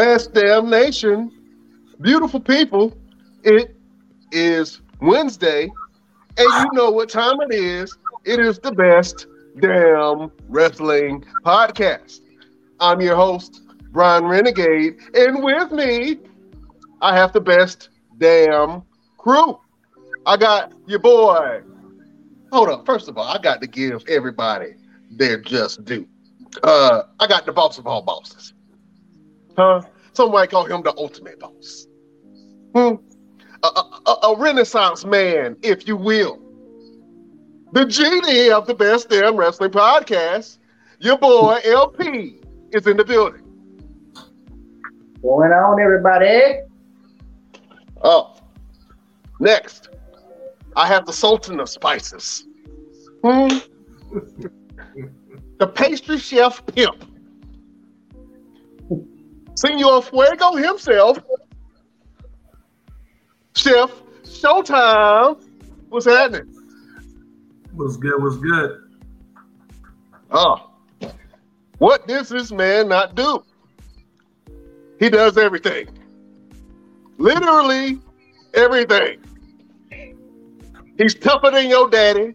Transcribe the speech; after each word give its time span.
Best 0.00 0.32
damn 0.32 0.70
nation. 0.70 1.30
Beautiful 2.00 2.40
people. 2.40 2.96
It 3.44 3.76
is 4.32 4.80
Wednesday, 5.02 5.70
and 6.38 6.54
you 6.54 6.70
know 6.72 6.90
what 6.90 7.10
time 7.10 7.38
it 7.42 7.52
is. 7.52 7.98
It 8.24 8.40
is 8.40 8.58
the 8.60 8.72
best 8.72 9.26
damn 9.58 10.32
wrestling 10.48 11.26
podcast. 11.44 12.20
I'm 12.80 13.02
your 13.02 13.14
host, 13.14 13.60
Brian 13.92 14.24
Renegade, 14.24 14.96
and 15.12 15.44
with 15.44 15.70
me, 15.70 16.16
I 17.02 17.14
have 17.14 17.34
the 17.34 17.42
best 17.42 17.90
damn 18.16 18.80
crew. 19.18 19.60
I 20.24 20.38
got 20.38 20.72
your 20.86 21.00
boy. 21.00 21.60
Hold 22.50 22.70
up. 22.70 22.86
First 22.86 23.10
of 23.10 23.18
all, 23.18 23.28
I 23.28 23.36
got 23.36 23.60
to 23.60 23.66
give 23.66 24.02
everybody 24.08 24.76
their 25.10 25.38
just 25.38 25.84
due. 25.84 26.08
Uh, 26.62 27.02
I 27.20 27.26
got 27.26 27.44
the 27.44 27.52
boss 27.52 27.76
of 27.76 27.86
all 27.86 28.00
bosses. 28.00 28.54
Huh? 29.60 29.82
Somebody 30.14 30.48
call 30.48 30.64
him 30.64 30.80
the 30.80 30.94
ultimate 30.96 31.38
boss. 31.38 31.86
Hmm? 32.74 32.94
A, 33.62 33.66
a, 33.66 34.16
a 34.22 34.36
renaissance 34.38 35.04
man, 35.04 35.54
if 35.62 35.86
you 35.86 35.98
will. 35.98 36.38
The 37.72 37.84
genie 37.84 38.50
of 38.50 38.66
the 38.66 38.74
best 38.74 39.10
damn 39.10 39.36
wrestling 39.36 39.70
podcast, 39.70 40.56
your 40.98 41.18
boy 41.18 41.58
LP, 41.62 42.40
is 42.72 42.86
in 42.86 42.96
the 42.96 43.04
building. 43.04 43.42
Going 45.20 45.52
on, 45.52 45.78
everybody? 45.78 46.60
Oh, 48.02 48.34
next, 49.40 49.90
I 50.74 50.86
have 50.86 51.04
the 51.04 51.12
Sultan 51.12 51.60
of 51.60 51.68
Spices. 51.68 52.46
Hmm? 53.22 53.58
the 55.58 55.66
pastry 55.66 56.16
chef 56.16 56.64
pimp. 56.64 57.09
Senor 59.54 60.02
Fuego 60.02 60.56
himself. 60.56 61.18
Chef, 63.54 63.90
Showtime. 64.24 65.42
What's 65.88 66.06
happening? 66.06 66.54
What's 67.74 67.96
good? 67.96 68.22
What's 68.22 68.36
good? 68.36 68.90
Oh, 70.30 70.70
what 71.78 72.06
does 72.06 72.28
this 72.28 72.52
man 72.52 72.88
not 72.88 73.14
do? 73.14 73.42
He 74.98 75.08
does 75.08 75.36
everything. 75.36 75.88
Literally 77.18 77.98
everything. 78.54 79.20
He's 80.98 81.14
tougher 81.14 81.50
than 81.50 81.68
your 81.68 81.88
daddy, 81.88 82.34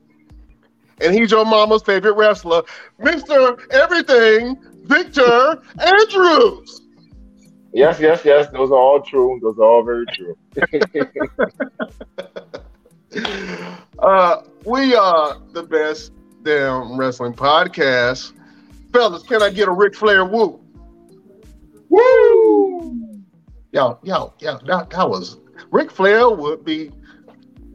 and 0.99 1.13
he's 1.13 1.31
your 1.31 1.45
mama's 1.45 1.83
favorite 1.83 2.13
wrestler, 2.13 2.63
Mr. 2.99 3.59
Everything, 3.71 4.57
Victor 4.85 5.61
Andrews. 5.79 6.81
Yes, 7.75 7.99
yes, 7.99 8.23
yes. 8.23 8.47
Those 8.53 8.71
are 8.71 8.77
all 8.77 9.01
true. 9.01 9.37
Those 9.41 9.57
are 9.57 9.63
all 9.63 9.83
very 9.83 10.05
true. 10.05 10.37
uh, 13.99 14.43
we 14.63 14.95
are 14.95 15.37
the 15.51 15.63
best 15.63 16.13
damn 16.43 16.97
wrestling 16.97 17.33
podcast. 17.33 18.31
Fellas, 18.93 19.23
can 19.23 19.43
I 19.43 19.49
get 19.49 19.67
a 19.67 19.73
Ric 19.73 19.93
Flair 19.93 20.23
woo? 20.23 20.61
Woo! 21.89 23.19
Yo, 23.73 23.99
yo, 24.03 24.33
yo, 24.39 24.57
that, 24.65 24.89
that 24.91 25.09
was 25.09 25.39
Ric 25.69 25.91
Flair 25.91 26.29
would 26.29 26.63
be 26.63 26.91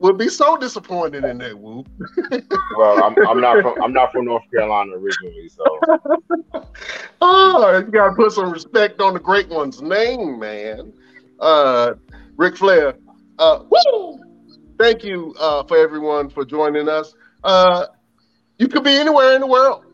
would 0.01 0.17
be 0.17 0.29
so 0.29 0.57
disappointed 0.57 1.25
in 1.25 1.39
that 1.39 1.59
whoop. 1.59 1.87
well, 2.77 3.05
I'm, 3.05 3.15
I'm 3.27 3.41
not 3.41 3.61
from 3.63 3.83
I'm 3.83 3.93
not 3.93 4.11
from 4.13 4.25
North 4.25 4.43
Carolina 4.51 4.93
originally, 4.93 5.49
so. 5.49 5.65
oh, 7.21 7.79
you 7.79 7.93
gotta 7.93 8.15
put 8.15 8.33
some 8.33 8.51
respect 8.51 9.01
on 9.01 9.15
the 9.15 9.21
great 9.21 9.49
one's 9.49 9.83
name, 9.83 10.39
man. 10.39 10.93
Uh, 11.39 11.95
Ric 12.37 12.57
Flair. 12.57 12.95
Uh, 13.39 13.65
woo! 13.71 14.19
Thank 14.79 15.05
you 15.05 15.35
uh, 15.39 15.65
for 15.65 15.77
everyone 15.77 16.31
for 16.31 16.45
joining 16.45 16.89
us. 16.89 17.15
Uh, 17.45 17.87
you 18.59 18.69
could 18.69 18.85
be 18.85 18.97
anywhere 18.97 19.35
in 19.35 19.43
the 19.43 19.47
world, 19.47 19.85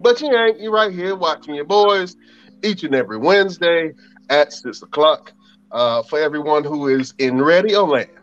but 0.00 0.20
you 0.20 0.34
ain't. 0.36 0.60
You're 0.60 0.72
right 0.72 0.92
here 0.92 1.16
watching 1.16 1.54
your 1.54 1.64
boys 1.64 2.14
each 2.62 2.84
and 2.84 2.94
every 2.94 3.16
Wednesday 3.16 3.92
at 4.28 4.52
six 4.52 4.82
o'clock. 4.82 5.32
Uh, 5.72 6.02
for 6.02 6.18
everyone 6.18 6.64
who 6.64 6.88
is 6.88 7.14
in 7.18 7.38
radio 7.38 7.84
land 7.84 8.19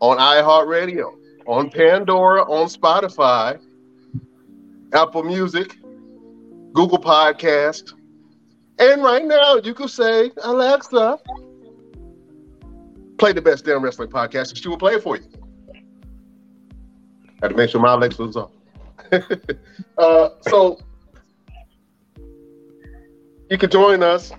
on 0.00 0.18
iHeartRadio, 0.18 1.14
on 1.46 1.70
Pandora, 1.70 2.42
on 2.42 2.68
Spotify, 2.68 3.60
Apple 4.92 5.22
Music, 5.22 5.76
Google 6.72 6.98
Podcast, 6.98 7.92
and 8.78 9.02
right 9.02 9.24
now 9.24 9.56
you 9.56 9.74
can 9.74 9.88
say, 9.88 10.30
Alexa, 10.42 11.18
play 13.18 13.32
the 13.32 13.42
best 13.42 13.64
damn 13.64 13.82
wrestling 13.82 14.10
podcast, 14.10 14.50
and 14.50 14.58
she 14.58 14.68
will 14.68 14.78
play 14.78 14.94
it 14.94 15.02
for 15.02 15.16
you. 15.16 15.24
I 17.42 17.46
Had 17.46 17.48
to 17.50 17.56
make 17.56 17.70
sure 17.70 17.80
my 17.80 17.92
Alexa 17.92 18.22
was 18.22 18.36
on. 18.36 18.50
uh, 19.98 20.28
so 20.40 20.78
you 23.50 23.58
can 23.58 23.70
join 23.70 24.02
us 24.02 24.32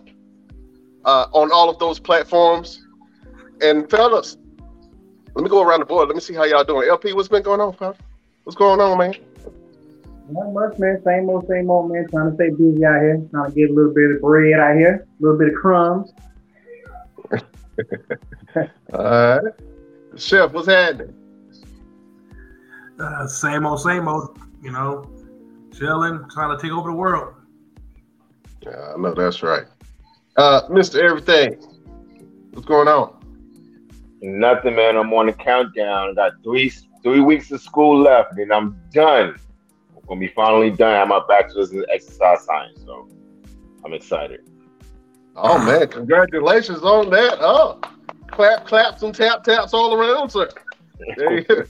uh, 1.06 1.28
on 1.32 1.52
all 1.52 1.70
of 1.70 1.80
those 1.80 2.00
platforms. 2.00 2.82
And 3.62 3.90
fellas, 3.90 4.38
let 5.36 5.44
me 5.44 5.50
go 5.50 5.62
around 5.62 5.82
the 5.82 5.86
board. 5.86 6.08
Let 6.08 6.16
me 6.16 6.22
see 6.22 6.34
how 6.34 6.46
y'all 6.46 6.64
doing. 6.64 6.88
LP, 6.88 7.14
what's 7.14 7.28
been 7.28 7.44
going 7.44 7.60
on, 7.60 7.74
pal? 7.74 7.96
What's 8.46 8.56
going 8.56 8.80
on, 8.80 8.98
man? 8.98 9.16
Not 10.30 10.54
much, 10.54 10.80
man. 10.80 11.02
Same 11.04 11.30
old, 11.30 11.46
same 11.48 11.70
old, 11.70 11.92
man. 11.92 12.08
Trying 12.10 12.30
to 12.30 12.36
stay 12.36 12.50
busy 12.50 12.86
out 12.86 13.02
here. 13.02 13.22
Trying 13.32 13.52
to 13.52 13.56
get 13.56 13.70
a 13.70 13.74
little 13.74 13.94
bit 13.94 14.12
of 14.12 14.22
bread 14.22 14.60
out 14.60 14.78
here. 14.78 15.06
A 15.20 15.24
little 15.24 15.38
bit 15.38 15.50
of 15.50 15.56
crumbs. 15.56 16.14
All 18.94 19.04
right. 19.04 19.42
Chef, 20.16 20.54
what's 20.54 20.68
happening? 20.68 21.14
Uh, 22.98 23.28
same 23.28 23.66
old, 23.66 23.82
same 23.82 24.08
old. 24.08 24.40
You 24.62 24.72
know, 24.72 25.10
chilling, 25.78 26.26
trying 26.32 26.58
to 26.58 26.62
take 26.62 26.72
over 26.72 26.90
the 26.90 26.96
world. 26.96 27.36
Yeah, 28.62 28.94
I 28.96 28.98
know 28.98 29.14
that's 29.14 29.44
right. 29.44 29.66
Uh, 30.38 30.62
Mr. 30.70 31.02
Everything, 31.02 31.56
what's 32.52 32.66
going 32.66 32.88
on? 32.88 33.15
Nothing, 34.26 34.76
man. 34.76 34.98
I'm 34.98 35.14
on 35.14 35.28
the 35.28 35.34
countdown. 35.34 36.10
I 36.10 36.14
got 36.16 36.32
three 36.44 36.72
three 37.04 37.20
weeks 37.20 37.52
of 37.52 37.62
school 37.62 38.02
left, 38.02 38.36
and 38.40 38.52
I'm 38.52 38.82
done. 38.92 39.36
I'm 39.96 40.02
gonna 40.08 40.20
be 40.20 40.30
finally 40.30 40.72
done. 40.72 40.96
I 40.96 40.98
have 40.98 41.08
my 41.10 41.22
bachelor's 41.28 41.72
in 41.72 41.86
exercise 41.94 42.44
science, 42.44 42.82
so 42.84 43.08
I'm 43.84 43.94
excited. 43.94 44.50
Oh 45.36 45.64
man, 45.64 45.88
congratulations 45.90 46.82
on 46.82 47.12
that! 47.12 47.38
Oh, 47.40 47.80
clap, 48.32 48.66
claps, 48.66 49.04
and 49.04 49.14
tap 49.14 49.44
taps 49.44 49.76
all 49.76 49.94
around, 49.94 50.32
sir. 50.32 50.50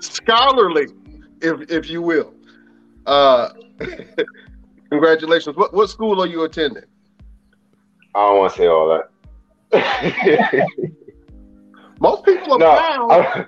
Scholarly, 0.00 0.86
if 1.42 1.70
if 1.70 1.90
you 1.90 2.00
will. 2.00 2.32
Uh, 3.04 3.50
congratulations. 4.90 5.56
What 5.58 5.74
what 5.74 5.90
school 5.90 6.22
are 6.22 6.26
you 6.26 6.44
attending? 6.44 6.84
I 8.14 8.28
don't 8.28 8.38
want 8.38 8.52
to 8.54 8.58
say 8.58 8.66
all 8.66 8.88
that. 8.88 9.10
most 12.00 12.24
people 12.24 12.54
are 12.54 12.58
no, 12.58 13.10
I, 13.10 13.46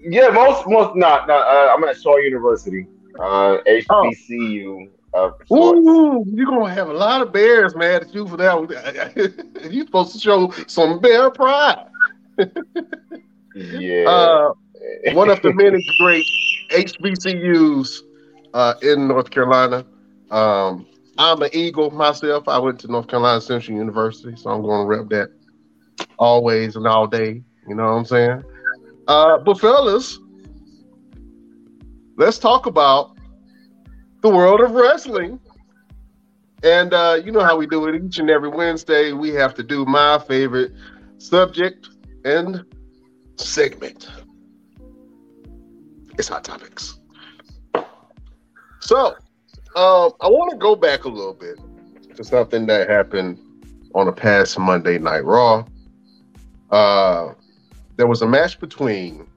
yeah, 0.00 0.28
most 0.28 0.66
most 0.66 0.96
not. 0.96 1.28
not 1.28 1.46
uh, 1.46 1.74
I'm 1.74 1.84
at 1.84 2.00
Shaw 2.00 2.16
University, 2.16 2.86
uh, 3.18 3.58
HBCU. 3.66 4.88
Oh. 5.14 5.34
Ooh, 5.52 6.24
you're 6.26 6.46
gonna 6.46 6.72
have 6.72 6.88
a 6.88 6.92
lot 6.92 7.20
of 7.20 7.32
bears 7.32 7.76
mad 7.76 8.02
at 8.02 8.14
you 8.14 8.26
for 8.26 8.38
that. 8.38 9.44
you're 9.70 9.84
supposed 9.84 10.14
to 10.14 10.18
show 10.18 10.50
some 10.66 11.00
bear 11.00 11.30
pride. 11.30 11.86
yeah. 13.54 14.50
Uh, 15.04 15.12
one 15.12 15.30
of 15.30 15.40
the 15.42 15.52
many 15.52 15.84
great 16.00 16.24
HBCUs 16.70 18.02
uh, 18.54 18.74
in 18.82 19.08
North 19.08 19.30
Carolina. 19.30 19.84
Um, 20.30 20.86
I'm 21.18 21.42
an 21.42 21.50
Eagle 21.52 21.90
myself. 21.90 22.48
I 22.48 22.58
went 22.58 22.80
to 22.80 22.88
North 22.88 23.06
Carolina 23.06 23.40
Central 23.40 23.76
University, 23.76 24.34
so 24.36 24.50
I'm 24.50 24.62
going 24.62 24.80
to 24.80 24.86
rep 24.86 25.08
that 25.10 25.30
always 26.18 26.76
and 26.76 26.86
all 26.86 27.06
day. 27.06 27.42
You 27.68 27.74
know 27.74 27.84
what 27.84 27.90
I'm 27.90 28.04
saying? 28.04 28.44
Uh, 29.08 29.38
but 29.38 29.58
fellas, 29.60 30.18
let's 32.16 32.38
talk 32.38 32.66
about 32.66 33.16
the 34.20 34.30
world 34.30 34.60
of 34.60 34.72
wrestling. 34.72 35.38
And 36.62 36.94
uh, 36.94 37.20
you 37.24 37.32
know 37.32 37.40
how 37.42 37.56
we 37.56 37.66
do 37.66 37.86
it 37.88 38.00
each 38.02 38.18
and 38.18 38.30
every 38.30 38.48
Wednesday. 38.48 39.12
We 39.12 39.30
have 39.30 39.54
to 39.54 39.62
do 39.62 39.84
my 39.84 40.18
favorite 40.18 40.72
subject 41.18 41.88
and 42.24 42.64
segment. 43.36 44.08
It's 46.18 46.28
hot 46.28 46.44
topics. 46.44 46.98
So, 48.80 49.14
um, 49.74 50.12
I 50.20 50.28
want 50.28 50.50
to 50.52 50.56
go 50.56 50.76
back 50.76 51.04
a 51.04 51.08
little 51.08 51.34
bit 51.34 51.58
to 52.16 52.22
something 52.22 52.66
that 52.66 52.88
happened 52.88 53.38
on 53.94 54.06
a 54.06 54.12
past 54.12 54.58
Monday 54.58 54.98
Night 54.98 55.24
Raw. 55.24 55.64
Uh, 56.72 57.34
there 57.96 58.06
was 58.06 58.22
a 58.22 58.26
match 58.26 58.58
between 58.58 59.28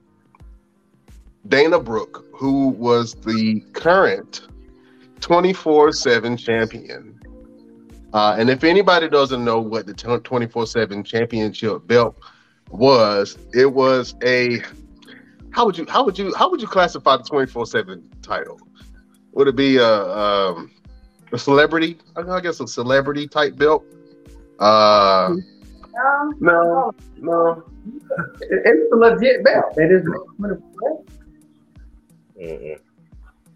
Dana 1.46 1.78
Brooke, 1.78 2.24
who 2.34 2.68
was 2.68 3.14
the 3.14 3.60
current 3.74 4.48
24 5.20 5.92
7 5.92 6.36
champion. 6.36 7.20
Uh, 8.12 8.36
and 8.38 8.48
if 8.48 8.64
anybody 8.64 9.08
doesn't 9.08 9.44
know 9.44 9.60
what 9.60 9.86
the 9.86 9.92
24 9.92 10.66
7 10.66 11.04
championship 11.04 11.86
belt 11.86 12.16
was, 12.70 13.36
it 13.52 13.70
was 13.72 14.14
a 14.24 14.62
how 15.50 15.64
would 15.66 15.78
you 15.78 15.86
how 15.88 16.04
would 16.04 16.18
you 16.18 16.34
how 16.34 16.50
would 16.50 16.60
you 16.60 16.66
classify 16.66 17.16
the 17.16 17.22
24 17.22 17.66
7 17.66 18.10
title? 18.22 18.58
Would 19.32 19.48
it 19.48 19.56
be 19.56 19.76
a 19.76 20.02
um, 20.16 20.70
a 21.32 21.38
celebrity? 21.38 21.98
I 22.16 22.40
guess 22.40 22.60
a 22.60 22.66
celebrity 22.66 23.28
type 23.28 23.56
belt. 23.56 23.84
Uh, 24.58 25.28
Um, 25.28 25.55
no, 26.40 26.92
no. 27.18 27.62
it- 28.40 28.62
it's 28.64 28.92
a 28.92 28.96
legit 28.96 29.44
belt. 29.44 29.72
It 29.76 29.90
is. 29.92 30.02
Mm-mm. 32.38 32.78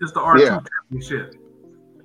It's 0.00 0.12
the 0.12 0.20
R-Truth 0.20 0.48
Yeah. 0.48 0.60
championship. 0.90 1.34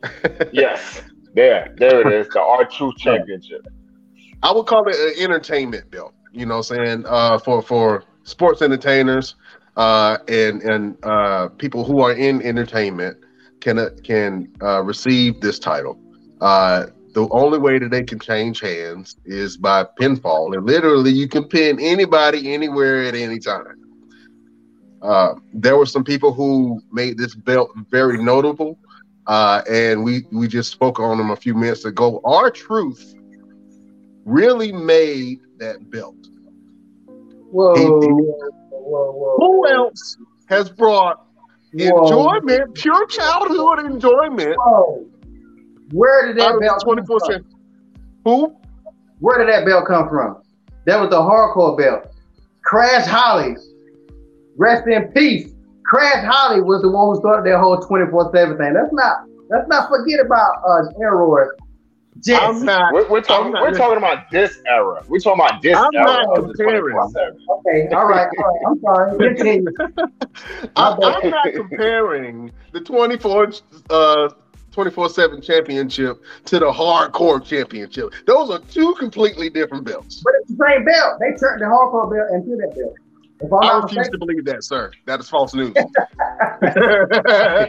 Yes, 0.51 1.01
there, 1.33 1.73
there 1.77 2.01
it 2.01 2.13
is. 2.21 2.27
The 2.33 2.41
R-Truth 2.41 2.97
Championship. 2.97 3.65
I 4.43 4.51
would 4.51 4.67
call 4.67 4.87
it 4.87 4.95
an 4.95 5.23
entertainment 5.23 5.89
belt. 5.89 6.13
You 6.31 6.45
know, 6.45 6.57
what 6.57 6.69
I'm 6.71 6.85
saying 6.85 7.05
uh, 7.07 7.39
for 7.39 7.61
for 7.61 8.03
sports 8.23 8.61
entertainers 8.61 9.35
uh, 9.77 10.17
and 10.27 10.61
and 10.61 10.97
uh, 11.03 11.47
people 11.57 11.83
who 11.85 12.01
are 12.01 12.11
in 12.11 12.41
entertainment 12.43 13.17
can 13.61 13.79
uh, 13.79 13.89
can 14.03 14.51
uh, 14.61 14.83
receive 14.83 15.39
this 15.41 15.57
title. 15.57 15.97
The 17.15 17.29
only 17.31 17.57
way 17.59 17.79
that 17.79 17.91
they 17.91 18.03
can 18.03 18.19
change 18.19 18.59
hands 18.59 19.15
is 19.23 19.55
by 19.55 19.85
pinfall, 19.97 20.53
and 20.53 20.65
literally 20.65 21.11
you 21.11 21.29
can 21.29 21.45
pin 21.45 21.79
anybody 21.79 22.53
anywhere 22.53 23.05
at 23.05 23.15
any 23.15 23.39
time. 23.39 23.63
Uh, 25.01 25.35
there 25.53 25.77
were 25.77 25.85
some 25.85 26.03
people 26.03 26.33
who 26.33 26.81
made 26.91 27.17
this 27.17 27.33
belt 27.33 27.71
very 27.89 28.21
notable, 28.21 28.77
uh, 29.27 29.61
and 29.71 30.03
we 30.03 30.25
we 30.33 30.45
just 30.49 30.71
spoke 30.73 30.99
on 30.99 31.17
them 31.17 31.31
a 31.31 31.37
few 31.37 31.53
minutes 31.53 31.85
ago. 31.85 32.19
R-Truth 32.25 33.15
really 34.25 34.73
made 34.73 35.39
that 35.59 35.89
belt. 35.89 36.17
Whoa, 37.07 37.75
He- 37.75 37.85
whoa, 37.85 38.17
he- 38.17 38.23
whoa, 38.71 39.11
whoa. 39.13 39.35
Who 39.37 39.67
else 39.69 40.17
has 40.47 40.69
brought 40.69 41.25
Whoa. 41.71 42.07
enjoyment, 42.07 42.73
pure 42.75 43.05
childhood 43.07 43.85
enjoyment 43.85 44.57
Whoa. 44.57 45.05
Where 45.91 46.27
did 46.27 46.37
that 46.37 46.53
out 46.55 46.59
belt 46.59 46.83
of 46.85 47.05
come 47.07 47.19
from? 47.19 47.45
Who? 48.23 48.55
Where 49.19 49.37
did 49.37 49.53
that 49.53 49.65
belt 49.65 49.85
come 49.87 50.09
from? 50.09 50.41
That 50.85 50.99
was 50.99 51.09
the 51.09 51.17
hardcore 51.17 51.77
belt. 51.77 52.11
Crash 52.63 53.05
Holly, 53.05 53.55
rest 54.57 54.87
in 54.87 55.11
peace. 55.13 55.51
Crash 55.85 56.25
Holly 56.25 56.61
was 56.61 56.81
the 56.81 56.89
one 56.89 57.13
who 57.13 57.19
started 57.19 57.51
that 57.51 57.59
whole 57.59 57.77
24-7 57.77 58.57
thing. 58.57 58.73
Let's 58.73 58.91
not 58.91 59.17
let's 59.49 59.67
not 59.67 59.87
forget 59.89 60.19
about 60.19 60.51
uh 60.67 60.89
Error. 61.01 61.55
Jets. 62.23 62.41
I'm 62.41 62.63
not. 62.65 62.93
We're, 62.93 63.09
we're 63.09 63.21
talking. 63.21 63.47
I'm 63.47 63.51
not- 63.51 63.61
We're 63.63 63.77
talking 63.77 63.97
about 63.97 64.31
this 64.31 64.61
era. 64.65 65.03
We're 65.07 65.19
talking 65.19 65.43
about 65.45 65.61
this 65.61 65.77
I'm 65.77 65.89
era 65.93 66.05
not 66.05 66.37
of 66.39 66.47
the 66.47 66.53
comparing. 66.53 66.97
Okay, 66.97 67.87
all 67.93 68.07
right, 68.07 68.27
all 68.37 68.51
right. 68.51 68.61
I'm 68.67 68.79
sorry. 68.79 69.65
I'm, 70.77 71.03
I'm 71.03 71.29
not 71.29 71.53
comparing 71.53 72.51
the 72.71 72.79
24 72.81 73.51
uh 73.89 74.29
24-7 74.75 75.41
championship 75.41 76.21
to 76.45 76.59
the 76.59 76.71
hardcore 76.71 77.43
championship. 77.43 78.13
Those 78.27 78.49
are 78.49 78.59
two 78.59 78.93
completely 78.95 79.49
different 79.49 79.85
belts. 79.85 80.21
But 80.23 80.33
it's 80.41 80.51
the 80.51 80.65
same 80.67 80.85
belt. 80.85 81.19
They 81.19 81.31
turned 81.37 81.61
the 81.61 81.65
hardcore 81.65 82.11
belt 82.11 82.31
into 82.33 82.57
that 82.57 82.75
belt. 82.75 82.95
I 83.41 83.77
refuse 83.77 83.97
mistaken, 83.97 84.11
to 84.19 84.25
believe 84.25 84.45
that, 84.45 84.63
sir. 84.63 84.91
That 85.05 85.19
is 85.19 85.29
false 85.29 85.53
news. 85.53 85.73
I, 86.61 87.67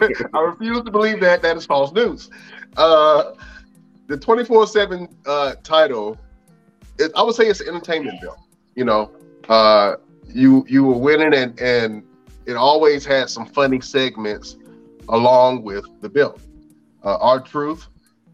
re- 0.00 0.14
I 0.32 0.40
refuse 0.40 0.82
to 0.82 0.90
believe 0.90 1.20
that. 1.20 1.42
That 1.42 1.56
is 1.56 1.66
false 1.66 1.92
news. 1.92 2.30
Uh, 2.76 3.34
the 4.06 4.16
24 4.16 4.66
7 4.66 5.08
uh, 5.26 5.54
title, 5.62 6.16
it, 6.98 7.12
I 7.16 7.22
would 7.22 7.34
say 7.34 7.46
it's 7.46 7.60
an 7.60 7.68
entertainment 7.68 8.20
belt. 8.20 8.38
You 8.74 8.84
know, 8.84 9.10
uh, 9.48 9.96
you 10.28 10.64
you 10.68 10.84
were 10.84 10.98
winning, 10.98 11.34
and, 11.34 11.58
and 11.60 12.04
it 12.46 12.56
always 12.56 13.04
had 13.04 13.28
some 13.28 13.46
funny 13.46 13.80
segments 13.80 14.56
along 15.08 15.62
with 15.62 15.84
the 16.00 16.08
belt. 16.08 16.40
Uh, 17.04 17.16
R-Truth 17.20 17.88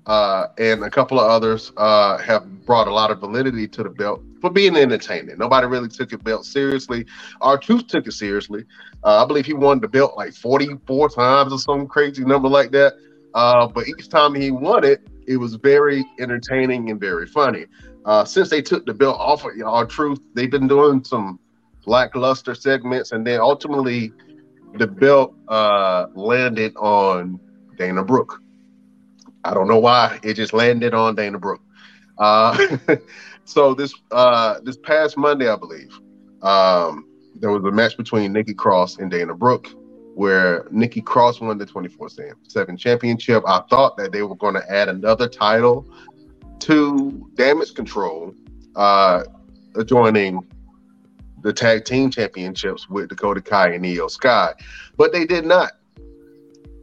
uh, 0.06 0.48
and 0.58 0.82
a 0.84 0.90
couple 0.90 1.18
of 1.18 1.30
others 1.30 1.72
uh, 1.76 2.18
have 2.18 2.64
brought 2.64 2.88
a 2.88 2.92
lot 2.92 3.10
of 3.10 3.20
validity 3.20 3.66
to 3.68 3.82
the 3.82 3.90
belt 3.90 4.22
for 4.40 4.50
being 4.50 4.76
entertaining. 4.76 5.36
Nobody 5.38 5.66
really 5.66 5.88
took 5.88 6.10
the 6.10 6.18
belt 6.18 6.44
seriously. 6.46 7.06
R-Truth 7.40 7.86
took 7.88 8.06
it 8.06 8.12
seriously. 8.12 8.64
I 9.02 9.24
believe 9.24 9.46
he 9.46 9.52
won 9.52 9.80
the 9.80 9.88
belt 9.88 10.16
like 10.16 10.34
44 10.34 11.10
times 11.10 11.52
or 11.52 11.58
some 11.58 11.86
crazy 11.86 12.24
number 12.24 12.48
like 12.48 12.70
that. 12.72 12.94
But 13.34 13.88
each 13.88 14.08
time 14.08 14.34
he 14.34 14.50
won 14.50 14.84
it, 14.84 15.00
it 15.26 15.36
was 15.36 15.54
very 15.54 16.04
entertaining 16.18 16.90
and 16.90 17.00
very 17.00 17.26
funny. 17.26 17.66
Uh, 18.04 18.24
since 18.24 18.50
they 18.50 18.60
took 18.60 18.84
the 18.84 18.92
belt 18.92 19.16
off 19.18 19.44
of 19.44 19.52
R-Truth, 19.64 20.20
they've 20.34 20.50
been 20.50 20.68
doing 20.68 21.02
some 21.04 21.38
lackluster 21.86 22.54
segments, 22.54 23.12
and 23.12 23.26
then 23.26 23.40
ultimately 23.40 24.12
the 24.74 24.86
belt 24.86 25.34
uh, 25.48 26.06
landed 26.14 26.74
on 26.76 27.40
Dana 27.78 28.04
Brooke. 28.04 28.40
I 29.44 29.52
don't 29.52 29.68
know 29.68 29.78
why 29.78 30.18
it 30.22 30.34
just 30.34 30.52
landed 30.52 30.94
on 30.94 31.14
Dana 31.14 31.38
Brooke. 31.38 31.62
Uh, 32.18 32.76
so 33.44 33.74
this 33.74 33.94
uh, 34.10 34.60
this 34.62 34.76
past 34.76 35.16
Monday, 35.16 35.48
I 35.48 35.56
believe, 35.56 35.98
um, 36.42 37.06
there 37.34 37.50
was 37.50 37.62
a 37.64 37.70
match 37.70 37.96
between 37.96 38.32
Nikki 38.32 38.54
Cross 38.54 38.98
and 38.98 39.10
Dana 39.10 39.34
Brooke, 39.34 39.68
where 40.14 40.66
Nikki 40.70 41.02
Cross 41.02 41.40
won 41.40 41.58
the 41.58 41.66
24 41.66 42.08
7 42.48 42.76
championship. 42.76 43.42
I 43.46 43.62
thought 43.68 43.96
that 43.98 44.12
they 44.12 44.22
were 44.22 44.36
going 44.36 44.54
to 44.54 44.72
add 44.72 44.88
another 44.88 45.28
title 45.28 45.86
to 46.60 47.30
Damage 47.34 47.74
Control, 47.74 48.34
uh, 48.76 49.24
joining 49.84 50.40
the 51.42 51.52
tag 51.52 51.84
team 51.84 52.10
championships 52.10 52.88
with 52.88 53.10
Dakota 53.10 53.42
Kai 53.42 53.74
and 53.74 53.84
Iyo 53.84 54.10
Sky, 54.10 54.54
but 54.96 55.12
they 55.12 55.26
did 55.26 55.44
not. 55.44 55.72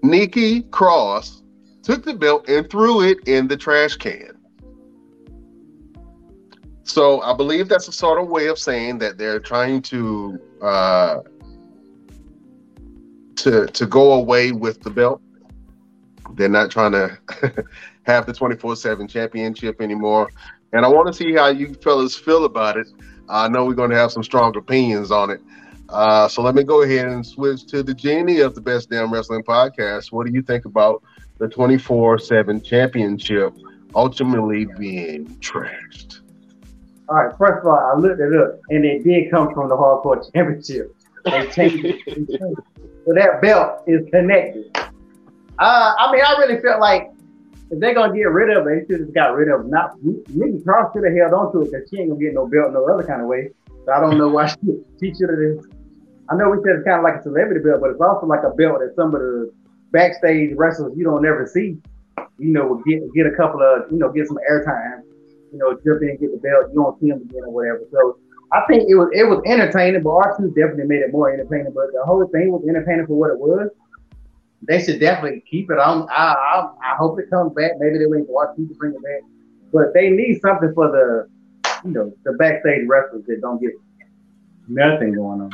Nikki 0.04 0.64
Cross 0.64 1.41
took 1.84 2.04
the 2.04 2.14
belt 2.14 2.48
and 2.48 2.70
threw 2.70 3.02
it 3.02 3.20
in 3.28 3.48
the 3.48 3.58
trash 3.58 3.96
can. 3.96 4.38
So 6.84 7.22
I 7.22 7.34
believe 7.34 7.70
that's 7.70 7.88
a 7.88 7.92
sort 7.92 8.22
of 8.22 8.28
way 8.28 8.48
of 8.48 8.60
saying 8.60 8.98
that 9.00 9.18
they're 9.18 9.40
trying 9.40 9.82
to 9.84 10.40
uh, 10.62 11.20
to 13.38 13.68
to 13.68 13.86
go 13.86 14.14
away 14.14 14.52
with 14.52 14.82
the 14.82 14.90
belt. 14.90 15.22
They're 16.34 16.50
not 16.50 16.72
trying 16.72 16.92
to 16.94 17.18
have 18.04 18.26
the 18.26 18.34
24/7 18.34 19.10
championship 19.10 19.82
anymore. 19.82 20.30
And 20.74 20.86
I 20.86 20.88
want 20.88 21.08
to 21.08 21.14
see 21.14 21.34
how 21.34 21.48
you 21.48 21.74
fellas 21.76 22.16
feel 22.16 22.46
about 22.46 22.78
it. 22.78 22.88
I 23.30 23.48
know 23.48 23.66
we're 23.66 23.74
going 23.74 23.92
to 23.92 23.98
have 23.98 24.12
some 24.12 24.24
strong 24.24 24.56
opinions 24.58 25.12
on 25.12 25.30
it. 25.30 25.42
Uh, 25.90 26.28
so 26.28 26.42
let 26.42 26.56
me 26.56 26.64
go 26.64 26.84
ahead 26.84 27.08
and 27.08 27.26
switch 27.26 27.66
to 27.68 27.84
the 27.84 27.94
genie 27.94 28.40
of 28.40 28.56
the 28.56 28.62
Best 28.62 28.90
Damn 28.90 29.14
Wrestling 29.14 29.44
Podcast. 29.44 30.12
What 30.12 30.26
do 30.26 30.32
you 30.34 30.42
think 30.42 30.66
about 30.66 31.04
the 31.42 31.48
24/7 31.48 32.64
championship 32.64 33.52
ultimately 33.96 34.68
being 34.78 35.26
trashed? 35.40 36.20
All 37.10 37.16
right, 37.16 37.36
first 37.36 37.66
of 37.66 37.66
all, 37.66 37.80
I 37.80 38.00
looked 38.00 38.22
it 38.22 38.34
up, 38.34 38.60
and 38.70 38.86
it 38.86 39.04
did 39.04 39.32
come 39.32 39.52
from 39.54 39.68
the 39.68 39.76
Hardcore 39.76 40.24
Championship. 40.34 40.96
So 41.26 43.14
that 43.16 43.42
belt 43.42 43.82
is 43.88 44.08
connected. 44.12 44.70
Uh, 44.78 45.94
I 45.98 46.12
mean, 46.12 46.22
I 46.24 46.38
really 46.38 46.62
felt 46.62 46.80
like 46.80 47.12
if 47.72 47.80
they're 47.80 47.96
gonna 47.96 48.16
get 48.16 48.30
rid 48.30 48.56
of 48.56 48.68
it, 48.68 48.70
they 48.70 48.80
should 48.86 49.00
have 49.00 49.08
just 49.10 49.16
got 49.16 49.34
rid 49.36 49.50
of 49.50 49.62
it. 49.62 49.68
Not 49.68 49.98
Nikki 50.04 50.64
Cross 50.64 50.94
should 50.94 51.04
have 51.04 51.16
held 51.18 51.34
on 51.34 51.52
to 51.54 51.62
it 51.62 51.72
because 51.72 51.90
she 51.90 51.98
ain't 52.02 52.10
gonna 52.10 52.22
get 52.22 52.36
no 52.36 52.48
belt 52.48 52.72
no 52.72 52.86
other 52.86 53.04
kind 53.04 53.22
of 53.22 53.28
way. 53.28 53.50
So 53.86 53.92
I 53.92 54.00
don't 54.00 54.20
know 54.20 54.30
why 54.30 54.46
she, 54.62 54.78
she 55.00 55.14
should 55.16 55.30
have. 55.30 55.66
I 56.30 56.36
know 56.36 56.52
we 56.52 56.58
said 56.64 56.78
it's 56.78 56.86
kind 56.86 57.00
of 57.00 57.04
like 57.04 57.20
a 57.20 57.24
celebrity 57.24 57.66
belt, 57.66 57.82
but 57.82 57.90
it's 57.90 58.00
also 58.02 58.28
like 58.28 58.44
a 58.44 58.54
belt 58.54 58.80
that 58.80 58.94
some 58.96 59.16
of 59.16 59.22
the 59.22 59.52
backstage 59.92 60.52
wrestlers 60.56 60.94
you 60.96 61.04
don't 61.04 61.26
ever 61.26 61.48
see, 61.48 61.78
you 62.38 62.52
know, 62.54 62.82
get 62.88 63.02
get 63.14 63.26
a 63.26 63.36
couple 63.36 63.62
of, 63.62 63.92
you 63.92 63.98
know, 63.98 64.12
get 64.12 64.28
some 64.28 64.40
airtime 64.50 65.04
you 65.52 65.60
know, 65.60 65.74
jump 65.86 66.02
in 66.02 66.18
get 66.18 66.32
the 66.32 66.40
belt. 66.40 66.72
You 66.72 66.82
don't 66.82 67.00
see 67.00 67.08
him 67.08 67.22
again 67.22 67.44
or 67.46 67.52
whatever. 67.52 67.82
So 67.92 68.18
I 68.52 68.64
think 68.68 68.90
it 68.90 68.96
was 68.96 69.10
it 69.14 69.24
was 69.24 69.42
entertaining, 69.46 70.04
but 70.04 70.12
R-Truth 70.12 70.56
definitely 70.56 70.88
made 70.88 71.02
it 71.04 71.12
more 71.12 71.32
entertaining. 71.32 71.74
But 71.74 71.92
the 71.94 72.04
whole 72.06 72.26
thing 72.28 72.52
was 72.52 72.64
entertaining 72.68 73.06
for 73.08 73.16
what 73.20 73.32
it 73.32 73.40
was. 73.40 73.70
They 74.68 74.82
should 74.82 75.00
definitely 75.00 75.44
keep 75.50 75.72
it 75.72 75.80
on. 75.80 76.08
I 76.10 76.34
I, 76.34 76.94
I 76.94 76.96
hope 76.98 77.20
it 77.20 77.30
comes 77.30 77.54
back. 77.54 77.72
Maybe 77.80 78.00
they 78.00 78.06
wait 78.08 78.28
for 78.28 78.48
R-Truth 78.48 78.70
to 78.70 78.76
bring 78.76 78.94
it 78.94 79.04
back, 79.04 79.22
but 79.74 79.94
they 79.94 80.10
need 80.10 80.40
something 80.42 80.72
for 80.74 80.90
the 80.92 81.28
you 81.84 81.92
know 81.92 82.14
the 82.24 82.34
backstage 82.34 82.88
wrestlers 82.88 83.26
that 83.28 83.42
don't 83.42 83.62
get 83.62 83.72
nothing 84.68 85.14
going 85.14 85.42
on. 85.42 85.52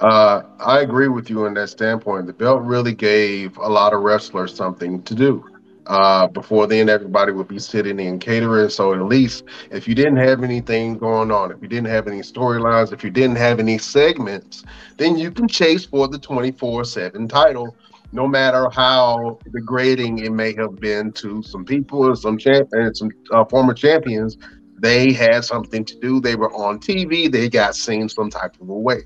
Uh, 0.00 0.42
I 0.58 0.80
agree 0.80 1.08
with 1.08 1.28
you 1.28 1.44
on 1.46 1.54
that 1.54 1.68
standpoint. 1.68 2.26
The 2.26 2.32
belt 2.32 2.62
really 2.62 2.94
gave 2.94 3.56
a 3.58 3.68
lot 3.68 3.92
of 3.92 4.00
wrestlers 4.02 4.54
something 4.54 5.02
to 5.02 5.14
do. 5.14 5.44
Uh, 5.86 6.26
before 6.28 6.66
then, 6.66 6.88
everybody 6.88 7.32
would 7.32 7.48
be 7.48 7.58
sitting 7.58 7.98
in 8.00 8.18
catering. 8.18 8.70
So 8.70 8.94
at 8.94 9.02
least 9.02 9.44
if 9.70 9.86
you 9.86 9.94
didn't 9.94 10.16
have 10.16 10.42
anything 10.42 10.96
going 10.96 11.30
on, 11.30 11.50
if 11.50 11.60
you 11.60 11.68
didn't 11.68 11.88
have 11.88 12.06
any 12.06 12.20
storylines, 12.20 12.92
if 12.92 13.04
you 13.04 13.10
didn't 13.10 13.36
have 13.36 13.58
any 13.58 13.76
segments, 13.76 14.64
then 14.96 15.18
you 15.18 15.30
can 15.30 15.48
chase 15.48 15.84
for 15.84 16.08
the 16.08 16.18
24 16.18 16.84
7 16.84 17.28
title 17.28 17.76
no 18.12 18.26
matter 18.26 18.68
how 18.70 19.38
degrading 19.52 20.18
it 20.18 20.32
may 20.32 20.54
have 20.54 20.76
been 20.80 21.12
to 21.12 21.42
some 21.42 21.64
people 21.64 22.06
or 22.06 22.16
some 22.16 22.38
champ 22.38 22.68
and 22.72 22.96
some 22.96 23.10
uh, 23.32 23.44
former 23.44 23.72
champions, 23.72 24.36
they 24.78 25.12
had 25.12 25.44
something 25.44 25.84
to 25.84 25.98
do. 26.00 26.20
They 26.20 26.34
were 26.34 26.52
on 26.52 26.80
TV. 26.80 27.30
They 27.30 27.48
got 27.48 27.76
seen 27.76 28.08
some 28.08 28.30
type 28.30 28.60
of 28.60 28.68
a 28.68 28.74
way. 28.74 29.02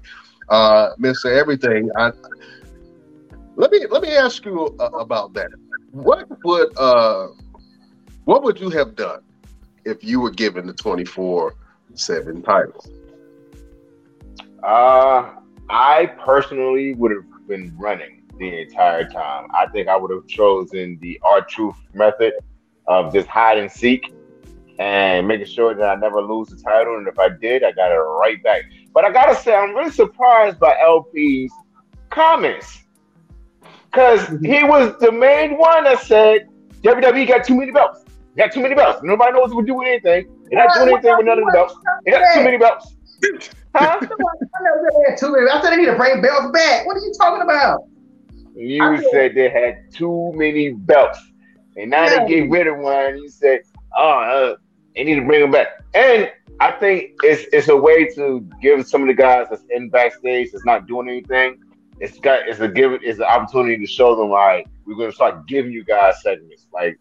Uh, 0.49 0.91
Mister 0.99 1.33
Everything, 1.33 1.91
I, 1.97 2.13
let 3.57 3.71
me 3.71 3.87
let 3.91 4.03
me 4.03 4.11
ask 4.17 4.45
you 4.45 4.75
uh, 4.79 4.91
about 4.99 5.33
that. 5.35 5.51
What 5.91 6.27
would 6.45 6.77
uh, 6.77 7.29
what 8.25 8.43
would 8.43 8.61
you 8.61 8.71
have 8.71 8.95
done 8.97 9.21
if 9.85 10.03
you 10.03 10.21
were 10.21 10.31
given 10.31 10.67
the 10.67 10.75
twenty 10.75 11.05
four 11.05 11.55
seven 11.95 12.43
title? 12.43 12.85
Uh, 14.63 15.31
I 15.69 16.07
personally 16.25 16.95
would 16.95 17.13
have 17.13 17.25
been 17.47 17.75
running 17.79 18.23
the 18.39 18.63
entire 18.63 19.09
time. 19.09 19.47
I 19.55 19.67
think 19.67 19.89
I 19.89 19.97
would 19.97 20.11
have 20.11 20.27
chosen 20.27 20.99
the 21.01 21.21
R-Truth 21.23 21.77
method 21.93 22.33
of 22.87 23.13
just 23.13 23.29
hide 23.29 23.59
and 23.59 23.71
seek 23.71 24.13
and 24.79 25.29
making 25.29 25.47
sure 25.47 25.75
that 25.75 25.89
I 25.89 25.95
never 25.95 26.21
lose 26.21 26.49
the 26.49 26.57
title. 26.57 26.97
And 26.97 27.07
if 27.07 27.19
I 27.19 27.29
did, 27.29 27.63
I 27.63 27.73
got 27.73 27.93
it 27.93 27.97
right 27.97 28.43
back. 28.43 28.63
But 28.95 29.05
I 29.05 29.11
gotta 29.13 29.35
say, 29.35 29.55
I'm 29.55 29.75
really 29.75 29.91
surprised 29.91 30.61
by 30.61 30.77
LP's 30.81 31.53
comments. 32.11 32.85
Because 33.91 34.21
mm-hmm. 34.21 34.45
he 34.45 34.63
was 34.63 34.97
the 35.01 35.13
main 35.13 35.59
one 35.59 35.85
that 35.85 36.01
said 36.01 36.49
WWE 36.83 37.27
got 37.27 37.45
too 37.45 37.57
many 37.57 37.73
belts. 37.73 38.05
got 38.37 38.53
too 38.53 38.63
many 38.63 38.75
belts. 38.75 39.01
Nobody 39.03 39.33
knows 39.33 39.51
who 39.51 39.67
do 39.67 39.83
anything. 39.83 40.29
They're 40.51 40.65
not 40.65 40.75
doing 40.75 40.89
anything 40.91 41.17
with 41.17 41.27
none 41.27 41.39
of 41.39 41.45
the 41.45 41.53
belts. 41.53 41.75
They 42.05 42.13
got 42.13 42.35
too 42.35 42.45
many 42.45 42.57
belts. 42.57 42.95
Huh? 43.75 43.99
I 44.01 44.07
said 45.17 45.71
they 45.71 45.77
need 45.77 45.87
to 45.87 45.97
bring 45.97 46.23
belts 46.23 46.53
back. 46.53 46.87
What 46.87 46.97
are 46.97 47.01
you 47.01 47.13
talking 47.19 47.43
about? 47.43 47.81
You 48.55 49.03
said 49.11 49.35
they 49.35 49.49
had 49.49 49.93
too 49.93 50.33
many 50.37 50.71
belts. 50.73 51.19
And 51.77 51.91
now 51.91 52.05
yeah. 52.05 52.25
they 52.25 52.29
get 52.29 52.51
rid 52.51 52.69
of 52.69 52.79
one. 52.79 53.19
You 53.19 53.29
said, 53.29 53.63
oh, 53.97 54.21
uh, 54.21 54.57
they 54.95 55.03
need 55.03 55.17
to 55.17 55.27
bring 55.27 55.41
them 55.41 55.51
back. 55.51 55.83
And 55.95 56.31
I 56.61 56.71
think 56.73 57.13
it's 57.23 57.47
it's 57.53 57.69
a 57.69 57.77
way 57.77 58.07
to 58.15 58.49
give 58.63 58.87
some 58.87 59.03
of 59.03 59.09
the 59.09 59.15
guys 59.15 59.47
that's 59.51 59.65
in 59.71 59.91
backstage 59.91 60.53
that's 60.53 60.65
not 60.65 60.87
doing 60.87 61.09
anything. 61.09 61.59
It's 62.01 62.19
got 62.19 62.49
it's 62.49 62.61
a 62.61 62.69
give 62.69 62.93
it's 63.03 63.19
an 63.19 63.25
opportunity 63.25 63.79
to 63.79 63.91
show 63.91 64.17
them 64.17 64.31
like 64.31 64.67
we're 64.87 64.95
gonna 64.95 65.13
start 65.13 65.47
giving 65.47 65.73
you 65.73 65.85
guys 65.85 66.23
segments. 66.23 66.67
Like 66.73 66.99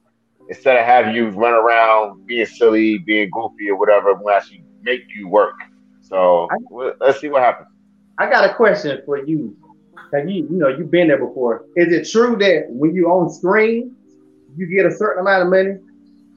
instead 0.49 0.77
of 0.77 0.85
having 0.85 1.15
you 1.15 1.29
run 1.29 1.53
around 1.53 2.25
being 2.25 2.45
silly, 2.45 2.97
being 2.99 3.29
goofy 3.31 3.69
or 3.69 3.77
whatever, 3.77 4.13
we 4.13 4.31
actually 4.31 4.63
make 4.81 5.01
you 5.15 5.27
work. 5.27 5.55
So 6.01 6.47
I, 6.51 6.91
let's 6.99 7.21
see 7.21 7.29
what 7.29 7.43
happens. 7.43 7.69
I 8.17 8.29
got 8.29 8.49
a 8.49 8.53
question 8.53 9.01
for 9.05 9.23
you. 9.25 9.55
Have 10.13 10.29
you 10.29 10.47
you 10.49 10.57
know 10.57 10.67
you've 10.67 10.91
been 10.91 11.07
there 11.07 11.25
before. 11.25 11.65
Is 11.75 11.91
it 11.93 12.09
true 12.11 12.35
that 12.37 12.65
when 12.69 12.93
you 12.95 13.07
on 13.07 13.29
screen, 13.31 13.95
you 14.55 14.67
get 14.67 14.85
a 14.85 14.95
certain 14.95 15.21
amount 15.21 15.43
of 15.43 15.49
money, 15.49 15.77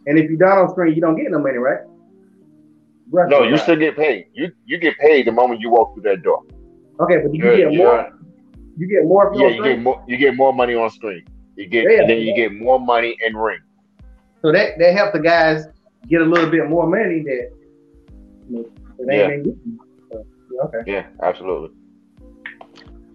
and 0.06 0.18
if 0.18 0.30
you're 0.30 0.38
not 0.38 0.58
on 0.58 0.70
screen, 0.70 0.94
you 0.94 1.00
don't 1.00 1.16
get 1.16 1.30
no 1.30 1.38
money, 1.38 1.58
right? 1.58 1.80
No, 3.12 3.42
you 3.42 3.56
still 3.56 3.76
get 3.76 3.96
paid. 3.96 4.26
You 4.34 4.52
you 4.64 4.78
get 4.78 4.98
paid 4.98 5.26
the 5.26 5.32
moment 5.32 5.60
you 5.60 5.70
walk 5.70 5.94
through 5.94 6.02
that 6.04 6.22
door. 6.22 6.42
Okay, 7.00 7.18
but 7.22 7.34
you 7.34 7.44
you're, 7.44 7.56
get 7.56 7.74
more. 7.76 8.12
You 8.76 8.88
get 8.88 9.04
more. 9.04 9.32
Yeah, 9.34 9.48
you 9.48 9.62
get 9.62 9.80
more. 9.80 10.04
You 10.06 10.16
get 10.16 10.36
more 10.36 10.52
money 10.52 10.74
on 10.74 10.90
screen. 10.90 11.24
You 11.56 11.66
get 11.66 11.84
yeah, 11.90 12.00
and 12.00 12.10
then 12.10 12.18
you 12.18 12.34
get 12.34 12.52
more 12.52 12.78
money 12.78 13.16
in 13.26 13.36
ring. 13.36 13.60
So 14.42 14.52
that 14.52 14.78
that 14.78 14.94
help 14.94 15.12
the 15.12 15.20
guys 15.20 15.64
get 16.08 16.20
a 16.20 16.24
little 16.24 16.50
bit 16.50 16.68
more 16.68 16.86
money 16.86 17.22
that. 17.22 17.50
yeah. 19.00 19.52
So, 20.10 20.24
okay. 20.64 20.90
Yeah, 20.90 21.06
absolutely. 21.22 21.76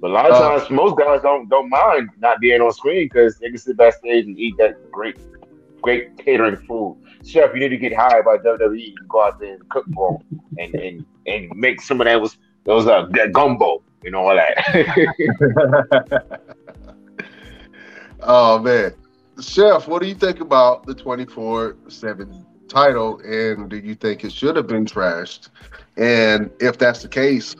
But 0.01 0.09
a 0.09 0.13
lot 0.13 0.31
of 0.31 0.33
uh, 0.33 0.57
times, 0.57 0.69
most 0.71 0.97
guys 0.97 1.21
don't 1.21 1.47
don't 1.47 1.69
mind 1.69 2.09
not 2.19 2.39
being 2.39 2.59
on 2.59 2.71
screen 2.73 3.05
because 3.05 3.37
they 3.37 3.49
can 3.49 3.57
sit 3.57 3.77
backstage 3.77 4.25
and 4.25 4.37
eat 4.37 4.55
that 4.57 4.91
great, 4.91 5.19
great 5.81 6.17
catering 6.17 6.57
food. 6.57 6.97
Chef, 7.23 7.53
you 7.53 7.59
need 7.59 7.69
to 7.69 7.77
get 7.77 7.93
hired 7.93 8.25
by 8.25 8.37
WWE 8.37 8.93
and 8.97 9.09
go 9.09 9.23
out 9.23 9.39
there 9.39 9.53
and 9.55 9.69
cook 9.69 9.85
for 9.93 10.19
them 10.29 10.41
and 10.57 10.75
and, 10.75 11.05
and 11.27 11.51
make 11.55 11.81
some 11.81 12.01
of 12.01 12.05
that 12.05 12.19
was 12.19 12.37
those 12.63 12.87
uh 12.87 13.07
that 13.11 13.31
gumbo, 13.33 13.81
you 14.03 14.11
know 14.11 14.27
all 14.27 14.35
that. 14.35 14.57
oh 18.21 18.59
man, 18.59 18.93
Chef, 19.39 19.87
what 19.87 20.01
do 20.01 20.07
you 20.07 20.15
think 20.15 20.39
about 20.39 20.85
the 20.85 20.95
twenty 20.95 21.25
four 21.25 21.75
seven 21.87 22.45
title, 22.67 23.19
and 23.19 23.69
do 23.69 23.77
you 23.77 23.95
think 23.95 24.23
it 24.23 24.31
should 24.31 24.55
have 24.55 24.67
been 24.67 24.85
trashed? 24.85 25.49
And 25.97 26.49
if 26.59 26.77
that's 26.77 27.01
the 27.01 27.09
case, 27.09 27.55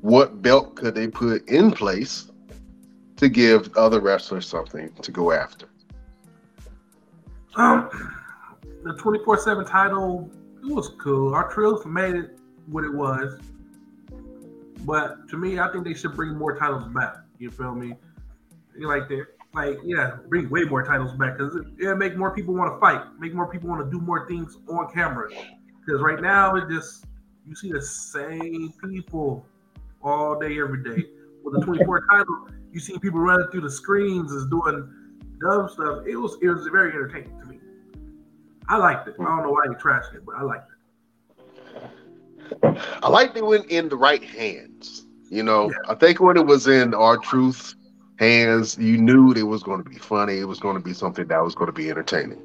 what 0.00 0.40
belt 0.40 0.76
could 0.76 0.94
they 0.94 1.08
put 1.08 1.48
in 1.48 1.72
place 1.72 2.30
to 3.16 3.28
give 3.28 3.74
other 3.76 4.00
wrestlers 4.00 4.46
something 4.46 4.92
to 5.02 5.10
go 5.10 5.32
after? 5.32 5.66
Um, 7.56 7.88
the 8.84 8.94
24 8.94 9.38
7 9.38 9.64
title, 9.64 10.30
it 10.62 10.72
was 10.72 10.90
cool. 11.00 11.34
R-Truth 11.34 11.86
made 11.86 12.14
it 12.14 12.38
what 12.66 12.84
it 12.84 12.92
was. 12.92 13.40
But 14.80 15.28
to 15.30 15.38
me, 15.38 15.58
I 15.58 15.72
think 15.72 15.84
they 15.84 15.94
should 15.94 16.14
bring 16.14 16.36
more 16.36 16.56
titles 16.56 16.86
back. 16.94 17.16
You 17.38 17.50
feel 17.50 17.74
me? 17.74 17.94
You 18.78 18.88
Like 18.88 19.08
that, 19.08 19.26
like 19.54 19.78
yeah, 19.84 20.18
bring 20.28 20.50
way 20.50 20.64
more 20.64 20.82
titles 20.82 21.12
back 21.12 21.38
because 21.38 21.56
it, 21.56 21.64
it 21.78 21.96
make 21.96 22.16
more 22.16 22.34
people 22.34 22.54
want 22.54 22.74
to 22.74 22.78
fight, 22.80 23.02
make 23.18 23.34
more 23.34 23.50
people 23.50 23.68
want 23.68 23.84
to 23.84 23.90
do 23.90 24.04
more 24.04 24.28
things 24.28 24.58
on 24.68 24.92
camera. 24.92 25.30
Because 25.80 26.02
right 26.02 26.20
now, 26.20 26.56
it 26.56 26.68
just 26.68 27.06
you 27.46 27.54
see 27.54 27.72
the 27.72 27.80
same 27.80 28.72
people 28.82 29.46
all 30.02 30.38
day, 30.38 30.58
every 30.58 30.82
day. 30.82 31.04
With 31.42 31.54
the 31.54 31.60
24 31.60 32.06
title, 32.10 32.48
you 32.72 32.80
see 32.80 32.98
people 32.98 33.20
running 33.20 33.46
through 33.50 33.62
the 33.62 33.70
screens 33.70 34.32
is 34.32 34.46
doing 34.46 34.90
dumb 35.40 35.68
stuff. 35.68 36.04
It 36.06 36.16
was 36.16 36.36
it 36.42 36.48
was 36.48 36.66
very 36.66 36.90
entertaining 36.90 37.38
to 37.40 37.46
me. 37.46 37.53
I 38.68 38.76
liked 38.76 39.08
it. 39.08 39.14
I 39.20 39.24
don't 39.24 39.42
know 39.42 39.50
why 39.50 39.64
you 39.64 39.74
trashed 39.74 40.14
it, 40.14 40.24
but 40.24 40.36
I 40.36 40.42
liked 40.42 40.70
it. 40.70 40.74
I 43.02 43.08
liked 43.08 43.36
it 43.36 43.44
when 43.44 43.64
in 43.64 43.88
the 43.88 43.96
right 43.96 44.22
hands. 44.22 45.06
You 45.30 45.42
know, 45.42 45.70
yeah. 45.70 45.76
I 45.88 45.94
think 45.94 46.20
when 46.20 46.36
it 46.36 46.46
was 46.46 46.66
in 46.66 46.94
R-Truth 46.94 47.74
hands, 48.18 48.78
you 48.78 48.96
knew 48.96 49.32
it 49.32 49.42
was 49.42 49.62
going 49.62 49.82
to 49.82 49.88
be 49.88 49.98
funny. 49.98 50.38
It 50.38 50.44
was 50.44 50.60
going 50.60 50.76
to 50.76 50.82
be 50.82 50.92
something 50.92 51.26
that 51.26 51.42
was 51.42 51.54
going 51.54 51.66
to 51.66 51.72
be 51.72 51.90
entertaining. 51.90 52.40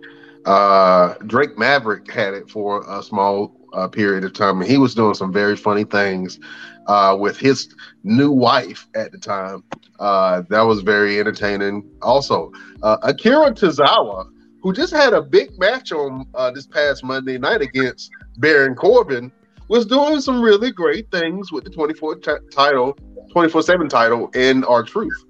Uh, 0.46 1.14
Drake 1.28 1.58
Maverick 1.58 2.12
had 2.12 2.34
it 2.34 2.50
for 2.50 2.84
a 2.90 3.04
small 3.04 3.56
uh, 3.74 3.88
period 3.88 4.24
of 4.24 4.34
time, 4.34 4.62
and 4.62 4.70
he 4.70 4.78
was 4.78 4.96
doing 4.96 5.14
some 5.14 5.32
very 5.32 5.56
funny 5.56 5.84
things 5.84 6.40
uh, 6.88 7.16
with 7.20 7.38
his 7.38 7.74
new 8.04 8.32
wife 8.32 8.88
at 8.96 9.12
the 9.12 9.18
time. 9.18 9.64
Uh, 10.00 10.42
that 10.50 10.62
was 10.62 10.82
very 10.82 11.20
entertaining. 11.20 11.88
Also, 12.02 12.52
uh, 12.82 12.98
Akira 13.04 13.52
Tozawa, 13.52 14.28
who 14.62 14.74
just 14.74 14.94
had 14.94 15.14
a 15.14 15.22
big 15.22 15.58
match 15.58 15.92
on 15.92 16.26
uh, 16.36 16.52
this 16.52 16.68
past 16.68 17.04
Monday 17.04 17.38
night 17.38 17.62
against 17.62 18.12
Baron 18.38 18.76
Corbin, 18.76 19.32
was 19.70 19.86
doing 19.86 20.20
some 20.20 20.42
really 20.42 20.72
great 20.72 21.10
things 21.12 21.52
with 21.52 21.64
the 21.64 21.70
24 21.70 22.16
t- 22.16 22.32
title, 22.52 22.98
24 23.32 23.62
7 23.62 23.88
title 23.88 24.30
in 24.30 24.64
R-Truth. 24.64 25.26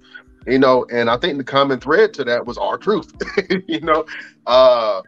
You 0.46 0.58
know, 0.58 0.86
and 0.90 1.10
I 1.10 1.18
think 1.18 1.36
the 1.36 1.44
common 1.44 1.78
thread 1.78 2.14
to 2.14 2.24
that 2.24 2.46
was 2.46 2.56
R-Truth. 2.56 3.12
you 3.68 3.80
know, 3.80 4.06
uh, 4.46 5.02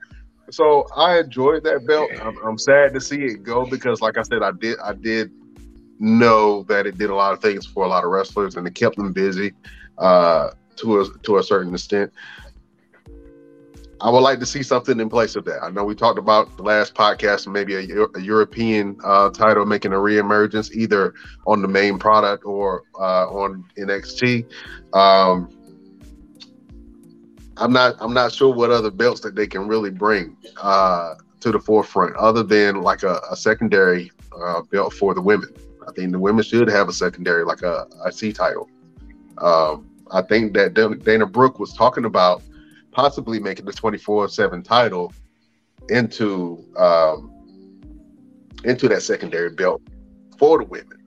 so 0.51 0.87
I 0.95 1.19
enjoyed 1.19 1.65
that 1.65 1.87
belt. 1.87 2.11
I'm, 2.21 2.37
I'm, 2.47 2.59
sad 2.59 2.93
to 2.93 3.01
see 3.01 3.23
it 3.25 3.43
go 3.43 3.65
because, 3.65 4.03
like 4.03 4.19
I 4.19 4.23
said, 4.23 4.43
I 4.43 4.51
did 4.53 4.79
I 4.81 4.93
did 4.93 5.33
know 5.99 6.65
that 6.65 6.87
it 6.87 6.99
did 6.99 7.09
a 7.09 7.15
lot 7.15 7.33
of 7.33 7.41
things 7.41 7.65
for 7.65 7.85
a 7.85 7.89
lot 7.89 8.05
of 8.05 8.11
wrestlers 8.11 8.57
and 8.57 8.67
it 8.67 8.75
kept 8.75 8.97
them 8.97 9.13
busy 9.13 9.53
uh, 9.99 10.51
to 10.77 11.01
a 11.01 11.19
to 11.23 11.39
a 11.39 11.43
certain 11.43 11.73
extent. 11.73 12.13
I 14.03 14.11
would 14.11 14.19
like 14.21 14.41
to 14.41 14.47
see 14.47 14.65
something 14.65 14.99
in 14.99 15.09
place 15.09 15.37
of 15.37 15.45
that. 15.45 15.63
I 15.63 15.71
know 15.71 15.85
we 15.85 15.95
talked 15.95 16.19
about 16.19 16.57
the 16.57 16.65
last 16.65 16.93
podcast, 16.95 17.47
maybe 17.47 17.77
a, 17.77 18.07
a 18.17 18.21
European 18.21 18.99
uh, 19.05 19.31
title 19.31 19.65
making 19.65 19.93
a 19.93 19.97
reemergence, 19.97 20.73
either 20.73 21.15
on 21.47 21.63
the 21.63 21.69
main 21.69 22.01
product 22.01 22.45
or 22.45 22.83
uh, 22.99 23.29
on 23.29 23.65
NXT. 23.79 24.45
Um, 24.93 25.49
I'm 27.59 27.73
not. 27.73 27.95
I'm 28.01 28.13
not 28.13 28.33
sure 28.33 28.53
what 28.53 28.73
other 28.73 28.91
belts 28.91 29.21
that 29.21 29.37
they 29.37 29.47
can 29.47 29.69
really 29.69 29.91
bring 29.91 30.37
uh, 30.61 31.15
to 31.39 31.53
the 31.53 31.61
forefront, 31.61 32.17
other 32.17 32.43
than 32.43 32.83
like 32.83 33.05
a, 33.05 33.21
a 33.31 33.37
secondary 33.37 34.11
uh, 34.37 34.63
belt 34.63 34.95
for 34.95 35.15
the 35.15 35.23
women. 35.23 35.55
I 35.87 35.93
think 35.93 36.11
the 36.11 36.19
women 36.19 36.43
should 36.43 36.69
have 36.69 36.89
a 36.89 36.93
secondary, 36.93 37.45
like 37.45 37.63
a 37.63 37.87
IC 38.05 38.35
title. 38.35 38.69
Um, 39.39 39.89
I 40.11 40.23
think 40.23 40.55
that 40.55 40.75
Dana 40.75 41.27
Brooke 41.27 41.61
was 41.61 41.73
talking 41.73 42.05
about 42.05 42.43
possibly 42.93 43.41
making 43.41 43.65
the 43.65 43.73
24/7 43.73 44.63
title 44.65 45.13
into 45.89 46.65
um, 46.77 47.31
into 48.65 48.89
that 48.89 49.03
secondary 49.03 49.51
belt 49.51 49.83
for 50.39 50.59
the 50.59 50.65
women. 50.65 50.99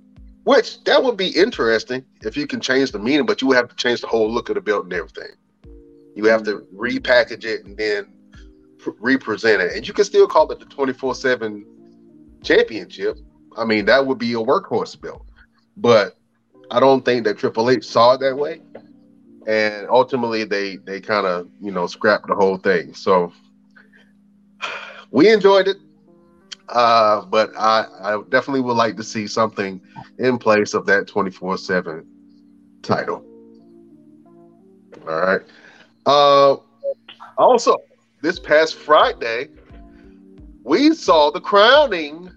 Which 0.44 0.84
that 0.84 1.04
would 1.04 1.18
be 1.18 1.30
interesting 1.30 2.06
if 2.22 2.38
you 2.38 2.46
can 2.46 2.60
change 2.60 2.92
the 2.92 3.00
meaning, 3.00 3.26
but 3.26 3.42
you 3.42 3.48
would 3.48 3.58
have 3.58 3.70
to 3.70 3.76
change 3.76 4.02
the 4.02 4.08
whole 4.08 4.32
look 4.32 4.50
of 4.50 4.56
the 4.56 4.62
belt 4.62 4.84
and 4.84 4.94
everything. 4.94 5.36
You 6.16 6.26
have 6.26 6.44
to 6.44 6.68
repackage 6.76 7.46
it 7.46 7.66
and 7.66 7.76
then 7.78 8.08
represent 9.00 9.62
it, 9.62 9.76
and 9.76 9.88
you 9.88 9.94
can 9.94 10.06
still 10.06 10.28
call 10.28 10.52
it 10.52 10.60
the 10.60 10.66
24/7 10.66 11.64
championship 12.44 13.18
I 13.58 13.66
mean, 13.66 13.86
that 13.86 14.06
would 14.06 14.18
be 14.18 14.34
a 14.34 14.38
workhorse 14.38 15.00
belt. 15.00 15.26
But 15.78 16.18
I 16.72 16.80
don't 16.80 17.04
think 17.06 17.26
that 17.26 17.38
Triple 17.38 17.70
H 17.70 17.86
saw 17.86 18.14
it 18.14 18.20
that 18.22 18.38
way. 18.38 18.62
And 19.48 19.88
ultimately 19.90 20.44
they 20.44 20.78
they 20.78 21.00
kind 21.00 21.26
of 21.26 21.50
you 21.62 21.72
know 21.72 21.88
scrapped 21.88 22.28
the 22.28 22.36
whole 22.36 22.58
thing. 22.58 22.94
So 22.94 23.32
we 25.12 25.32
enjoyed 25.32 25.68
it, 25.68 25.78
uh, 26.70 27.22
but 27.26 27.52
I 27.58 27.86
I 28.02 28.22
definitely 28.30 28.62
would 28.62 28.78
like 28.78 28.98
to 28.98 29.04
see 29.04 29.28
something 29.28 29.82
in 30.18 30.38
place 30.38 30.74
of 30.74 30.86
that 30.88 31.08
twenty 31.08 31.32
four 31.32 31.58
seven 31.58 32.06
title. 32.82 33.24
All 35.08 35.20
right. 35.22 35.42
Uh, 36.06 36.58
also, 37.38 37.78
this 38.22 38.40
past 38.40 38.76
Friday, 38.76 39.50
we 40.64 40.94
saw 40.94 41.32
the 41.32 41.42
crowning 41.42 42.32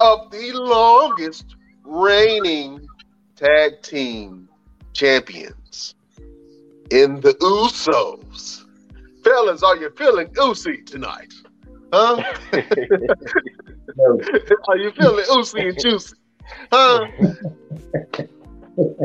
of 0.00 0.30
the 0.30 0.52
longest 0.52 1.56
reigning 1.84 2.86
tag 3.34 3.82
team 3.82 4.48
champions 4.92 5.94
in 6.90 7.20
the 7.20 7.34
Usos. 7.34 8.64
Fellas, 9.24 9.62
are 9.62 9.76
you 9.76 9.90
feeling 9.90 10.28
oozy 10.40 10.82
tonight? 10.82 11.32
Huh? 11.92 12.22
are 14.68 14.76
you 14.76 14.90
feeling 14.92 15.24
oozy 15.30 15.68
and 15.68 15.78
juicy? 15.80 16.16
Huh? 16.72 17.06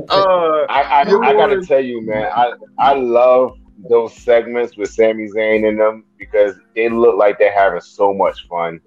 Uh, 0.09 0.65
I, 0.69 0.83
I, 0.83 1.01
I 1.01 1.33
gotta 1.33 1.65
tell 1.65 1.79
you, 1.79 2.05
man, 2.05 2.29
I, 2.31 2.53
I 2.77 2.93
love 2.93 3.57
those 3.89 4.13
segments 4.13 4.77
with 4.77 4.91
Sami 4.91 5.27
Zayn 5.29 5.67
in 5.67 5.77
them 5.77 6.05
because 6.19 6.55
they 6.75 6.89
look 6.89 7.17
like 7.17 7.39
they're 7.39 7.57
having 7.57 7.81
so 7.81 8.13
much 8.13 8.47
fun. 8.47 8.79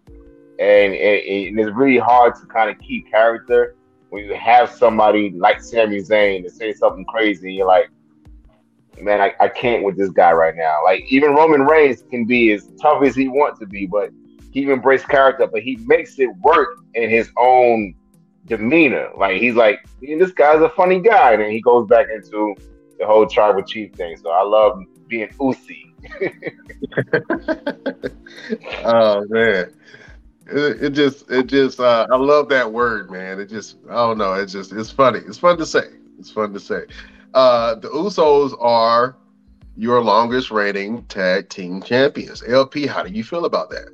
And, 0.60 0.94
and, 0.94 1.48
and 1.48 1.58
it's 1.60 1.74
really 1.74 1.98
hard 1.98 2.36
to 2.36 2.46
kind 2.46 2.70
of 2.70 2.78
keep 2.78 3.10
character 3.10 3.74
when 4.10 4.24
you 4.26 4.34
have 4.36 4.70
somebody 4.70 5.30
like 5.30 5.60
Sami 5.60 6.00
Zayn 6.00 6.44
to 6.44 6.50
say 6.50 6.72
something 6.72 7.04
crazy. 7.06 7.48
And 7.48 7.56
you're 7.56 7.66
like, 7.66 7.90
man, 9.00 9.20
I, 9.20 9.34
I 9.40 9.48
can't 9.48 9.82
with 9.84 9.96
this 9.96 10.10
guy 10.10 10.32
right 10.32 10.54
now. 10.56 10.82
Like 10.84 11.04
even 11.08 11.34
Roman 11.34 11.62
Reigns 11.62 12.02
can 12.10 12.24
be 12.24 12.52
as 12.52 12.68
tough 12.80 13.02
as 13.02 13.14
he 13.14 13.28
wants 13.28 13.60
to 13.60 13.66
be, 13.66 13.86
but 13.86 14.10
he 14.50 14.70
embraces 14.70 15.06
character, 15.06 15.46
but 15.46 15.62
he 15.62 15.76
makes 15.86 16.18
it 16.18 16.30
work 16.38 16.78
in 16.94 17.10
his 17.10 17.30
own 17.36 17.94
demeanor. 18.46 19.10
Like 19.16 19.40
he's 19.40 19.54
like, 19.54 19.86
this 20.00 20.32
guy's 20.32 20.62
a 20.62 20.70
funny 20.70 21.00
guy, 21.00 21.34
and 21.34 21.52
he 21.52 21.60
goes 21.60 21.86
back 21.88 22.06
into 22.14 22.54
the 22.98 23.06
whole 23.06 23.26
tribal 23.26 23.62
chief 23.62 23.92
thing. 23.94 24.16
So 24.16 24.30
I 24.30 24.42
love 24.42 24.82
being 25.08 25.28
Usi. 25.40 25.94
oh 28.84 29.26
man. 29.28 29.72
It, 30.48 30.84
it, 30.84 30.90
just 30.90 31.28
it 31.28 31.48
just 31.48 31.80
uh, 31.80 32.06
I 32.10 32.16
love 32.16 32.48
that 32.50 32.72
word, 32.72 33.10
man. 33.10 33.40
It 33.40 33.46
just 33.46 33.78
I 33.90 33.94
don't 33.94 34.16
know. 34.16 34.34
It's 34.34 34.52
just 34.52 34.72
it's 34.72 34.92
funny. 34.92 35.18
It's 35.26 35.38
fun 35.38 35.58
to 35.58 35.66
say. 35.66 35.88
It's 36.18 36.30
fun 36.30 36.52
to 36.52 36.60
say. 36.60 36.84
Uh, 37.34 37.74
the 37.76 37.88
Usos 37.88 38.56
are 38.60 39.16
your 39.76 40.02
longest 40.02 40.50
reigning 40.50 41.04
tag 41.04 41.48
team 41.48 41.82
champions. 41.82 42.42
LP, 42.46 42.86
how 42.86 43.02
do 43.02 43.12
you 43.12 43.22
feel 43.22 43.44
about 43.44 43.70
that? 43.70 43.88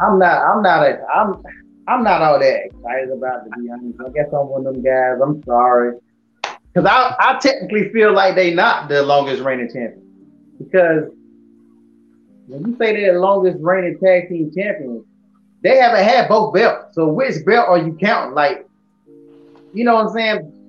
I'm 0.00 0.18
not. 0.18 0.42
I'm 0.42 0.62
not. 0.62 0.82
A, 0.82 0.98
I'm. 1.14 1.42
I'm 1.88 2.04
not 2.04 2.22
all 2.22 2.38
that 2.38 2.66
excited 2.66 3.10
about 3.10 3.46
it, 3.46 3.50
to 3.50 3.60
be 3.60 3.70
honest. 3.70 3.98
I 4.00 4.10
guess 4.10 4.26
I'm 4.32 4.48
one 4.48 4.66
of 4.66 4.74
them 4.74 4.82
guys. 4.82 5.18
I'm 5.22 5.42
sorry. 5.44 5.98
Because 6.42 6.88
I, 6.88 7.16
I 7.18 7.38
technically 7.40 7.90
feel 7.92 8.12
like 8.12 8.36
they 8.36 8.54
not 8.54 8.88
the 8.88 9.02
longest 9.02 9.42
reigning 9.42 9.66
champion. 9.66 10.06
Because 10.58 11.10
when 12.46 12.64
you 12.64 12.76
say 12.78 12.92
they're 12.92 13.14
the 13.14 13.20
longest 13.20 13.58
reigning 13.60 13.98
tag 13.98 14.28
team 14.28 14.52
champions, 14.54 15.04
they 15.62 15.78
haven't 15.78 16.04
had 16.04 16.28
both 16.28 16.54
belts. 16.54 16.94
So 16.94 17.08
which 17.08 17.44
belt 17.44 17.68
are 17.68 17.78
you 17.78 17.96
counting? 18.00 18.34
Like, 18.34 18.68
you 19.74 19.84
know 19.84 19.94
what 19.94 20.06
I'm 20.06 20.12
saying? 20.12 20.59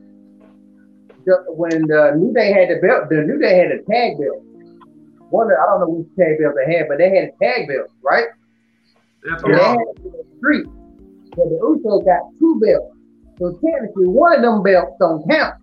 The, 1.26 1.44
when 1.50 1.88
the 1.88 2.14
New 2.18 2.34
Day 2.34 2.52
had 2.52 2.70
the 2.70 2.82
belt, 2.82 3.10
the 3.10 3.22
New 3.22 3.38
Day 3.40 3.58
had 3.58 3.72
a 3.72 3.82
tag 3.84 4.18
belt. 4.18 4.42
One, 5.30 5.48
I 5.48 5.66
don't 5.70 5.80
know 5.82 5.90
which 5.90 6.08
tag 6.18 6.40
belt 6.42 6.56
they 6.58 6.74
had, 6.74 6.88
but 6.90 6.98
they 6.98 7.10
had 7.10 7.30
a 7.30 7.34
tag 7.42 7.68
belt, 7.68 7.88
right? 8.04 8.26
That's 9.24 9.44
And 9.44 9.54
they 9.54 9.58
wrong. 9.58 9.78
had 9.78 10.38
street. 10.38 10.66
But 11.38 11.48
the 11.48 11.60
Usos 11.62 12.04
got 12.06 12.22
two 12.40 12.60
belts. 12.60 12.98
So 13.40 13.58
technically, 13.64 14.08
one 14.08 14.36
of 14.36 14.42
them 14.42 14.64
belts 14.64 14.98
don't 15.00 15.28
count. 15.30 15.56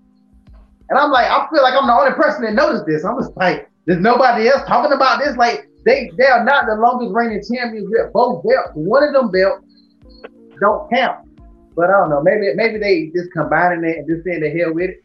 And 0.89 0.99
I'm 0.99 1.11
like, 1.11 1.27
I 1.31 1.47
feel 1.53 1.63
like 1.63 1.75
I'm 1.75 1.87
the 1.87 1.93
only 1.93 2.13
person 2.13 2.43
that 2.45 2.55
noticed 2.55 2.87
this. 2.87 3.05
I'm 3.05 3.19
just 3.21 3.37
like, 3.37 3.69
there's 3.85 4.01
nobody 4.01 4.49
else 4.49 4.63
talking 4.67 4.93
about 4.93 5.21
this. 5.21 5.37
Like, 5.37 5.69
they 5.85 6.11
they 6.17 6.27
are 6.27 6.45
not 6.45 6.67
the 6.67 6.75
longest 6.77 7.13
reigning 7.15 7.43
champions 7.45 7.89
with 7.91 8.13
both 8.13 8.43
belts. 8.45 8.71
One 8.75 9.03
of 9.05 9.13
them 9.13 9.31
belts 9.31 9.65
don't 10.61 10.89
count. 10.93 11.29
But 11.77 11.91
I 11.91 11.99
don't 11.99 12.11
know. 12.11 12.23
Maybe 12.23 12.53
maybe 12.55 12.79
they 12.79 13.11
just 13.15 13.31
combining 13.33 13.85
it 13.85 13.99
and 13.99 14.09
just 14.09 14.25
saying 14.25 14.41
the 14.41 14.51
hell 14.51 14.73
with 14.75 14.91
it. 14.91 15.05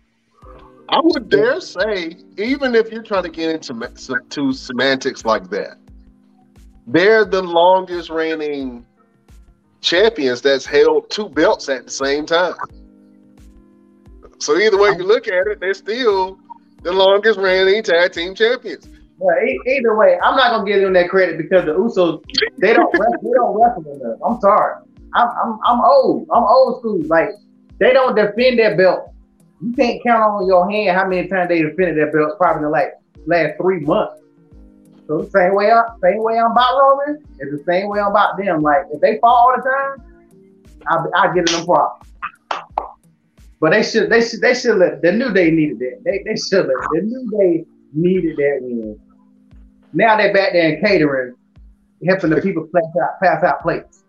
I 0.89 0.99
would 1.01 1.29
dare 1.29 1.61
say, 1.61 2.17
even 2.37 2.75
if 2.75 2.91
you're 2.91 3.03
trying 3.03 3.23
to 3.23 3.29
get 3.29 3.49
into 3.49 4.19
to 4.29 4.53
semantics 4.53 5.25
like 5.25 5.49
that, 5.49 5.77
they're 6.87 7.25
the 7.25 7.41
longest 7.41 8.09
reigning 8.09 8.85
champions 9.81 10.41
that's 10.41 10.65
held 10.65 11.09
two 11.09 11.29
belts 11.29 11.69
at 11.69 11.85
the 11.85 11.91
same 11.91 12.25
time. 12.25 12.55
So 14.39 14.57
either 14.57 14.77
way 14.77 14.89
you 14.89 15.03
look 15.03 15.27
at 15.27 15.47
it, 15.47 15.59
they're 15.59 15.73
still 15.73 16.37
the 16.81 16.91
longest 16.91 17.39
reigning 17.39 17.81
tag 17.83 18.11
team 18.11 18.35
champions. 18.35 18.87
Well, 19.17 19.35
either 19.67 19.95
way, 19.95 20.17
I'm 20.21 20.35
not 20.35 20.51
gonna 20.51 20.69
give 20.69 20.81
them 20.81 20.93
that 20.93 21.09
credit 21.09 21.37
because 21.37 21.65
the 21.65 21.73
Usos 21.73 22.23
they 22.57 22.73
don't 22.73 22.91
wrestle, 22.99 23.19
they 23.21 23.31
don't 23.31 23.55
wrestle 23.55 24.01
enough. 24.01 24.19
I'm 24.25 24.41
sorry. 24.41 24.83
I'm, 25.15 25.29
I'm 25.29 25.59
I'm 25.65 25.81
old. 25.81 26.27
I'm 26.31 26.43
old 26.43 26.79
school. 26.79 27.01
Like 27.05 27.29
they 27.79 27.93
don't 27.93 28.15
defend 28.15 28.59
their 28.59 28.75
belt. 28.75 29.12
You 29.63 29.71
can't 29.73 30.03
count 30.03 30.23
on 30.23 30.45
your 30.45 30.69
hand 30.69 30.97
how 30.97 31.07
many 31.07 31.27
times 31.27 31.47
they 31.47 31.61
defended 31.61 31.95
their 31.95 32.11
belts 32.11 32.35
probably 32.37 32.59
in 32.59 32.63
the 32.63 32.69
like 32.69 32.93
last 33.25 33.53
three 33.61 33.79
months. 33.79 34.21
So 35.07 35.21
the 35.21 35.29
same 35.29 35.55
way 35.55 35.71
I 35.71 35.83
same 36.01 36.21
way 36.21 36.37
I'm 36.37 36.51
about 36.51 36.77
Roman 36.77 37.23
is 37.39 37.59
the 37.59 37.63
same 37.65 37.87
way 37.87 38.01
I'm 38.01 38.07
about 38.07 38.37
them. 38.37 38.61
Like 38.61 38.87
if 38.91 38.99
they 38.99 39.19
fall 39.19 39.33
all 39.33 39.53
the 39.55 39.63
time, 39.63 39.95
I 40.87 41.05
I 41.15 41.33
give 41.33 41.45
them 41.45 41.65
props. 41.65 42.09
But 43.61 43.71
they 43.71 43.83
should 43.83 44.09
they 44.09 44.21
should 44.21 44.41
they 44.41 44.53
should 44.53 44.77
let 44.77 45.01
the 45.01 45.13
new 45.13 45.31
day 45.31 45.49
needed 45.49 45.79
that. 45.79 46.01
They 46.03 46.23
they 46.25 46.35
should 46.35 46.67
let 46.67 46.75
the 46.91 47.01
new 47.01 47.31
day 47.37 47.65
needed 47.93 48.35
that 48.35 48.59
win. 48.61 48.99
Now 49.93 50.17
they're 50.17 50.33
back 50.33 50.51
there 50.51 50.73
in 50.75 50.81
catering, 50.81 51.35
helping 52.05 52.31
the 52.31 52.41
people 52.41 52.67
pass 52.75 52.83
out 53.01 53.21
pass 53.21 53.43
out 53.43 53.61
plates. 53.61 54.03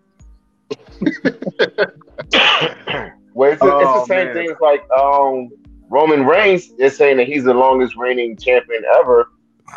well, 3.35 3.53
it's, 3.53 3.61
the- 3.61 3.67
it's 3.79 3.87
Oh, 3.89 4.01
the 4.01 4.07
same 4.07 4.27
man. 4.29 4.35
thing 4.35 4.51
as 4.51 4.57
like 4.61 4.89
um, 4.91 5.51
Roman 5.91 6.25
Reigns 6.25 6.73
is 6.79 6.97
saying 6.97 7.19
that 7.19 7.27
he's 7.27 7.45
the 7.45 7.55
longest 7.55 7.97
reigning 7.97 8.37
champion 8.37 8.83
ever. 8.99 9.31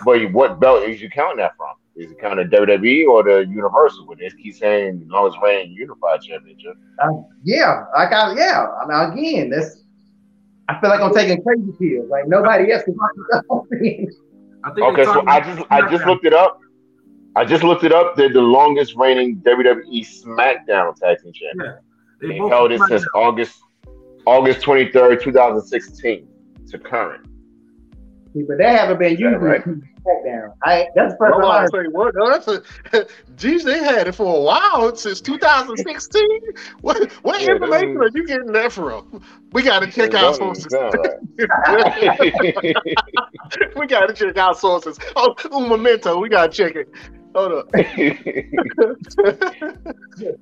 But 0.06 0.32
what 0.32 0.60
belt 0.60 0.84
is 0.84 1.02
you 1.02 1.10
counting 1.10 1.38
that 1.38 1.56
from? 1.58 1.76
Is 1.96 2.12
it 2.12 2.20
counting 2.20 2.48
the 2.50 2.58
WWE 2.58 3.08
or 3.08 3.24
the 3.24 3.39
Universal? 3.50 4.06
But 4.08 4.20
they 4.20 4.30
keep 4.41 4.54
saying 4.56 5.00
the 5.00 5.06
longest 5.13 5.41
reigning 5.41 5.72
unified 5.74 6.22
championship. 6.22 6.74
Uh, 7.00 7.10
yeah, 7.43 7.86
like 7.96 8.12
I 8.12 8.36
yeah. 8.38 8.67
I 8.82 8.86
mean 9.13 9.20
again, 9.34 9.50
that's 9.50 9.84
I 10.70 10.80
feel 10.80 10.89
like 10.89 11.00
I'm 11.02 11.13
taking 11.13 11.41
crazy 11.41 11.72
pills. 11.80 12.10
Like 12.10 12.28
nobody 12.28 12.72
else 12.72 12.84
can 12.84 12.96
fucking 12.96 13.26
go. 13.50 13.67
I 14.63 14.72
think 14.74 14.88
Okay, 14.88 15.06
so 15.06 15.24
I 15.28 15.39
just 15.39 15.67
I 15.72 15.89
just 15.89 16.06
looked 16.06 16.26
it 16.26 16.34
up. 16.34 16.60
I 17.36 17.46
just 17.46 17.63
looked 17.63 17.84
it 17.84 17.91
up. 17.93 18.15
They're 18.15 18.34
the 18.34 18.41
longest 18.41 18.96
reigning 18.96 19.38
WWE 19.38 20.06
SmackDown 20.06 20.96
Tag 20.96 21.17
Team 21.24 21.32
Champion. 21.34 21.78
They 22.21 22.27
They 22.30 22.39
both 22.39 22.51
held 22.51 22.71
it 22.71 22.80
SmackDown. 22.82 22.88
since 22.89 23.06
August 23.15 23.60
August 24.25 24.62
twenty 24.62 24.91
third, 24.91 25.21
two 25.21 25.32
thousand 25.32 25.67
sixteen, 25.67 26.27
to 26.69 26.77
current. 26.80 27.25
but 28.34 28.58
they 28.58 28.65
haven't 28.65 28.99
been 28.99 29.13
that 29.13 29.19
using 29.19 29.39
right? 29.39 29.63
SmackDown. 29.63 30.51
I 30.63 30.88
that's 30.95 31.13
the 31.13 31.17
first 31.19 31.34
Hold 31.34 31.43
time 31.43 31.63
I 31.63 31.67
say 31.67 31.88
what? 31.91 32.13
No, 32.15 32.30
that's 32.32 32.47
a, 32.47 33.06
geez, 33.36 33.63
they 33.63 33.80
had 33.80 34.08
it 34.08 34.13
for 34.15 34.36
a 34.38 34.39
while 34.41 34.95
since 34.95 35.19
2016. 35.21 36.23
What 36.82 37.12
what 37.23 37.41
Yeah, 37.41 37.51
information 37.53 37.93
them- 37.95 38.01
are 38.03 38.10
you 38.13 38.25
getting 38.25 38.51
that 38.53 38.71
from? 38.71 39.21
We 39.51 39.63
got 39.63 39.80
to 39.82 39.91
check 39.91 40.13
our 40.15 40.34
sources. 40.34 40.67
we 43.75 43.88
got 43.88 44.08
to 44.08 44.13
check 44.13 44.38
our 44.38 44.53
sources. 44.56 44.97
Oh, 45.15 45.36
un 45.51 45.67
momento, 45.69 46.17
we 46.19 46.30
got 46.30 46.51
to 46.51 46.58
check 46.58 46.75
it. 46.75 46.89
Hold 47.38 47.52
up. 47.52 47.69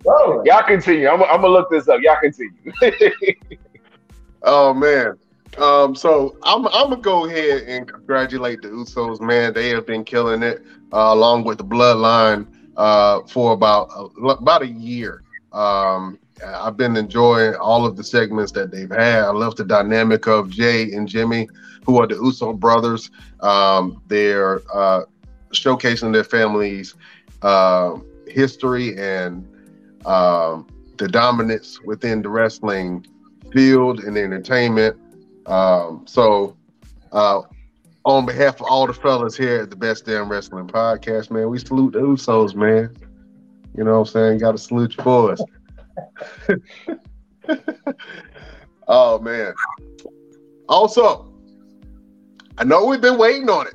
Whoa. 0.03 0.43
Y'all 0.45 0.63
continue. 0.63 1.09
I'm, 1.09 1.21
I'm 1.23 1.41
gonna 1.41 1.49
look 1.49 1.69
this 1.69 1.89
up. 1.89 1.99
Y'all 2.01 2.15
continue. 2.21 2.71
Oh 4.47 4.75
man. 4.75 5.17
Um, 5.57 5.95
so 5.95 6.37
I'm 6.43 6.67
I'm 6.67 6.89
gonna 6.89 6.97
go 6.97 7.25
ahead 7.25 7.63
and 7.63 7.87
congratulate 7.87 8.61
the 8.61 8.67
Usos, 8.67 9.19
man. 9.19 9.53
They 9.53 9.69
have 9.69 9.87
been 9.87 10.03
killing 10.03 10.43
it, 10.43 10.63
uh, 10.93 11.09
along 11.13 11.45
with 11.45 11.57
the 11.57 11.63
Bloodline, 11.63 12.45
uh, 12.77 13.21
for 13.21 13.53
about 13.53 13.89
a, 13.95 14.27
about 14.27 14.61
a 14.61 14.67
year. 14.67 15.23
Um, 15.51 16.19
I've 16.45 16.77
been 16.77 16.95
enjoying 16.95 17.55
all 17.55 17.87
of 17.87 17.97
the 17.97 18.03
segments 18.03 18.51
that 18.51 18.69
they've 18.69 18.91
had. 18.91 19.23
I 19.23 19.31
love 19.31 19.55
the 19.55 19.65
dynamic 19.65 20.27
of 20.27 20.51
Jey 20.51 20.91
and 20.91 21.07
Jimmy, 21.07 21.49
who 21.87 21.99
are 21.99 22.05
the 22.05 22.15
Uso 22.15 22.53
brothers. 22.53 23.09
Um, 23.39 24.03
they're 24.05 24.61
uh, 24.71 25.05
showcasing 25.55 26.13
their 26.13 26.23
families' 26.23 26.95
uh, 27.41 27.97
history 28.27 28.97
and 28.97 29.47
um, 30.05 30.67
the 30.97 31.07
dominance 31.07 31.81
within 31.81 32.21
the 32.21 32.29
wrestling 32.29 33.05
field 33.51 33.99
and 34.01 34.17
entertainment. 34.17 34.97
Um, 35.45 36.03
so, 36.05 36.55
uh, 37.11 37.41
on 38.03 38.25
behalf 38.25 38.61
of 38.61 38.67
all 38.67 38.85
the 38.85 38.93
fellas 38.93 39.35
here 39.35 39.61
at 39.61 39.69
the 39.69 39.75
Best 39.75 40.05
Damn 40.05 40.29
Wrestling 40.29 40.67
Podcast, 40.67 41.31
man, 41.31 41.49
we 41.49 41.57
salute 41.59 41.93
the 41.93 41.99
Usos, 41.99 42.53
man. 42.53 42.95
You 43.75 43.83
know 43.83 43.99
what 43.99 44.07
I'm 44.07 44.13
saying? 44.13 44.39
Got 44.39 44.53
to 44.53 44.57
salute 44.57 44.95
your 44.95 45.03
boys. 45.03 45.41
oh 48.87 49.19
man. 49.19 49.53
Also, 50.69 51.31
I 52.57 52.63
know 52.63 52.85
we've 52.85 53.01
been 53.01 53.17
waiting 53.17 53.49
on 53.49 53.67
it. 53.67 53.73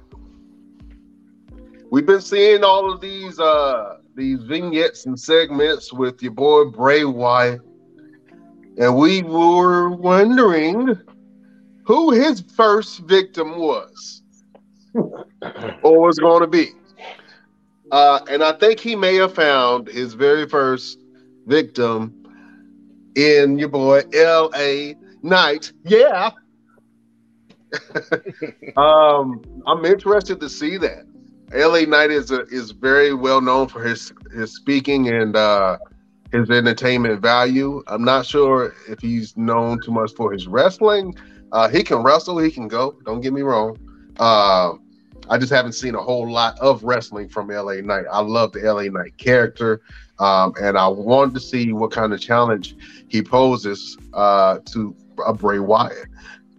We've 1.91 2.07
been 2.07 2.21
seeing 2.21 2.63
all 2.63 2.93
of 2.93 3.01
these 3.01 3.41
uh 3.41 3.97
these 4.15 4.43
vignettes 4.45 5.07
and 5.07 5.19
segments 5.19 5.93
with 5.93 6.23
your 6.23 6.33
boy 6.33 6.67
Bray 6.67 7.05
Wyatt, 7.05 7.61
and 8.79 8.97
we 8.97 9.23
were 9.23 9.91
wondering 9.91 10.97
who 11.85 12.13
his 12.13 12.43
first 12.55 13.01
victim 13.01 13.59
was 13.59 14.23
or 14.95 16.07
was 16.07 16.19
going 16.19 16.43
to 16.43 16.47
be. 16.47 16.69
Uh, 17.91 18.21
and 18.29 18.45
I 18.45 18.53
think 18.53 18.79
he 18.79 18.95
may 18.95 19.17
have 19.17 19.35
found 19.35 19.89
his 19.89 20.15
very 20.15 20.49
first 20.49 21.01
victim 21.47 22.15
in 23.17 23.59
your 23.59 23.69
boy 23.69 24.03
L.A. 24.15 24.95
Knight. 25.23 25.73
Yeah. 25.85 26.31
um, 28.77 29.43
I'm 29.67 29.85
interested 29.85 30.39
to 30.39 30.49
see 30.49 30.77
that. 30.77 31.10
L.A. 31.53 31.85
Knight 31.85 32.11
is 32.11 32.31
a, 32.31 32.43
is 32.47 32.71
very 32.71 33.13
well 33.13 33.41
known 33.41 33.69
for 33.69 33.83
his 33.83 34.13
his 34.33 34.55
speaking 34.55 35.09
and 35.09 35.37
uh, 35.37 35.79
his 36.33 36.51
entertainment 36.51 37.21
value. 37.21 37.83
I'm 37.87 38.05
not 38.05 38.25
sure 38.27 38.75
if 38.89 39.01
he's 39.01 39.37
known 39.37 39.81
too 39.83 39.91
much 39.91 40.13
for 40.15 40.33
his 40.33 40.47
wrestling. 40.47 41.15
Uh, 41.53 41.69
he 41.69 41.83
can 41.83 42.03
wrestle, 42.03 42.39
he 42.39 42.51
can 42.51 42.69
go. 42.69 42.97
Don't 43.05 43.21
get 43.21 43.33
me 43.33 43.43
wrong. 43.43 43.77
Uh, 44.19 44.75
I 45.29 45.39
just 45.39 45.53
haven't 45.53 45.73
seen 45.73 45.95
a 45.95 46.01
whole 46.01 46.31
lot 46.31 46.59
of 46.61 46.83
wrestling 46.85 47.29
from 47.29 47.49
LA 47.49 47.75
Knight. 47.75 48.05
I 48.11 48.21
love 48.21 48.53
the 48.53 48.61
LA 48.61 48.85
Knight 48.85 49.17
character, 49.17 49.81
um, 50.19 50.55
and 50.61 50.79
I 50.79 50.87
wanted 50.87 51.35
to 51.35 51.41
see 51.41 51.73
what 51.73 51.91
kind 51.91 52.13
of 52.13 52.21
challenge 52.21 52.77
he 53.09 53.23
poses 53.23 53.97
uh, 54.15 54.59
to 54.67 54.95
a 55.27 55.35
Bray 55.35 55.59
Wyatt. 55.59 56.07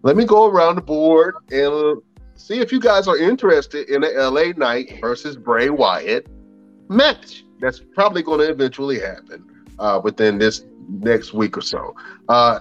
Let 0.04 0.18
me 0.18 0.26
go 0.26 0.48
around 0.48 0.76
the 0.76 0.82
board 0.82 1.36
and 1.52 2.02
see 2.42 2.60
if 2.60 2.72
you 2.72 2.80
guys 2.80 3.08
are 3.08 3.18
interested 3.18 3.90
in 3.90 4.04
a 4.04 4.10
LA 4.10 4.52
Knight 4.58 5.00
versus 5.00 5.38
Bray 5.38 5.70
Wyatt 5.70 6.28
match. 6.90 7.46
That's 7.60 7.80
probably 7.80 8.24
going 8.24 8.40
to 8.40 8.50
eventually 8.50 9.00
happen 9.00 9.48
uh, 9.80 10.02
within 10.04 10.40
this 10.40 10.66
next 10.90 11.34
week 11.34 11.58
or 11.58 11.62
so. 11.62 11.96
Uh, 12.28 12.60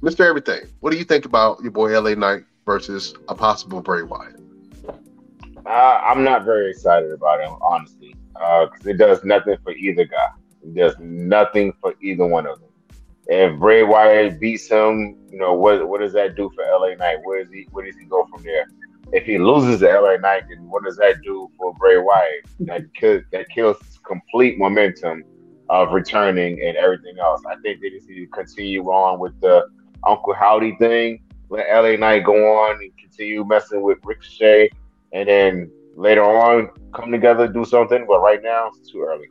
Mr. 0.00 0.20
Everything, 0.20 0.62
what 0.80 0.90
do 0.90 0.98
you 0.98 1.04
think 1.04 1.26
about 1.26 1.60
your 1.62 1.70
boy 1.70 1.98
LA 2.00 2.14
Knight 2.14 2.44
versus 2.64 3.14
a 3.28 3.34
possible 3.34 3.82
Bray 3.82 4.02
Wyatt? 4.02 4.40
Uh, 5.66 5.68
I'm 5.70 6.24
not 6.24 6.44
very 6.44 6.70
excited 6.70 7.12
about 7.12 7.40
him, 7.40 7.54
honestly, 7.60 8.14
because 8.32 8.86
uh, 8.86 8.90
it 8.90 8.96
does 8.96 9.22
nothing 9.24 9.58
for 9.62 9.72
either 9.72 10.04
guy. 10.04 10.28
It 10.62 10.74
does 10.74 10.94
nothing 10.98 11.74
for 11.80 11.94
either 12.00 12.26
one 12.26 12.46
of 12.46 12.60
them. 12.60 12.68
If 13.26 13.58
Bray 13.58 13.82
Wyatt 13.82 14.40
beats 14.40 14.68
him, 14.68 15.18
you 15.30 15.38
know 15.38 15.52
what? 15.52 15.86
What 15.86 16.00
does 16.00 16.14
that 16.14 16.34
do 16.34 16.50
for 16.54 16.64
LA 16.64 16.94
Knight? 16.94 17.18
Where 17.24 17.44
does 17.44 17.52
he? 17.52 17.68
Where 17.72 17.84
does 17.84 17.96
he 17.96 18.06
go 18.06 18.26
from 18.32 18.42
there? 18.42 18.66
If 19.12 19.24
he 19.24 19.38
loses 19.38 19.80
to 19.80 19.86
LA 19.86 20.16
Knight, 20.16 20.44
then 20.48 20.68
what 20.68 20.84
does 20.84 20.96
that 20.96 21.22
do 21.22 21.50
for 21.56 21.72
Bray 21.74 21.98
Wyatt? 21.98 22.44
That 22.60 22.92
kills 22.94 23.22
that 23.32 23.48
kills 23.48 23.78
complete 24.06 24.58
momentum 24.58 25.24
of 25.70 25.92
returning 25.92 26.60
and 26.62 26.76
everything 26.76 27.18
else. 27.18 27.42
I 27.46 27.56
think 27.56 27.80
they 27.80 27.90
just 27.90 28.08
need 28.08 28.20
to 28.20 28.26
continue 28.26 28.84
on 28.84 29.18
with 29.18 29.38
the 29.40 29.66
Uncle 30.06 30.34
Howdy 30.34 30.76
thing. 30.78 31.20
Let 31.50 31.66
LA 31.70 31.96
Knight 31.96 32.24
go 32.24 32.34
on 32.34 32.76
and 32.82 32.90
continue 32.98 33.44
messing 33.44 33.82
with 33.82 33.98
Ricochet, 34.04 34.70
and 35.12 35.28
then 35.28 35.70
later 35.96 36.22
on 36.22 36.70
come 36.92 37.10
together 37.10 37.48
do 37.48 37.64
something. 37.64 38.04
But 38.06 38.20
right 38.20 38.42
now 38.42 38.68
it's 38.68 38.90
too 38.90 39.02
early. 39.02 39.28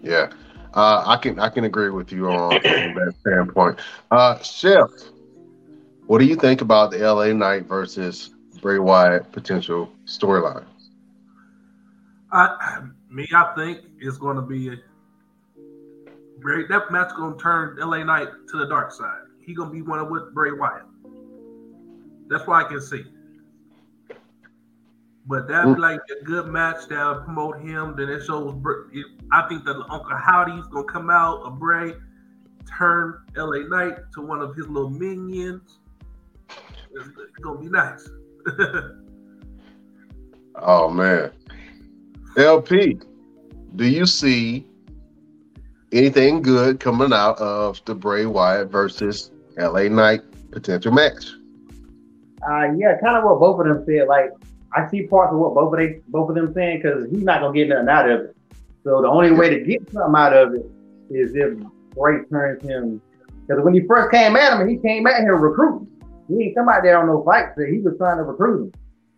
Yeah, 0.00 0.30
uh, 0.74 1.02
I 1.06 1.16
can 1.16 1.38
I 1.38 1.48
can 1.48 1.64
agree 1.64 1.90
with 1.90 2.12
you 2.12 2.28
on, 2.28 2.52
on 2.54 2.60
that 2.94 3.14
standpoint. 3.20 3.80
Uh, 4.10 4.38
Chef, 4.38 4.90
what 6.12 6.20
do 6.20 6.26
you 6.26 6.36
think 6.36 6.60
about 6.60 6.90
the 6.90 6.98
LA 6.98 7.32
Knight 7.32 7.64
versus 7.64 8.34
Bray 8.60 8.78
Wyatt 8.78 9.32
potential 9.32 9.90
storyline? 10.04 10.66
I, 12.30 12.82
me, 13.08 13.26
I 13.34 13.54
think 13.56 13.78
it's 13.98 14.18
going 14.18 14.36
to 14.36 14.42
be 14.42 14.68
a 14.68 14.76
Bray. 16.38 16.66
That 16.68 16.92
match 16.92 17.16
going 17.16 17.38
to 17.38 17.42
turn 17.42 17.78
LA 17.78 18.04
Knight 18.04 18.28
to 18.50 18.58
the 18.58 18.66
dark 18.66 18.92
side. 18.92 19.22
He 19.40 19.54
going 19.54 19.70
to 19.70 19.72
be 19.72 19.80
one 19.80 20.00
of 20.00 20.10
with 20.10 20.34
Bray 20.34 20.52
Wyatt. 20.52 20.82
That's 22.28 22.46
what 22.46 22.62
I 22.62 22.68
can 22.68 22.82
see. 22.82 23.04
But 25.24 25.48
that'd 25.48 25.76
be 25.76 25.80
mm. 25.80 25.82
like 25.82 26.00
a 26.10 26.22
good 26.26 26.46
match 26.46 26.88
that'll 26.90 27.22
promote 27.22 27.62
him. 27.62 27.94
Then 27.96 28.10
it 28.10 28.22
shows. 28.26 28.54
I 29.32 29.48
think 29.48 29.64
that 29.64 29.82
Uncle 29.88 30.18
Howdy's 30.18 30.66
gonna 30.66 30.84
come 30.84 31.08
out. 31.08 31.40
A 31.46 31.50
Bray 31.50 31.94
turn 32.78 33.18
LA 33.34 33.66
Knight 33.66 33.94
to 34.12 34.20
one 34.20 34.42
of 34.42 34.54
his 34.54 34.68
little 34.68 34.90
minions. 34.90 35.78
It's 36.94 37.38
gonna 37.42 37.60
be 37.60 37.68
nice. 37.68 38.08
oh 40.56 40.88
man, 40.90 41.30
LP, 42.36 42.98
do 43.76 43.86
you 43.86 44.06
see 44.06 44.66
anything 45.92 46.42
good 46.42 46.80
coming 46.80 47.12
out 47.12 47.38
of 47.38 47.82
the 47.84 47.94
Bray 47.94 48.26
Wyatt 48.26 48.70
versus 48.70 49.30
LA 49.56 49.84
Knight 49.84 50.20
potential 50.50 50.92
match? 50.92 51.32
Uh, 52.48 52.72
yeah, 52.76 52.98
kind 53.00 53.16
of 53.16 53.24
what 53.24 53.40
both 53.40 53.60
of 53.60 53.66
them 53.66 53.84
said. 53.86 54.08
Like 54.08 54.30
I 54.74 54.88
see 54.88 55.06
parts 55.06 55.32
of 55.32 55.38
what 55.38 55.54
both 55.54 55.72
of 55.72 55.78
they 55.78 56.00
both 56.08 56.28
of 56.28 56.34
them 56.34 56.52
saying 56.52 56.82
because 56.82 57.08
he's 57.10 57.22
not 57.22 57.40
gonna 57.40 57.54
get 57.54 57.68
nothing 57.68 57.88
out 57.88 58.10
of 58.10 58.20
it. 58.20 58.36
So 58.84 59.00
the 59.00 59.08
only 59.08 59.30
way 59.32 59.50
to 59.50 59.60
get 59.60 59.90
something 59.92 60.20
out 60.20 60.32
of 60.32 60.54
it 60.54 60.66
is 61.10 61.34
if 61.34 61.56
Bray 61.94 62.24
turns 62.30 62.62
him. 62.62 63.00
Because 63.46 63.64
when 63.64 63.74
he 63.74 63.80
first 63.86 64.10
came 64.10 64.36
at 64.36 64.60
him, 64.60 64.68
he 64.68 64.76
came 64.76 65.06
at 65.06 65.20
him 65.20 65.40
recruiting. 65.40 65.88
He 66.36 66.44
ain't 66.44 66.56
come 66.56 66.68
out 66.68 66.82
there 66.82 66.98
on 66.98 67.06
no 67.06 67.22
fight. 67.24 67.54
that 67.56 67.68
he 67.68 67.78
was 67.78 67.94
trying 67.98 68.18
to 68.18 68.24
recruit 68.24 68.64
him. 68.64 68.72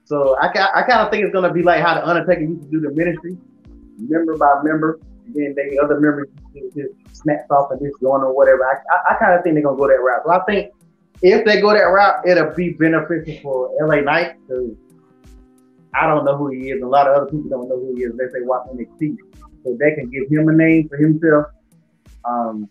So 0.04 0.36
I, 0.38 0.48
I 0.48 0.82
kind 0.82 1.00
of 1.00 1.10
think 1.10 1.24
it's 1.24 1.32
gonna 1.32 1.52
be 1.52 1.62
like 1.62 1.82
how 1.82 1.94
the 1.94 2.06
Undertaker 2.06 2.42
used 2.42 2.62
to 2.64 2.70
do 2.70 2.80
the 2.80 2.90
ministry, 2.90 3.36
member 3.98 4.36
by 4.36 4.60
member. 4.62 5.00
And 5.26 5.34
then 5.34 5.54
they 5.56 5.78
other 5.78 5.98
members 5.98 6.28
just 6.74 6.92
snaps 7.12 7.50
off 7.50 7.70
and 7.70 7.80
just 7.80 7.98
going 8.00 8.22
or 8.22 8.34
whatever. 8.34 8.64
I, 8.66 8.74
I, 8.92 9.14
I 9.14 9.18
kind 9.18 9.32
of 9.34 9.42
think 9.42 9.54
they're 9.54 9.64
gonna 9.64 9.78
go 9.78 9.88
that 9.88 10.00
route. 10.00 10.22
So 10.26 10.32
I 10.32 10.44
think 10.44 10.72
if 11.22 11.44
they 11.46 11.60
go 11.60 11.72
that 11.72 11.84
route, 11.84 12.26
it'll 12.26 12.54
be 12.54 12.70
beneficial 12.72 13.38
for 13.42 13.70
LA 13.80 14.00
Knight 14.00 14.36
because 14.46 14.76
I 15.94 16.06
don't 16.06 16.24
know 16.24 16.36
who 16.36 16.48
he 16.48 16.70
is. 16.70 16.82
A 16.82 16.86
lot 16.86 17.06
of 17.06 17.16
other 17.16 17.30
people 17.30 17.48
don't 17.48 17.68
know 17.68 17.78
who 17.78 17.94
he 17.96 18.02
is 18.02 18.12
unless 18.12 18.32
they 18.32 18.42
watch 18.42 18.66
NXT. 18.74 19.16
So 19.64 19.76
they 19.80 19.94
can 19.94 20.10
give 20.10 20.28
him 20.28 20.48
a 20.48 20.52
name 20.52 20.88
for 20.88 20.98
himself. 20.98 21.46
Um, 22.26 22.68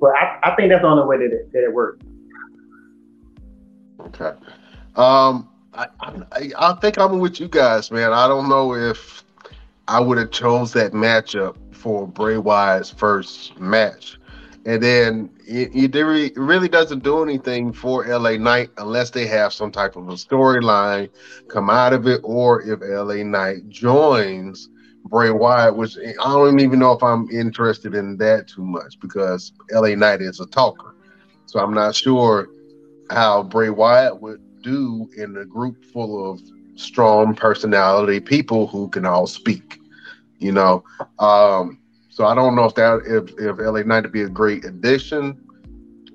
but 0.00 0.10
I, 0.16 0.38
I 0.42 0.56
think 0.56 0.70
that's 0.70 0.82
the 0.82 0.88
only 0.88 1.06
way 1.06 1.18
that 1.18 1.32
it, 1.32 1.52
that 1.52 1.64
it 1.64 1.72
works. 1.72 2.04
Okay. 4.08 4.36
Um, 4.96 5.48
I, 5.74 5.86
I, 6.00 6.50
I 6.58 6.72
think 6.74 6.98
I'm 6.98 7.18
with 7.18 7.40
you 7.40 7.48
guys, 7.48 7.90
man. 7.90 8.12
I 8.12 8.26
don't 8.26 8.48
know 8.48 8.74
if 8.74 9.24
I 9.86 10.00
would 10.00 10.18
have 10.18 10.30
chose 10.30 10.72
that 10.72 10.92
matchup 10.92 11.56
for 11.72 12.06
Bray 12.06 12.38
Wyatt's 12.38 12.90
first 12.90 13.58
match. 13.60 14.18
And 14.66 14.82
then 14.82 15.30
it, 15.46 15.70
it, 15.74 16.36
really 16.36 16.68
doesn't 16.68 17.02
do 17.02 17.22
anything 17.22 17.72
for 17.72 18.06
LA 18.06 18.36
Knight 18.36 18.70
unless 18.76 19.10
they 19.10 19.26
have 19.26 19.52
some 19.52 19.70
type 19.70 19.96
of 19.96 20.08
a 20.08 20.12
storyline 20.12 21.08
come 21.48 21.70
out 21.70 21.92
of 21.92 22.06
it, 22.06 22.20
or 22.22 22.60
if 22.62 22.80
LA 22.82 23.22
Knight 23.22 23.68
joins 23.68 24.68
Bray 25.04 25.30
Wyatt, 25.30 25.76
which 25.76 25.96
I 25.96 26.12
don't 26.32 26.60
even 26.60 26.80
know 26.80 26.92
if 26.92 27.02
I'm 27.02 27.30
interested 27.30 27.94
in 27.94 28.16
that 28.18 28.48
too 28.48 28.64
much 28.64 28.98
because 29.00 29.52
LA 29.70 29.94
Knight 29.94 30.20
is 30.20 30.40
a 30.40 30.46
talker. 30.46 30.94
So 31.46 31.60
I'm 31.60 31.72
not 31.72 31.94
sure 31.94 32.48
how 33.10 33.42
Bray 33.42 33.70
Wyatt 33.70 34.20
would 34.20 34.40
do 34.62 35.08
in 35.16 35.36
a 35.36 35.44
group 35.44 35.84
full 35.86 36.30
of 36.30 36.40
strong 36.76 37.34
personality 37.34 38.20
people 38.20 38.66
who 38.66 38.88
can 38.88 39.04
all 39.04 39.26
speak. 39.26 39.78
You 40.38 40.52
know, 40.52 40.84
um, 41.18 41.80
so 42.10 42.24
I 42.24 42.34
don't 42.34 42.54
know 42.54 42.64
if 42.64 42.74
that 42.74 43.02
if 43.06 43.30
if 43.38 43.58
LA 43.58 43.82
Knight 43.82 44.04
would 44.04 44.12
be 44.12 44.22
a 44.22 44.28
great 44.28 44.64
addition 44.64 45.36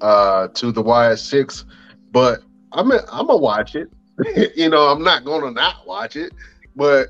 uh, 0.01 0.47
to 0.49 0.71
the 0.71 0.81
Wyatt 0.81 1.19
Six, 1.19 1.65
but 2.11 2.41
I'm 2.71 2.91
a, 2.91 2.99
I'm 3.11 3.27
gonna 3.27 3.37
watch 3.37 3.75
it. 3.75 3.89
you 4.55 4.69
know, 4.69 4.87
I'm 4.87 5.03
not 5.03 5.25
gonna 5.25 5.51
not 5.51 5.85
watch 5.85 6.15
it, 6.15 6.31
but 6.75 7.09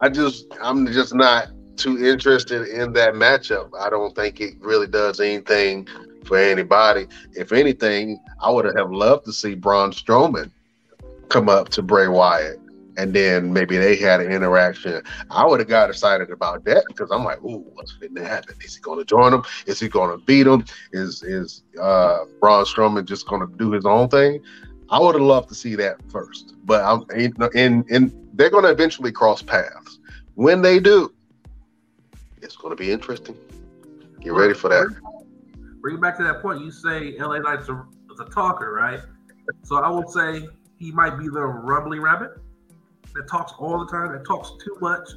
I 0.00 0.08
just 0.08 0.46
I'm 0.62 0.86
just 0.86 1.14
not 1.14 1.48
too 1.76 2.04
interested 2.04 2.68
in 2.68 2.92
that 2.94 3.14
matchup. 3.14 3.70
I 3.78 3.90
don't 3.90 4.14
think 4.14 4.40
it 4.40 4.54
really 4.60 4.86
does 4.86 5.20
anything 5.20 5.86
for 6.24 6.38
anybody. 6.38 7.06
If 7.32 7.52
anything, 7.52 8.18
I 8.44 8.50
would 8.50 8.66
have 8.76 8.92
loved 8.92 9.24
to 9.24 9.32
see 9.32 9.54
Braun 9.54 9.90
Strowman 9.92 10.50
come 11.30 11.48
up 11.48 11.70
to 11.70 11.82
Bray 11.82 12.08
Wyatt 12.08 12.60
and 12.96 13.14
then 13.14 13.52
maybe 13.52 13.76
they 13.76 13.96
had 13.96 14.20
an 14.20 14.30
interaction. 14.30 15.02
I 15.30 15.46
would 15.46 15.60
have 15.60 15.68
got 15.68 15.90
excited 15.90 16.30
about 16.30 16.64
that 16.64 16.84
because 16.88 17.10
I'm 17.10 17.24
like, 17.24 17.42
ooh, 17.42 17.64
what's 17.72 17.92
going 17.92 18.14
to 18.14 18.24
happen? 18.26 18.54
Is 18.60 18.76
he 18.76 18.82
going 18.82 18.98
to 18.98 19.04
join 19.04 19.32
him? 19.32 19.42
Is 19.66 19.80
he 19.80 19.88
going 19.88 20.10
to 20.16 20.24
beat 20.24 20.46
him? 20.46 20.64
Is 20.92 21.22
is 21.22 21.62
uh, 21.80 22.24
Braun 22.40 22.64
Strowman 22.64 23.06
just 23.06 23.26
going 23.26 23.40
to 23.40 23.56
do 23.56 23.72
his 23.72 23.84
own 23.84 24.08
thing? 24.08 24.42
I 24.90 25.00
would 25.00 25.14
have 25.14 25.24
loved 25.24 25.48
to 25.48 25.54
see 25.54 25.74
that 25.76 25.96
first, 26.10 26.54
but 26.64 26.84
I'm 26.84 27.04
in 27.18 27.84
in 27.88 28.28
they're 28.34 28.50
going 28.50 28.64
to 28.64 28.70
eventually 28.70 29.10
cross 29.10 29.42
paths. 29.42 29.98
When 30.34 30.62
they 30.62 30.78
do, 30.80 31.12
it's 32.42 32.56
going 32.56 32.76
to 32.76 32.76
be 32.76 32.92
interesting. 32.92 33.36
Get 34.20 34.34
ready 34.34 34.54
for 34.54 34.68
that. 34.68 34.94
Bring 35.80 35.96
it 35.96 36.00
back 36.00 36.16
to 36.18 36.24
that 36.24 36.40
point. 36.42 36.60
You 36.60 36.70
say 36.70 37.16
LA 37.18 37.38
Knight's 37.38 37.68
a, 38.18 38.22
a 38.22 38.30
talker, 38.30 38.72
right? 38.72 39.00
So 39.62 39.76
I 39.76 39.90
would 39.90 40.08
say 40.08 40.46
he 40.78 40.90
might 40.92 41.18
be 41.18 41.28
the 41.28 41.44
Ramblin' 41.44 42.00
Rabbit 42.00 42.32
that 43.14 43.28
talks 43.28 43.52
all 43.58 43.78
the 43.78 43.86
time, 43.86 44.12
that 44.12 44.26
talks 44.26 44.52
too 44.64 44.76
much. 44.80 45.08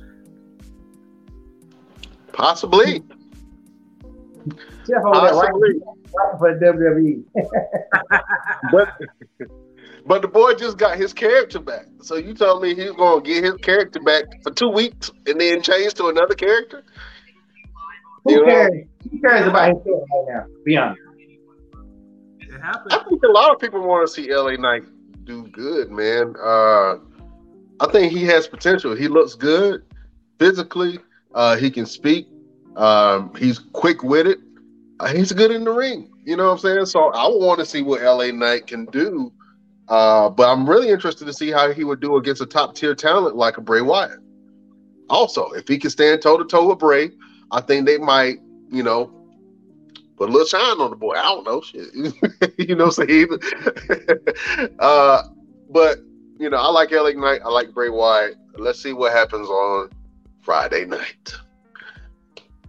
Possibly. 2.32 3.04
Jeff 4.88 5.04
Possibly. 5.04 5.80
Right, 5.80 6.40
for 6.40 6.60
WWE. 6.60 7.24
but 8.72 8.94
but 10.06 10.22
the 10.22 10.28
boy 10.28 10.54
just 10.54 10.78
got 10.78 10.98
his 10.98 11.14
character 11.14 11.60
back. 11.60 11.88
So 12.02 12.16
you 12.16 12.34
told 12.34 12.62
me 12.62 12.74
he's 12.76 12.92
gonna 12.92 13.22
get 13.22 13.44
his 13.44 13.56
character 13.56 14.00
back 14.00 14.24
for 14.44 14.52
two 14.52 14.70
weeks 14.70 15.12
and 15.26 15.42
then 15.42 15.62
change 15.62 15.96
to 15.96 16.08
another 16.08 16.36
character? 16.36 16.84
Who 18.24 18.34
you 18.34 18.46
cares? 18.46 18.72
Know? 18.72 19.10
Who 19.12 19.20
cares 19.20 19.48
about 19.48 19.70
his 19.70 19.84
character 19.84 20.06
right 20.14 20.26
now? 20.30 20.46
Be 20.64 20.78
honest. 20.78 21.02
It. 22.58 22.94
I 22.94 23.04
think 23.10 23.24
a 23.24 23.28
lot 23.28 23.54
of 23.54 23.60
people 23.60 23.82
want 23.82 24.08
to 24.08 24.14
see 24.14 24.34
LA 24.34 24.56
Knight 24.56 24.84
do 25.26 25.44
good, 25.48 25.92
man. 25.92 26.36
Uh, 26.42 26.96
I 27.80 27.92
think 27.92 28.12
he 28.12 28.24
has 28.26 28.48
potential. 28.48 28.96
He 28.96 29.08
looks 29.08 29.36
good 29.36 29.84
physically. 30.40 31.00
Uh, 31.34 31.58
he 31.58 31.70
can 31.70 31.86
speak. 31.86 32.28
Um, 32.76 33.34
he's 33.36 33.60
quick 33.60 34.04
witted. 34.04 34.40
Uh, 35.00 35.08
he's 35.08 35.32
good 35.32 35.52
in 35.52 35.64
the 35.64 35.72
ring. 35.72 36.12
You 36.26 36.36
know 36.38 36.46
what 36.46 36.54
I'm 36.54 36.60
saying? 36.60 36.86
So 36.88 37.12
I 37.12 37.28
want 37.28 37.60
to 37.60 37.66
see 37.66 37.82
what 37.82 38.02
LA 38.02 38.32
Knight 38.32 38.68
can 38.68 38.86
do. 38.86 39.32
Uh, 39.88 40.30
but 40.30 40.50
I'm 40.50 40.70
really 40.70 40.90
interested 40.90 41.26
to 41.26 41.34
see 41.34 41.52
how 41.52 41.72
he 41.72 41.84
would 41.84 42.00
do 42.00 42.18
against 42.18 42.42
a 42.42 42.46
top 42.46 42.76
tier 42.76 42.94
talent 42.94 43.36
like 43.36 43.58
a 43.58 43.62
Bray 43.62 43.82
Wyatt. 43.82 44.20
Also, 45.10 45.50
if 45.52 45.68
he 45.68 45.78
can 45.78 45.90
stand 45.90 46.22
toe 46.22 46.38
to 46.38 46.44
toe 46.44 46.68
with 46.68 46.80
Bray, 46.80 47.12
I 47.52 47.62
think 47.62 47.86
they 47.86 47.98
might, 47.98 48.40
you 48.70 48.84
know, 48.84 49.12
put 50.18 50.30
a 50.30 50.32
little 50.32 50.48
shine 50.48 50.80
on 50.80 50.90
the 50.90 50.96
boy. 50.96 51.14
I 51.14 51.24
don't 51.24 51.46
know, 51.46 51.62
shit. 51.62 51.94
you 52.58 52.76
know, 52.76 52.86
what 52.86 53.00
I'm 53.00 53.08
saying. 53.08 53.30
uh, 54.80 55.24
but 55.70 56.00
you 56.40 56.50
know, 56.50 56.58
I 56.58 56.70
like 56.70 56.92
LA 56.92 57.12
Knight. 57.12 57.42
I 57.46 57.50
like 57.50 57.74
Bray 57.74 57.90
Wyatt. 57.90 58.36
Let's 58.58 58.82
see 58.82 58.94
what 58.94 59.14
happens 59.14 59.48
on 59.48 59.90
Friday 60.42 60.86
night. 60.86 61.34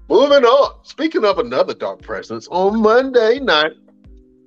Moving 0.09 0.45
on. 0.45 0.85
Speaking 0.85 1.25
of 1.25 1.39
another 1.39 1.75
dark 1.75 2.03
presence, 2.03 2.49
on 2.51 2.81
Monday 2.81 3.41
night, 3.41 3.73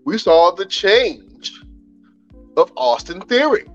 we 0.06 0.18
saw 0.18 0.52
the 0.52 0.66
change 0.66 1.62
of 2.58 2.72
Austin 2.76 3.22
Theory. 3.22 3.66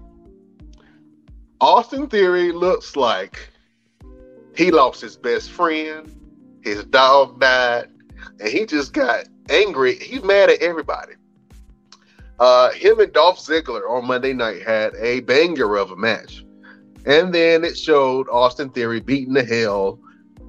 Austin 1.60 2.08
Theory 2.08 2.52
looks 2.52 2.96
like 2.96 3.50
he 4.56 4.70
lost 4.70 5.00
his 5.00 5.16
best 5.16 5.50
friend, 5.50 6.12
his 6.62 6.84
dog 6.84 7.40
died, 7.40 7.88
and 8.40 8.48
he 8.48 8.66
just 8.66 8.92
got 8.92 9.24
angry. 9.50 9.96
He's 9.96 10.22
mad 10.22 10.50
at 10.50 10.60
everybody. 10.60 11.14
Uh, 12.38 12.70
him 12.72 13.00
and 13.00 13.12
Dolph 13.12 13.38
Ziggler 13.38 13.88
on 13.88 14.06
Monday 14.06 14.32
night 14.32 14.62
had 14.62 14.94
a 14.96 15.20
banger 15.20 15.76
of 15.76 15.90
a 15.90 15.96
match. 15.96 16.44
And 17.06 17.32
then 17.32 17.64
it 17.64 17.78
showed 17.78 18.28
Austin 18.28 18.70
Theory 18.70 19.00
beating 19.00 19.34
the 19.34 19.44
hell 19.44 19.98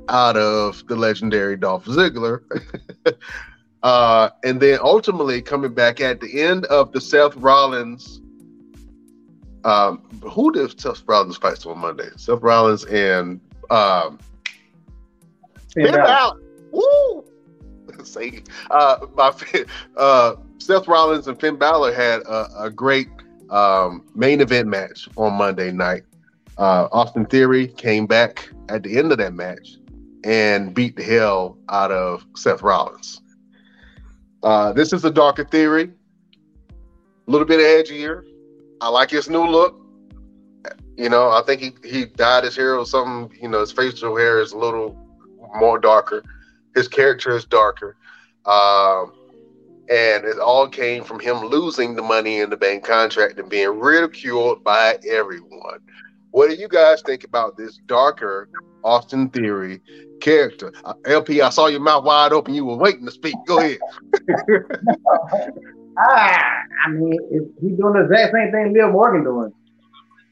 out 0.10 0.36
of 0.36 0.86
the 0.88 0.95
legendary 0.95 1.56
Dolph 1.56 1.86
Ziggler. 1.86 2.41
uh, 3.84 4.30
and 4.43 4.60
then 4.60 4.80
ultimately 4.82 5.41
coming 5.41 5.73
back 5.73 6.02
at 6.02 6.19
the 6.19 6.41
end 6.41 6.65
of 6.65 6.91
the 6.91 7.00
Seth 7.00 7.36
Rollins. 7.38 8.21
Um, 9.63 10.02
who 10.21 10.52
did 10.52 10.80
Seth 10.80 11.04
Rollins 11.06 11.38
fight 11.38 11.65
on 11.65 11.80
Monday? 11.80 12.10
Seth 12.15 12.41
Rollins 12.41 12.86
and 12.86 13.39
um, 13.69 14.19
Finn 15.73 15.93
Balor. 15.93 16.39
Woo! 16.71 17.26
Say, 18.08 18.43
uh, 18.72 19.06
my 19.15 19.34
uh, 19.98 20.36
Seth 20.58 20.88
Rollins 20.88 21.28
and 21.28 21.39
Finn 21.39 21.56
Balor 21.56 21.93
had 21.93 22.22
a, 22.22 22.63
a 22.63 22.70
great 22.70 23.08
um, 23.50 24.06
main 24.15 24.41
event 24.41 24.67
match 24.67 25.08
on 25.15 25.34
Monday 25.34 25.72
night. 25.72 26.04
Uh, 26.58 26.88
Austin 26.91 27.26
Theory 27.26 27.67
came 27.67 28.08
back 28.08 28.50
at 28.70 28.84
the 28.84 28.98
end 28.98 29.12
of 29.12 29.17
that 29.20 29.34
match 29.34 29.78
and 30.24 30.74
beat 30.74 30.96
the 30.96 31.04
hell 31.04 31.58
out 31.70 31.91
of 31.91 32.26
Seth 32.36 32.62
Rollins. 32.62 33.22
Uh, 34.43 34.74
this 34.74 34.93
is 34.93 35.04
a 35.06 35.12
darker 35.12 35.46
theory, 35.46 35.91
a 37.28 37.32
little 37.32 37.48
bit 37.48 37.60
edgier. 37.60 38.24
I 38.82 38.89
like 38.89 39.10
his 39.10 39.30
new 39.30 39.46
look. 39.46 39.80
You 40.96 41.10
know, 41.10 41.30
I 41.30 41.41
think 41.46 41.62
he, 41.62 41.74
he 41.88 42.06
dyed 42.06 42.43
his 42.43 42.56
hair 42.56 42.76
or 42.76 42.86
something. 42.86 43.38
You 43.39 43.50
know, 43.50 43.60
his 43.60 43.72
facial 43.72 44.15
hair 44.15 44.39
is 44.39 44.52
a 44.52 44.58
little 44.58 44.98
more 45.56 45.80
darker. 45.80 46.24
His 46.77 46.87
character 46.87 47.35
is 47.35 47.43
darker. 47.43 47.97
Um, 48.45 49.11
and 49.89 50.25
it 50.25 50.37
all 50.37 50.67
came 50.67 51.03
from 51.03 51.19
him 51.19 51.37
losing 51.45 51.95
the 51.95 52.03
money 52.03 52.39
in 52.39 52.51
the 52.51 52.57
bank 52.57 52.83
contract 52.83 53.39
and 53.39 53.49
being 53.49 53.79
ridiculed 53.79 54.63
by 54.63 54.99
everyone. 55.09 55.79
What 56.31 56.49
do 56.49 56.55
you 56.55 56.67
guys 56.67 57.01
think 57.01 57.23
about 57.23 57.57
this 57.57 57.79
darker 57.87 58.47
Austin 58.83 59.29
Theory 59.29 59.81
character? 60.21 60.71
Uh, 60.85 60.93
LP, 61.05 61.41
I 61.41 61.49
saw 61.49 61.65
your 61.65 61.79
mouth 61.79 62.03
wide 62.03 62.31
open. 62.31 62.53
You 62.53 62.65
were 62.65 62.75
waiting 62.75 63.05
to 63.05 63.11
speak. 63.11 63.33
Go 63.47 63.57
ahead. 63.57 63.79
ah, 65.97 66.61
I 66.85 66.91
mean, 66.91 67.17
he's 67.59 67.77
doing 67.77 67.93
the 67.93 68.03
exact 68.03 68.33
same 68.33 68.51
thing 68.51 68.73
Liv 68.73 68.91
Morgan 68.91 69.23
doing. 69.23 69.51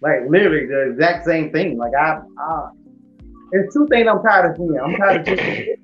Like 0.01 0.29
literally 0.29 0.67
the 0.67 0.91
exact 0.91 1.25
same 1.25 1.51
thing. 1.51 1.77
Like 1.79 1.93
I, 1.95 2.21
I 2.37 2.69
there's 3.51 3.73
two 3.73 3.87
things 3.87 4.07
I'm 4.07 4.21
tired 4.21 4.51
of 4.51 4.57
seeing. 4.57 4.79
I'm 4.79 4.95
tired 4.95 5.27
of 5.27 5.39
seeing, 5.39 5.75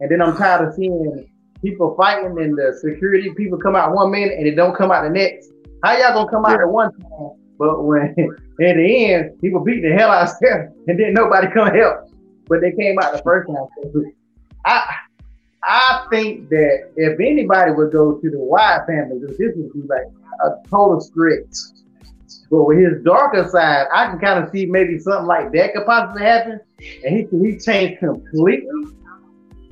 and 0.00 0.10
then 0.10 0.20
I'm 0.20 0.36
tired 0.36 0.68
of 0.68 0.74
seeing 0.74 1.28
people 1.62 1.94
fighting 1.96 2.36
and 2.38 2.56
the 2.56 2.76
security 2.80 3.32
people 3.34 3.58
come 3.58 3.74
out 3.74 3.94
one 3.94 4.10
minute 4.10 4.38
and 4.38 4.46
it 4.46 4.54
don't 4.54 4.76
come 4.76 4.90
out 4.90 5.02
the 5.02 5.10
next. 5.10 5.50
How 5.82 5.96
y'all 5.96 6.14
gonna 6.14 6.30
come 6.30 6.44
out 6.44 6.60
at 6.60 6.68
one 6.68 6.92
time? 6.92 7.30
But 7.58 7.84
when 7.84 8.02
at 8.18 8.76
the 8.76 9.12
end, 9.12 9.40
people 9.40 9.60
beat 9.60 9.82
the 9.82 9.92
hell 9.92 10.10
out 10.10 10.28
of 10.28 10.38
them 10.40 10.72
and 10.88 10.98
then 10.98 11.14
nobody 11.14 11.48
come 11.52 11.68
help. 11.74 12.10
But 12.48 12.60
they 12.60 12.72
came 12.72 12.98
out 12.98 13.12
the 13.12 13.22
first 13.22 13.48
time. 13.48 14.12
I 14.64 14.84
I 15.66 16.06
think 16.10 16.50
that 16.50 16.90
if 16.96 17.18
anybody 17.18 17.72
would 17.72 17.90
go 17.90 18.18
to 18.18 18.30
the 18.30 18.38
Wyatt 18.38 18.86
family, 18.86 19.18
this 19.20 19.36
would 19.38 19.72
be 19.72 19.80
like 19.88 20.06
a 20.44 20.68
total 20.68 21.00
script. 21.00 21.56
But 22.50 22.64
with 22.64 22.78
his 22.78 23.02
darker 23.02 23.48
side, 23.48 23.86
I 23.92 24.06
can 24.06 24.18
kind 24.18 24.44
of 24.44 24.50
see 24.50 24.66
maybe 24.66 24.98
something 24.98 25.26
like 25.26 25.52
that 25.52 25.72
could 25.72 25.86
possibly 25.86 26.22
happen, 26.22 26.60
and 27.04 27.16
he 27.16 27.26
he 27.50 27.58
changed 27.58 28.00
completely. 28.00 28.92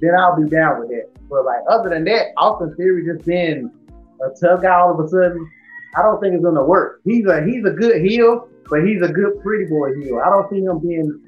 Then 0.02 0.18
I'll 0.18 0.36
be 0.36 0.50
down 0.50 0.80
with 0.80 0.88
that. 0.90 1.08
But 1.30 1.46
like 1.46 1.60
other 1.70 1.88
than 1.88 2.04
that, 2.04 2.34
Austin 2.36 2.74
Theory 2.76 3.06
just 3.06 3.24
being 3.24 3.70
a 4.20 4.28
tough 4.38 4.60
guy 4.60 4.74
all 4.74 4.92
of 4.92 4.98
a 4.98 5.08
sudden, 5.08 5.48
I 5.96 6.02
don't 6.02 6.20
think 6.20 6.34
it's 6.34 6.44
gonna 6.44 6.64
work. 6.64 7.00
He's 7.04 7.24
a 7.26 7.42
he's 7.46 7.64
a 7.64 7.70
good 7.70 8.04
heel, 8.04 8.48
but 8.68 8.84
he's 8.84 9.00
a 9.00 9.08
good 9.08 9.40
pretty 9.42 9.66
boy 9.66 9.94
heel. 10.02 10.20
I 10.22 10.28
don't 10.28 10.50
see 10.50 10.58
him 10.58 10.80
being. 10.80 11.22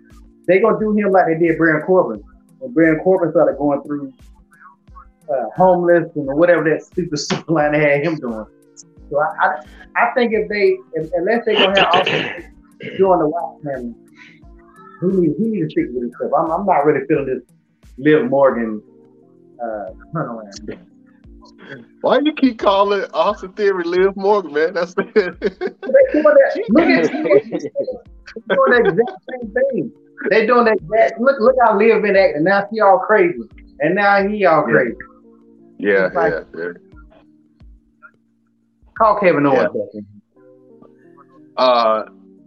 They 0.46 0.58
gonna 0.58 0.78
do 0.78 0.92
him 0.92 1.12
like 1.12 1.26
they 1.26 1.38
did 1.38 1.56
Baron 1.56 1.86
Corbin. 1.86 2.22
When 2.58 2.74
Baron 2.74 3.00
Corbin 3.00 3.30
started 3.30 3.56
going 3.56 3.80
through 3.84 4.12
uh, 5.30 5.46
homeless 5.56 6.10
and 6.16 6.26
whatever 6.36 6.64
that 6.64 6.82
stupid 6.82 7.12
storyline 7.18 7.72
they 7.72 7.80
had 7.80 8.02
him 8.02 8.16
doing. 8.16 8.44
So 9.10 9.20
I, 9.20 9.46
I, 9.46 9.62
I 9.96 10.14
think 10.14 10.32
if 10.34 10.48
they 10.48 10.76
if, 10.94 11.10
unless 11.14 11.46
they 11.46 11.54
gonna 11.54 11.78
have 11.78 11.94
Austin 11.94 12.52
join 12.98 13.20
the 13.20 13.28
Wyatt 13.28 13.62
family, 13.62 13.94
he 15.00 15.06
need 15.06 15.34
he 15.38 15.44
need 15.44 15.60
to 15.60 15.70
stick 15.70 15.86
with 15.92 16.02
himself. 16.02 16.32
I'm, 16.36 16.50
I'm 16.50 16.66
not 16.66 16.84
really 16.84 17.06
feeling 17.06 17.26
this 17.26 17.42
Liv 17.98 18.28
Morgan 18.28 18.82
uh, 19.62 19.90
turnaround. 20.14 20.78
Why 22.00 22.18
you 22.22 22.32
keep 22.34 22.58
calling 22.58 23.04
Austin 23.14 23.52
Theory 23.52 23.84
Liv 23.84 24.16
Morgan, 24.16 24.52
man? 24.52 24.74
That's 24.74 24.94
that. 24.94 25.06
Look 25.14 26.84
at 26.84 27.12
doing 28.48 28.70
the 28.70 28.90
exact 28.90 29.24
same 29.30 29.52
thing. 29.52 29.92
They 30.30 30.46
doing 30.46 30.64
that 30.66 30.76
exact. 30.76 31.20
Look, 31.20 31.40
look 31.40 31.56
how 31.64 31.78
Liv 31.78 32.02
been 32.02 32.16
acting. 32.16 32.44
Now 32.44 32.66
she 32.72 32.80
all 32.80 32.98
crazy, 32.98 33.40
and 33.80 33.94
now 33.94 34.26
he 34.26 34.44
all 34.44 34.62
crazy. 34.62 34.96
Yeah, 35.78 36.10
like, 36.14 36.32
yeah, 36.32 36.42
yeah. 36.56 36.72
Call 38.96 39.18
Kevin 39.18 39.46
Owens. 39.46 39.70
Yeah. 39.92 40.00
Uh, 41.56 42.04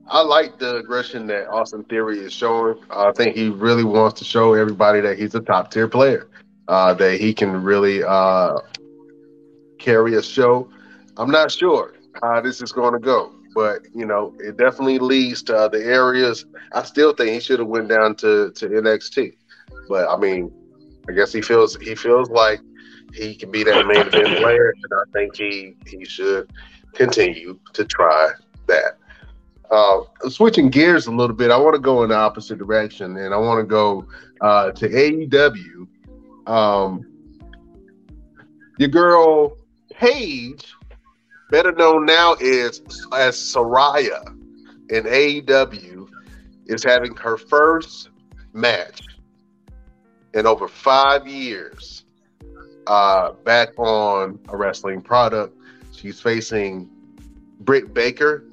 I 0.09 0.21
like 0.21 0.57
the 0.59 0.77
aggression 0.77 1.27
that 1.27 1.49
Austin 1.49 1.83
Theory 1.85 2.19
is 2.19 2.33
showing. 2.33 2.79
I 2.89 3.11
think 3.11 3.35
he 3.35 3.49
really 3.49 3.83
wants 3.83 4.19
to 4.19 4.25
show 4.25 4.53
everybody 4.53 5.01
that 5.01 5.19
he's 5.19 5.35
a 5.35 5.41
top 5.41 5.71
tier 5.71 5.87
player 5.87 6.29
uh, 6.67 6.93
that 6.95 7.19
he 7.19 7.33
can 7.33 7.61
really 7.63 8.03
uh, 8.03 8.57
carry 9.79 10.15
a 10.15 10.23
show. 10.23 10.69
I'm 11.17 11.31
not 11.31 11.51
sure 11.51 11.93
how 12.21 12.41
this 12.41 12.61
is 12.61 12.71
going 12.71 12.93
to 12.93 12.99
go, 12.99 13.31
but 13.53 13.81
you 13.93 14.05
know, 14.05 14.33
it 14.39 14.57
definitely 14.57 14.99
leads 14.99 15.43
to 15.43 15.55
other 15.55 15.79
areas. 15.79 16.45
I 16.73 16.83
still 16.83 17.13
think 17.13 17.31
he 17.31 17.39
should 17.39 17.59
have 17.59 17.67
went 17.67 17.89
down 17.89 18.15
to 18.17 18.51
to 18.51 18.67
NXT, 18.69 19.33
but 19.89 20.09
I 20.09 20.17
mean, 20.17 20.51
I 21.09 21.13
guess 21.13 21.33
he 21.33 21.41
feels 21.41 21.75
he 21.77 21.95
feels 21.95 22.29
like 22.29 22.59
he 23.13 23.35
can 23.35 23.51
be 23.51 23.63
that 23.63 23.87
main 23.87 24.07
event 24.07 24.37
player, 24.37 24.73
and 24.75 24.93
I 24.93 25.11
think 25.11 25.35
he 25.35 25.75
he 25.85 26.05
should 26.05 26.49
continue 26.93 27.59
to 27.73 27.85
try 27.85 28.31
that. 28.67 28.96
Uh, 29.69 30.01
switching 30.29 30.69
gears 30.69 31.07
a 31.07 31.11
little 31.11 31.35
bit, 31.35 31.51
I 31.51 31.57
want 31.57 31.75
to 31.75 31.81
go 31.81 32.03
in 32.03 32.09
the 32.09 32.15
opposite 32.15 32.57
direction, 32.57 33.17
and 33.17 33.33
I 33.33 33.37
want 33.37 33.59
to 33.59 33.65
go 33.65 34.05
uh, 34.41 34.71
to 34.71 34.87
AEW. 34.87 35.87
Um, 36.47 37.05
your 38.77 38.89
girl 38.89 39.57
Paige, 39.91 40.73
better 41.49 41.71
known 41.71 42.05
now 42.05 42.33
as 42.35 42.81
as 43.13 43.35
Saraya 43.35 44.27
in 44.89 45.03
AEW, 45.03 46.07
is 46.67 46.83
having 46.83 47.15
her 47.15 47.37
first 47.37 48.09
match 48.53 49.01
in 50.33 50.45
over 50.45 50.67
five 50.67 51.27
years 51.27 52.05
uh, 52.85 53.31
back 53.43 53.77
on 53.77 54.39
a 54.49 54.55
wrestling 54.55 55.01
product. 55.01 55.57
She's 55.91 56.21
facing 56.21 56.89
Britt 57.61 57.93
Baker, 57.93 58.43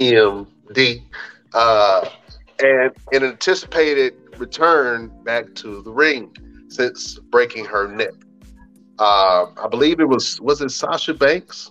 BMD, 0.00 1.02
uh, 1.52 2.08
and 2.60 2.92
an 3.12 3.24
anticipated 3.24 4.14
return 4.38 5.12
back 5.24 5.54
to 5.56 5.82
the 5.82 5.90
ring 5.90 6.34
since 6.68 7.18
breaking 7.18 7.66
her 7.66 7.86
neck. 7.86 8.14
Uh, 8.98 9.46
I 9.62 9.68
believe 9.68 10.00
it 10.00 10.08
was 10.08 10.40
was 10.40 10.60
it 10.62 10.70
Sasha 10.70 11.14
Banks, 11.14 11.70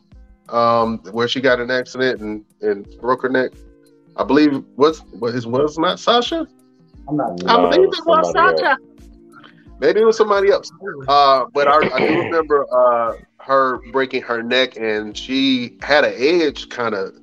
um, 0.49 0.99
where 1.11 1.27
she 1.27 1.41
got 1.41 1.59
an 1.59 1.71
accident 1.71 2.21
and, 2.21 2.45
and 2.61 2.87
broke 2.99 3.23
her 3.23 3.29
neck. 3.29 3.51
I 4.15 4.23
believe 4.23 4.63
was 4.75 5.03
was 5.13 5.47
was 5.47 5.77
not 5.77 5.99
Sasha. 5.99 6.47
I'm 7.07 7.17
not. 7.17 7.43
I 7.47 7.57
No, 7.57 7.69
believe 7.69 7.89
it 7.89 8.05
was 8.05 8.31
Sasha. 8.31 8.77
Maybe 9.79 10.01
it 10.01 10.05
was 10.05 10.17
somebody 10.17 10.51
else. 10.51 10.71
Uh, 11.07 11.45
but 11.53 11.67
I, 11.67 11.77
I 11.77 12.07
do 12.07 12.19
remember 12.19 12.65
uh, 12.71 13.13
her 13.37 13.79
breaking 13.91 14.21
her 14.23 14.43
neck, 14.43 14.75
and 14.75 15.17
she 15.17 15.77
had 15.81 16.03
an 16.03 16.13
edge 16.17 16.67
kind 16.69 16.93
of 16.93 17.13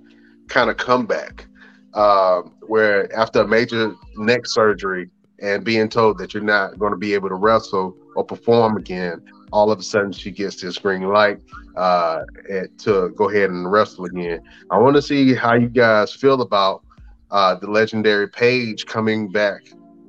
kind 0.49 0.71
of 0.71 0.77
comeback, 0.77 1.47
uh, 1.95 2.43
where 2.67 3.13
after 3.17 3.41
a 3.41 3.49
major 3.49 3.95
neck 4.17 4.47
surgery 4.47 5.09
and 5.41 5.65
being 5.65 5.89
told 5.89 6.19
that 6.19 6.35
you're 6.35 6.43
not 6.43 6.79
going 6.79 6.93
to 6.93 6.99
be 6.99 7.15
able 7.15 7.29
to 7.29 7.35
wrestle 7.35 7.97
or 8.15 8.25
perform 8.25 8.77
again, 8.77 9.23
all 9.53 9.71
of 9.71 9.79
a 9.79 9.83
sudden 9.83 10.13
she 10.13 10.31
gets 10.31 10.61
this 10.61 10.79
green 10.79 11.03
light 11.03 11.39
uh, 11.77 12.23
and- 12.49 12.77
to 12.79 13.11
go 13.17 13.29
ahead 13.31 13.51
and 13.51 13.71
wrestle 13.71 14.05
again. 14.07 14.41
I 14.71 14.79
want 14.79 14.97
to 14.97 15.03
see 15.03 15.35
how 15.35 15.55
you 15.55 15.69
guys 15.69 16.13
feel 16.13 16.41
about 16.43 16.83
uh, 17.31 17.55
the 17.57 17.71
legendary 17.71 18.29
Paige 18.29 18.87
coming 18.87 19.31
back 19.31 19.63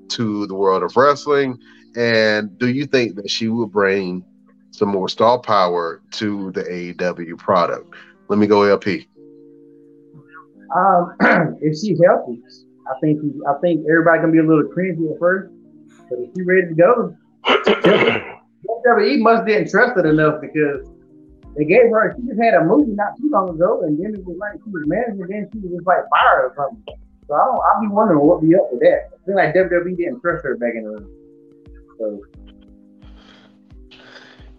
to 0.10 0.48
the 0.48 0.56
world 0.56 0.84
of 0.84 0.96
wrestling. 0.96 1.58
And 1.96 2.58
do 2.58 2.70
you 2.70 2.86
think 2.86 3.16
that 3.16 3.30
she 3.30 3.48
will 3.48 3.68
bring 3.68 4.24
some 4.72 4.90
more 4.90 5.10
star 5.10 5.40
power 5.40 6.02
to 6.12 6.52
the 6.52 6.64
AEW 6.64 7.38
product? 7.38 7.94
Let 8.30 8.40
me 8.40 8.48
go 8.48 8.64
LP. 8.64 9.08
Um, 10.76 11.16
if 11.62 11.78
she's 11.80 12.00
healthy, 12.04 12.42
I 12.88 13.00
think 13.00 13.22
I 13.48 13.54
think 13.62 13.86
everybody 13.88 14.20
gonna 14.20 14.32
be 14.32 14.40
a 14.40 14.44
little 14.44 14.64
cringy 14.64 15.12
at 15.12 15.20
first, 15.20 15.54
but 16.10 16.20
if 16.20 16.30
she's 16.36 16.46
ready 16.46 16.68
to 16.68 16.76
go, 16.76 17.16
WWE 17.48 19.20
must 19.20 19.46
didn't 19.46 19.70
trust 19.70 19.98
it 19.98 20.06
enough 20.06 20.42
because 20.42 20.88
they 21.56 21.66
gave 21.66 21.90
her. 21.90 22.16
She 22.16 22.28
just 22.28 22.42
had 22.42 22.54
a 22.54 22.64
movie 22.64 22.94
not 22.94 23.18
too 23.18 23.30
long 23.30 23.50
ago, 23.50 23.82
and 23.82 23.98
then 23.98 24.14
it 24.14 24.26
was 24.26 24.38
like 24.38 24.54
she 24.64 24.70
was 24.70 24.84
managing, 24.86 25.22
and 25.22 25.30
then 25.30 25.50
she 25.52 25.60
was 25.60 25.72
just 25.72 25.88
like 25.88 26.04
fired 26.10 26.52
or 26.52 26.54
something. 26.56 26.84
So 27.28 27.34
I 27.36 27.46
don't. 27.46 27.60
I'll 27.60 27.82
be 27.82 27.88
wondering 27.88 28.20
what 28.20 28.42
be 28.42 28.56
up 28.56 28.70
with 28.72 28.82
that. 28.82 29.10
I 29.12 29.18
feel 29.26 29.36
like 29.36 29.56
WWE 29.56 29.98
didn't 29.98 30.22
trust 30.22 30.44
her 30.46 30.56
back 30.56 30.76
in 30.76 30.84
the 30.84 30.90
room. 30.90 31.10
So 32.00 32.22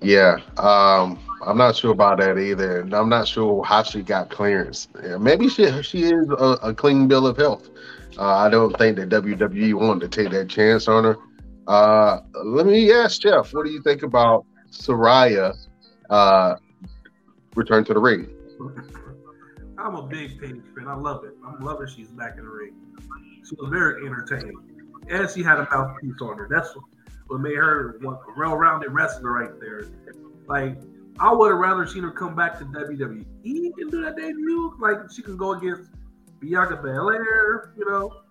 Yeah, 0.01 0.39
um, 0.57 1.19
I'm 1.45 1.57
not 1.57 1.77
sure 1.77 1.93
about 1.93 2.19
that 2.19 2.39
either, 2.39 2.81
I'm 2.81 3.09
not 3.09 3.27
sure 3.27 3.65
how 3.65 3.83
she 3.83 4.03
got 4.03 4.31
clearance. 4.31 4.89
Maybe 5.19 5.49
she 5.49 5.83
she 5.83 6.05
is 6.05 6.29
a, 6.31 6.59
a 6.63 6.75
clean 6.75 7.09
bill 7.09 7.27
of 7.27 7.37
health. 7.37 7.69
Uh, 8.19 8.37
I 8.37 8.49
don't 8.51 8.77
think 8.79 8.97
that 8.97 9.09
WWE 9.11 9.75
wanted 9.75 10.11
to 10.11 10.23
take 10.23 10.33
that 10.33 10.49
chance 10.49 10.89
on 10.89 11.05
her. 11.05 11.17
Uh, 11.67 12.21
let 12.45 12.67
me 12.67 12.93
ask 12.93 13.21
Jeff, 13.21 13.53
what 13.53 13.67
do 13.67 13.71
you 13.71 13.83
think 13.83 14.03
about 14.03 14.45
Saraya 14.71 15.55
uh, 16.11 16.57
return 17.55 17.85
to 17.85 17.95
the 17.95 18.01
ring? 18.01 18.29
I'm 19.79 19.95
a 19.95 20.03
big 20.03 20.41
Paige 20.41 20.63
fan. 20.75 20.89
I 20.89 20.97
love 20.97 21.25
it. 21.25 21.35
I'm 21.47 21.61
loving 21.65 21.87
she's 21.87 22.09
back 22.09 22.35
in 22.39 22.45
the 22.45 22.51
ring. 22.51 22.75
She 23.49 23.55
was 23.57 23.71
very 23.71 24.07
entertaining. 24.07 24.57
And 25.09 25.31
she 25.31 25.43
had 25.43 25.59
a 25.59 25.69
mouthpiece 25.71 26.21
on 26.21 26.39
her. 26.39 26.49
That's 26.51 26.75
what 27.29 27.41
made 27.41 27.57
her 27.57 27.99
a 28.03 28.39
well-rounded 28.39 28.91
wrestler 28.91 29.33
right 29.33 29.61
there. 29.61 29.87
Like, 30.47 30.77
I 31.21 31.33
would 31.33 31.51
have 31.51 31.59
rather 31.59 31.87
seen 31.87 32.03
her 32.03 32.11
come 32.11 32.35
back 32.35 32.59
to 32.59 32.65
WWE 32.65 33.25
and 33.45 33.91
do 33.91 34.03
that 34.03 34.17
debut. 34.17 34.75
Like, 34.81 34.99
she 35.15 35.23
can 35.23 35.37
go 35.37 35.53
against 35.53 35.91
Bianca 36.41 36.77
Belair, 36.77 37.73
you 37.77 37.85
know. 37.89 38.23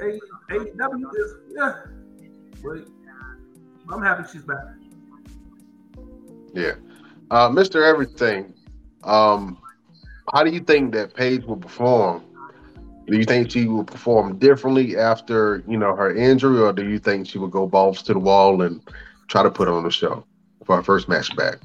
A- 0.00 0.20
AEW 0.50 1.14
is, 1.14 1.34
yeah. 1.56 1.74
But 2.62 2.86
I'm 3.92 4.02
happy 4.02 4.28
she's 4.32 4.42
back. 4.42 4.64
Yeah, 6.52 6.74
uh, 7.30 7.48
Mr. 7.48 7.82
Everything. 7.82 8.54
Um, 9.02 9.58
how 10.32 10.44
do 10.44 10.50
you 10.50 10.60
think 10.60 10.92
that 10.94 11.14
Paige 11.14 11.44
will 11.44 11.56
perform? 11.56 12.22
Do 13.06 13.18
you 13.18 13.24
think 13.24 13.50
she 13.50 13.66
will 13.66 13.84
perform 13.84 14.38
differently 14.38 14.96
after 14.96 15.62
you 15.68 15.76
know 15.76 15.94
her 15.94 16.14
injury, 16.14 16.60
or 16.60 16.72
do 16.72 16.88
you 16.88 16.98
think 16.98 17.26
she 17.26 17.38
will 17.38 17.48
go 17.48 17.66
balls 17.66 18.02
to 18.02 18.14
the 18.14 18.18
wall 18.18 18.62
and 18.62 18.80
try 19.28 19.42
to 19.42 19.50
put 19.50 19.68
on 19.68 19.84
a 19.84 19.90
show 19.90 20.24
for 20.64 20.76
her 20.76 20.82
first 20.82 21.08
match 21.08 21.34
back? 21.36 21.58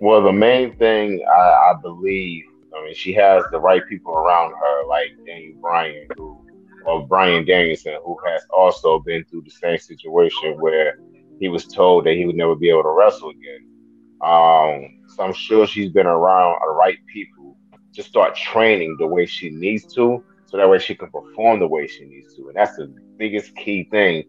Well, 0.00 0.22
the 0.22 0.32
main 0.32 0.76
thing 0.76 1.22
I, 1.30 1.40
I 1.40 1.74
believe, 1.80 2.44
I 2.76 2.84
mean, 2.84 2.94
she 2.94 3.12
has 3.14 3.44
the 3.52 3.60
right 3.60 3.82
people 3.88 4.14
around 4.14 4.52
her, 4.52 4.86
like 4.86 5.10
Daniel 5.26 5.58
Bryan, 5.60 6.08
who, 6.16 6.44
or 6.86 7.06
Bryan 7.06 7.44
Danielson, 7.44 7.98
who 8.04 8.16
has 8.26 8.42
also 8.50 8.98
been 9.00 9.24
through 9.24 9.42
the 9.42 9.50
same 9.50 9.78
situation 9.78 10.58
where 10.58 10.98
he 11.38 11.48
was 11.48 11.66
told 11.66 12.06
that 12.06 12.14
he 12.14 12.26
would 12.26 12.36
never 12.36 12.56
be 12.56 12.70
able 12.70 12.82
to 12.82 12.90
wrestle 12.90 13.30
again. 13.30 13.66
Um, 14.22 15.02
so 15.08 15.22
I'm 15.22 15.32
sure 15.32 15.66
she's 15.66 15.90
been 15.90 16.06
around 16.06 16.58
the 16.66 16.72
right 16.72 16.98
people 17.06 17.39
to 17.94 18.02
start 18.02 18.34
training 18.36 18.96
the 18.98 19.06
way 19.06 19.26
she 19.26 19.50
needs 19.50 19.84
to, 19.94 20.22
so 20.46 20.56
that 20.56 20.68
way 20.68 20.78
she 20.78 20.94
can 20.94 21.10
perform 21.10 21.60
the 21.60 21.68
way 21.68 21.86
she 21.86 22.04
needs 22.04 22.34
to. 22.34 22.48
And 22.48 22.56
that's 22.56 22.76
the 22.76 22.92
biggest 23.16 23.54
key 23.56 23.84
thing, 23.90 24.24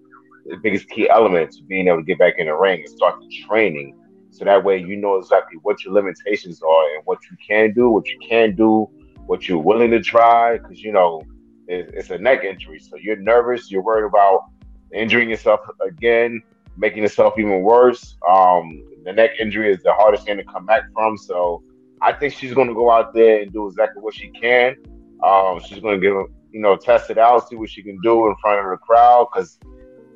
the 0.46 0.58
biggest 0.58 0.90
key 0.90 1.10
element 1.10 1.52
to 1.54 1.64
being 1.64 1.88
able 1.88 1.98
to 1.98 2.04
get 2.04 2.20
back 2.20 2.36
in 2.38 2.48
the 2.48 2.56
ring 2.56 2.80
and 2.80 2.90
start 2.90 3.20
the 3.20 3.30
training 3.48 3.96
so 4.32 4.46
that 4.46 4.64
way 4.64 4.78
you 4.78 4.96
know 4.96 5.18
exactly 5.18 5.60
what 5.62 5.84
your 5.84 5.94
limitations 5.94 6.62
are 6.64 6.96
and 6.96 7.06
what 7.06 7.20
you 7.30 7.38
can 7.46 7.74
do, 7.74 7.90
what 7.90 8.08
you 8.08 8.18
can 8.28 8.56
do, 8.56 8.90
what 9.26 9.48
you're 9.48 9.60
willing 9.60 9.92
to 9.92 10.02
try. 10.02 10.58
Because 10.58 10.82
you 10.82 10.94
know 10.94 11.22
it, 11.68 11.92
it's 11.94 12.10
a 12.10 12.18
neck 12.18 12.46
injury, 12.46 12.80
so 12.80 12.96
you're 12.96 13.18
nervous. 13.18 13.70
You're 13.70 13.84
worried 13.84 14.06
about 14.08 14.46
injuring 14.94 15.30
yourself 15.30 15.60
again, 15.86 16.42
making 16.78 17.04
yourself 17.04 17.38
even 17.38 17.62
worse. 17.62 18.16
Um, 18.28 18.84
the 19.04 19.12
neck 19.12 19.32
injury 19.40 19.72
is 19.72 19.84
the 19.84 19.94
hardest 19.94 20.26
thing 20.26 20.38
to 20.38 20.46
come 20.46 20.66
back 20.66 20.84
from. 20.94 21.18
So 21.18 21.62
I 22.02 22.14
think 22.14 22.34
she's 22.34 22.54
going 22.54 22.68
to 22.68 22.74
go 22.74 22.90
out 22.90 23.14
there 23.14 23.42
and 23.42 23.52
do 23.52 23.68
exactly 23.68 24.02
what 24.02 24.14
she 24.16 24.30
can. 24.30 24.76
Um, 25.24 25.60
she's 25.60 25.80
going 25.80 26.00
to 26.00 26.02
give 26.02 26.14
you 26.52 26.60
know 26.60 26.76
test 26.76 27.10
it 27.10 27.18
out, 27.18 27.48
see 27.48 27.56
what 27.56 27.70
she 27.70 27.84
can 27.84 28.00
do 28.02 28.28
in 28.28 28.36
front 28.42 28.60
of 28.66 28.72
the 28.72 28.78
crowd. 28.78 29.28
Because 29.32 29.60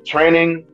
training 0.04 0.66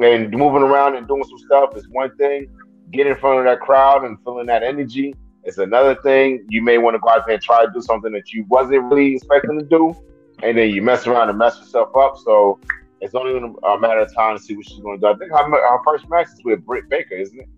and 0.00 0.30
moving 0.30 0.62
around 0.62 0.96
and 0.96 1.06
doing 1.06 1.24
some 1.24 1.38
stuff 1.38 1.76
is 1.76 1.86
one 1.90 2.14
thing 2.16 2.48
get 2.90 3.06
in 3.06 3.16
front 3.16 3.38
of 3.38 3.44
that 3.44 3.60
crowd 3.60 4.04
and 4.04 4.18
feeling 4.24 4.46
that 4.46 4.62
energy 4.62 5.14
is 5.44 5.58
another 5.58 5.94
thing. 5.96 6.44
You 6.48 6.62
may 6.62 6.78
want 6.78 6.94
to 6.94 6.98
go 6.98 7.08
out 7.08 7.26
there 7.26 7.34
and 7.34 7.42
try 7.42 7.64
to 7.64 7.70
do 7.72 7.80
something 7.80 8.12
that 8.12 8.32
you 8.32 8.44
wasn't 8.48 8.84
really 8.84 9.16
expecting 9.16 9.58
to 9.58 9.64
do, 9.64 9.94
and 10.42 10.56
then 10.56 10.70
you 10.70 10.82
mess 10.82 11.06
around 11.06 11.28
and 11.28 11.38
mess 11.38 11.58
yourself 11.58 11.96
up. 11.96 12.16
So 12.18 12.58
it's 13.00 13.14
only 13.14 13.36
a 13.38 13.78
matter 13.78 14.00
of 14.00 14.14
time 14.14 14.36
to 14.36 14.42
see 14.42 14.56
what 14.56 14.66
she's 14.66 14.80
going 14.80 15.00
to 15.00 15.06
do. 15.06 15.12
I 15.12 15.16
think 15.16 15.30
her, 15.30 15.50
her 15.50 15.78
first 15.84 16.08
match 16.08 16.26
is 16.26 16.44
with 16.44 16.64
Britt 16.64 16.88
Baker, 16.88 17.14
isn't 17.14 17.38
it? 17.38 17.48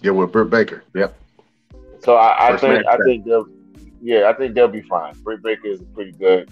Yeah, 0.00 0.12
with 0.12 0.32
Britt 0.32 0.50
Baker. 0.50 0.84
Yep. 0.94 1.16
So 2.00 2.16
I, 2.16 2.54
I 2.54 2.56
think 2.56 2.86
I 2.86 2.96
think 2.98 3.24
they'll 3.24 3.46
yeah 4.00 4.28
I 4.28 4.32
think 4.32 4.54
they'll 4.54 4.68
be 4.68 4.82
fine. 4.82 5.14
Britt 5.22 5.42
Baker 5.42 5.68
is 5.68 5.80
a 5.80 5.84
pretty 5.86 6.12
good 6.12 6.50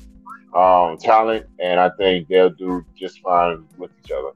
um, 0.55 0.97
talent, 0.99 1.47
and 1.61 1.79
I 1.79 1.91
think 1.99 2.29
they'll 2.29 2.51
do 2.51 2.85
just 2.97 3.21
fine 3.21 3.65
with 3.79 3.91
each 4.05 4.11
other. 4.11 4.31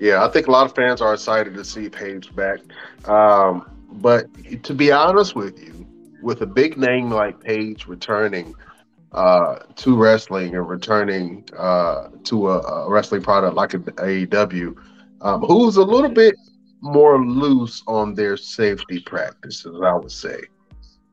Yeah, 0.00 0.24
I 0.24 0.28
think 0.28 0.48
a 0.48 0.50
lot 0.50 0.66
of 0.66 0.74
fans 0.74 1.00
are 1.00 1.14
excited 1.14 1.54
to 1.54 1.64
see 1.64 1.88
Paige 1.88 2.34
back. 2.34 2.60
Um, 3.08 3.70
but 3.92 4.26
to 4.64 4.74
be 4.74 4.90
honest 4.90 5.36
with 5.36 5.58
you, 5.62 5.86
with 6.22 6.42
a 6.42 6.46
big 6.46 6.76
name 6.76 7.10
like 7.10 7.40
Paige 7.40 7.86
returning 7.86 8.54
uh, 9.12 9.56
to 9.76 9.96
wrestling 9.96 10.56
and 10.56 10.68
returning 10.68 11.44
uh, 11.56 12.08
to 12.24 12.50
a, 12.50 12.58
a 12.58 12.90
wrestling 12.90 13.22
product 13.22 13.54
like 13.54 13.70
AEW, 13.70 14.76
um, 15.20 15.42
who's 15.42 15.76
a 15.76 15.84
little 15.84 16.10
bit 16.10 16.34
more 16.84 17.24
loose 17.24 17.82
on 17.88 18.14
their 18.14 18.36
safety 18.36 19.00
practices, 19.00 19.80
I 19.84 19.94
would 19.94 20.12
say. 20.12 20.40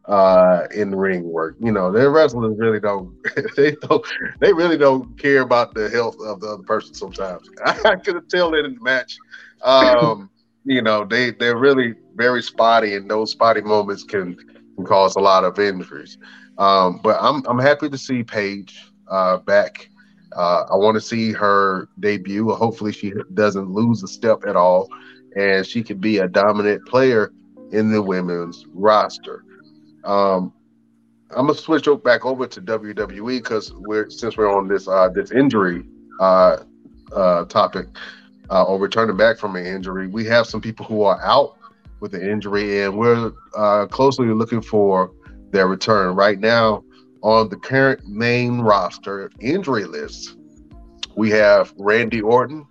uh, 0.07 0.67
in 0.75 0.95
ring 0.95 1.23
work. 1.23 1.55
You 1.59 1.71
know, 1.71 1.91
their 1.91 2.11
wrestlers 2.11 2.57
really 2.57 2.79
don't 2.79 3.15
they 3.57 3.75
don't 3.81 4.05
they 4.39 4.53
really 4.53 4.77
don't 4.77 5.17
care 5.19 5.41
about 5.41 5.73
the 5.75 5.89
health 5.89 6.17
of 6.25 6.41
the 6.41 6.47
other 6.47 6.63
person 6.63 6.95
sometimes. 6.95 7.49
I 7.65 7.95
could 8.03 8.29
tell 8.29 8.53
it 8.55 8.65
in 8.65 8.75
the 8.75 8.81
match. 8.81 9.21
Um, 9.63 10.29
you 10.65 10.81
know, 10.81 11.05
they 11.05 11.31
they're 11.31 11.57
really 11.57 11.95
very 12.15 12.41
spotty 12.43 12.95
and 12.95 13.09
those 13.09 13.31
spotty 13.31 13.61
moments 13.61 14.03
can, 14.03 14.35
can 14.75 14.85
cause 14.85 15.15
a 15.15 15.19
lot 15.19 15.43
of 15.43 15.59
injuries. 15.59 16.17
Um, 16.57 16.99
but 17.03 17.17
I'm 17.21 17.43
I'm 17.47 17.59
happy 17.59 17.89
to 17.89 17.97
see 17.97 18.23
Paige 18.23 18.91
uh, 19.09 19.37
back. 19.39 19.89
Uh, 20.35 20.63
I 20.71 20.75
want 20.77 20.95
to 20.95 21.01
see 21.01 21.31
her 21.33 21.89
debut. 21.99 22.49
Hopefully, 22.51 22.93
she 22.93 23.13
doesn't 23.33 23.69
lose 23.69 24.03
a 24.03 24.07
step 24.07 24.43
at 24.47 24.55
all, 24.55 24.89
and 25.35 25.65
she 25.65 25.83
can 25.83 25.97
be 25.97 26.17
a 26.17 26.27
dominant 26.27 26.85
player 26.85 27.31
in 27.71 27.91
the 27.91 28.01
women's 28.01 28.65
roster. 28.73 29.43
Um, 30.03 30.53
I'm 31.31 31.47
gonna 31.47 31.57
switch 31.57 31.87
back 32.03 32.25
over 32.25 32.45
to 32.47 32.61
WWE 32.61 33.37
because 33.37 33.73
we're 33.73 34.09
since 34.09 34.35
we're 34.35 34.53
on 34.53 34.67
this 34.67 34.87
uh, 34.87 35.09
this 35.09 35.31
injury 35.31 35.85
uh, 36.19 36.57
uh, 37.15 37.45
topic 37.45 37.87
uh, 38.49 38.63
or 38.63 38.77
returning 38.77 39.15
back 39.15 39.37
from 39.37 39.55
an 39.55 39.65
injury. 39.65 40.07
We 40.07 40.25
have 40.25 40.45
some 40.45 40.61
people 40.61 40.85
who 40.85 41.03
are 41.03 41.21
out 41.21 41.57
with 42.01 42.13
an 42.13 42.27
injury, 42.27 42.83
and 42.83 42.97
we're 42.97 43.31
uh, 43.55 43.87
closely 43.87 44.27
looking 44.27 44.61
for 44.61 45.11
their 45.51 45.67
return. 45.67 46.15
Right 46.15 46.39
now, 46.39 46.83
on 47.21 47.49
the 47.49 47.57
current 47.57 48.05
main 48.07 48.59
roster 48.59 49.31
injury 49.39 49.85
list, 49.85 50.35
we 51.15 51.29
have 51.29 51.73
Randy 51.77 52.21
Orton, 52.21 52.65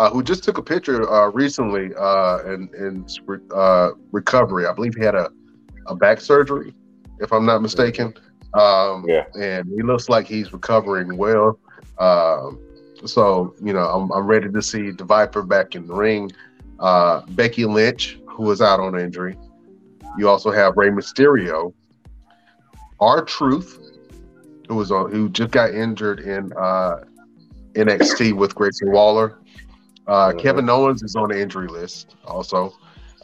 uh, 0.00 0.08
who 0.08 0.22
just 0.22 0.42
took 0.42 0.56
a 0.56 0.62
picture 0.62 1.06
uh, 1.12 1.28
recently 1.28 1.90
uh, 1.94 2.38
in, 2.46 2.70
in 2.78 3.06
uh, 3.54 3.90
recovery. 4.12 4.64
I 4.64 4.72
believe 4.72 4.94
he 4.94 5.04
had 5.04 5.14
a, 5.14 5.30
a 5.88 5.94
back 5.94 6.22
surgery, 6.22 6.72
if 7.18 7.34
I'm 7.34 7.44
not 7.44 7.60
mistaken. 7.60 8.14
Um, 8.54 9.04
yeah. 9.06 9.26
And 9.38 9.68
he 9.68 9.82
looks 9.82 10.08
like 10.08 10.26
he's 10.26 10.54
recovering 10.54 11.18
well. 11.18 11.58
Um, 11.98 12.58
so, 13.04 13.54
you 13.62 13.74
know, 13.74 13.84
I'm, 13.84 14.10
I'm 14.12 14.26
ready 14.26 14.50
to 14.50 14.62
see 14.62 14.90
the 14.90 15.04
Viper 15.04 15.42
back 15.42 15.74
in 15.74 15.86
the 15.86 15.94
ring. 15.94 16.32
Uh, 16.78 17.20
Becky 17.32 17.66
Lynch, 17.66 18.18
who 18.26 18.50
is 18.50 18.62
out 18.62 18.80
on 18.80 18.98
injury. 18.98 19.36
You 20.16 20.30
also 20.30 20.50
have 20.50 20.78
Rey 20.78 20.88
Mysterio. 20.88 21.74
R-Truth, 23.00 23.78
who 24.66 24.76
was 24.76 24.90
on, 24.90 25.10
who 25.12 25.28
just 25.28 25.50
got 25.50 25.74
injured 25.74 26.20
in 26.20 26.54
uh, 26.58 27.04
NXT 27.74 28.32
with 28.32 28.54
Grayson 28.54 28.92
Waller. 28.92 29.36
Uh. 30.10 30.32
Kevin 30.32 30.68
Owens 30.68 31.02
is 31.04 31.14
on 31.14 31.28
the 31.28 31.40
injury 31.40 31.68
list 31.68 32.16
also. 32.24 32.74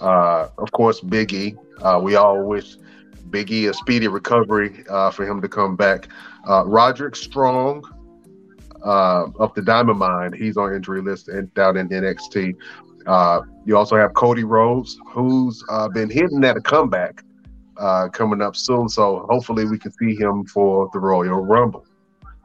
Uh, 0.01 0.49
of 0.59 0.71
course, 0.73 1.01
Biggie. 1.01 1.57
Uh, 1.83 1.99
we 2.01 2.15
all 2.15 2.43
wish 2.45 2.77
Biggie 3.31 3.69
a 3.69 3.75
speedy 3.75 4.07
recovery 4.07 4.85
uh, 4.89 5.11
for 5.11 5.27
him 5.27 5.41
to 5.43 5.49
come 5.49 5.75
back. 5.75 6.09
Uh, 6.49 6.65
Roderick 6.65 7.17
Strong 7.17 7.85
uh, 8.85 9.27
of 9.41 9.53
the 9.55 9.63
Diamond 9.63 9.99
Mine, 9.99 10.33
he's 10.33 10.57
on 10.57 10.73
injury 10.73 11.03
list 11.03 11.27
and 11.29 11.53
down 11.55 11.77
in 11.77 11.89
NXT. 11.89 12.55
Uh, 13.07 13.41
you 13.65 13.77
also 13.77 13.97
have 13.97 14.15
Cody 14.15 14.45
Rhodes, 14.45 14.97
who's 15.09 15.65
uh, 15.69 15.89
been 15.89 16.09
hitting 16.09 16.45
at 16.45 16.57
a 16.57 16.61
comeback 16.61 17.25
uh, 17.79 18.09
coming 18.09 18.41
up 18.41 18.55
soon. 18.55 18.89
So 18.89 19.27
hopefully 19.29 19.65
we 19.65 19.79
can 19.79 19.93
see 19.93 20.15
him 20.15 20.45
for 20.45 20.89
the 20.93 21.01
Royal 21.01 21.45
Rumble. 21.45 21.85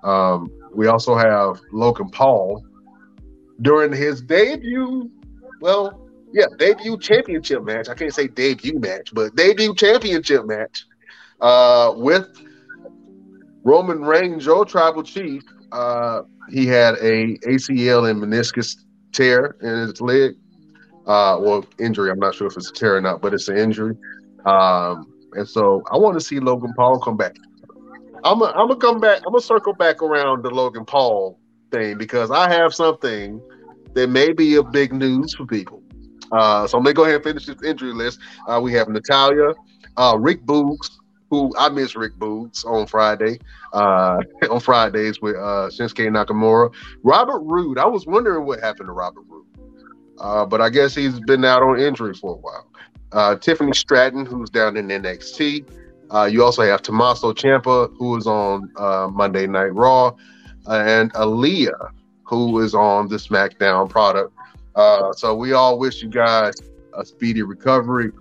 Um, 0.03 0.51
we 0.73 0.87
also 0.87 1.15
have 1.15 1.61
Logan 1.71 2.09
Paul 2.09 2.65
during 3.61 3.93
his 3.93 4.21
debut. 4.21 5.09
Well, 5.59 5.99
yeah, 6.33 6.45
debut 6.57 6.97
championship 6.99 7.63
match. 7.63 7.89
I 7.89 7.93
can't 7.93 8.13
say 8.13 8.27
debut 8.27 8.79
match, 8.79 9.13
but 9.13 9.35
debut 9.35 9.75
championship 9.75 10.45
match 10.45 10.85
uh, 11.41 11.93
with 11.95 12.27
Roman 13.63 14.01
Reigns, 14.03 14.45
your 14.45 14.65
tribal 14.65 15.03
chief. 15.03 15.43
Uh, 15.71 16.23
he 16.49 16.65
had 16.65 16.95
a 16.95 17.37
ACL 17.47 18.09
and 18.09 18.21
meniscus 18.21 18.77
tear 19.11 19.55
in 19.61 19.87
his 19.87 20.01
leg. 20.01 20.31
Uh, 21.05 21.37
well, 21.39 21.65
injury. 21.79 22.11
I'm 22.11 22.19
not 22.19 22.35
sure 22.35 22.47
if 22.47 22.57
it's 22.57 22.69
a 22.69 22.73
tear 22.73 22.97
or 22.97 23.01
not, 23.01 23.21
but 23.21 23.33
it's 23.33 23.47
an 23.47 23.57
injury. 23.57 23.95
Um, 24.45 25.11
and 25.33 25.47
so 25.47 25.83
I 25.91 25.97
want 25.97 26.15
to 26.15 26.21
see 26.21 26.39
Logan 26.39 26.73
Paul 26.75 26.99
come 26.99 27.17
back. 27.17 27.35
I'm 28.23 28.39
gonna 28.39 28.75
come 28.75 28.99
back. 28.99 29.19
I'm 29.25 29.31
gonna 29.31 29.41
circle 29.41 29.73
back 29.73 30.03
around 30.03 30.43
the 30.43 30.49
Logan 30.49 30.85
Paul 30.85 31.39
thing 31.71 31.97
because 31.97 32.29
I 32.29 32.49
have 32.49 32.73
something 32.73 33.41
that 33.93 34.09
may 34.09 34.31
be 34.31 34.55
of 34.55 34.71
big 34.71 34.93
news 34.93 35.33
for 35.35 35.45
people. 35.45 35.81
Uh, 36.31 36.65
so 36.65 36.77
I'm 36.77 36.83
gonna 36.83 36.93
go 36.93 37.03
ahead 37.03 37.15
and 37.15 37.23
finish 37.23 37.45
this 37.45 37.61
injury 37.61 37.93
list. 37.93 38.19
Uh, 38.47 38.59
we 38.61 38.71
have 38.73 38.87
Natalya, 38.87 39.53
uh, 39.97 40.15
Rick 40.17 40.45
Boogs, 40.45 40.89
who 41.29 41.53
I 41.57 41.69
miss 41.69 41.95
Rick 41.95 42.13
Boogs 42.15 42.65
on 42.65 42.87
Friday, 42.87 43.39
uh, 43.73 44.19
on 44.49 44.59
Fridays 44.59 45.21
with 45.21 45.35
uh, 45.35 45.69
Shinsuke 45.69 46.07
Nakamura. 46.09 46.73
Robert 47.03 47.41
Roode, 47.41 47.77
I 47.77 47.85
was 47.85 48.05
wondering 48.05 48.45
what 48.45 48.61
happened 48.61 48.87
to 48.87 48.93
Robert 48.93 49.25
Roode, 49.27 49.45
uh, 50.19 50.45
but 50.45 50.61
I 50.61 50.69
guess 50.69 50.95
he's 50.95 51.19
been 51.21 51.43
out 51.43 51.63
on 51.63 51.79
injury 51.79 52.13
for 52.13 52.35
a 52.35 52.37
while. 52.37 52.67
Tiffany 53.39 53.73
Stratton, 53.73 54.25
who's 54.25 54.49
down 54.49 54.77
in 54.77 54.87
NXT. 54.87 55.69
You 56.31 56.43
also 56.43 56.61
have 56.61 56.81
Tommaso 56.81 57.33
Ciampa, 57.33 57.93
who 57.97 58.15
is 58.15 58.25
on 58.25 58.71
Monday 59.13 59.47
Night 59.47 59.75
Raw, 59.75 60.13
and 60.67 61.11
Aliyah, 61.13 61.91
who 62.31 62.61
is 62.61 62.73
on 62.73 63.09
the 63.09 63.17
SmackDown 63.17 63.89
product. 63.89 64.33
Uh, 64.75 65.11
so 65.11 65.35
we 65.35 65.51
all 65.51 65.77
wish 65.77 66.01
you 66.01 66.07
guys 66.07 66.55
a 66.97 67.05
speedy 67.05 67.41
recovery. 67.41 68.11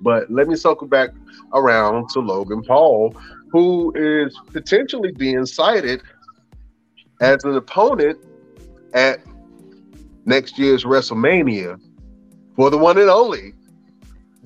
But 0.00 0.28
let 0.28 0.48
me 0.48 0.56
circle 0.56 0.88
back 0.88 1.10
around 1.54 2.08
to 2.10 2.18
Logan 2.18 2.62
Paul, 2.64 3.14
who 3.52 3.92
is 3.94 4.36
potentially 4.52 5.12
being 5.12 5.46
cited 5.46 6.02
as 7.20 7.44
an 7.44 7.54
opponent 7.54 8.18
at 8.92 9.20
next 10.24 10.58
year's 10.58 10.82
WrestleMania 10.82 11.80
for 12.56 12.70
the 12.70 12.78
one 12.78 12.98
and 12.98 13.08
only 13.08 13.54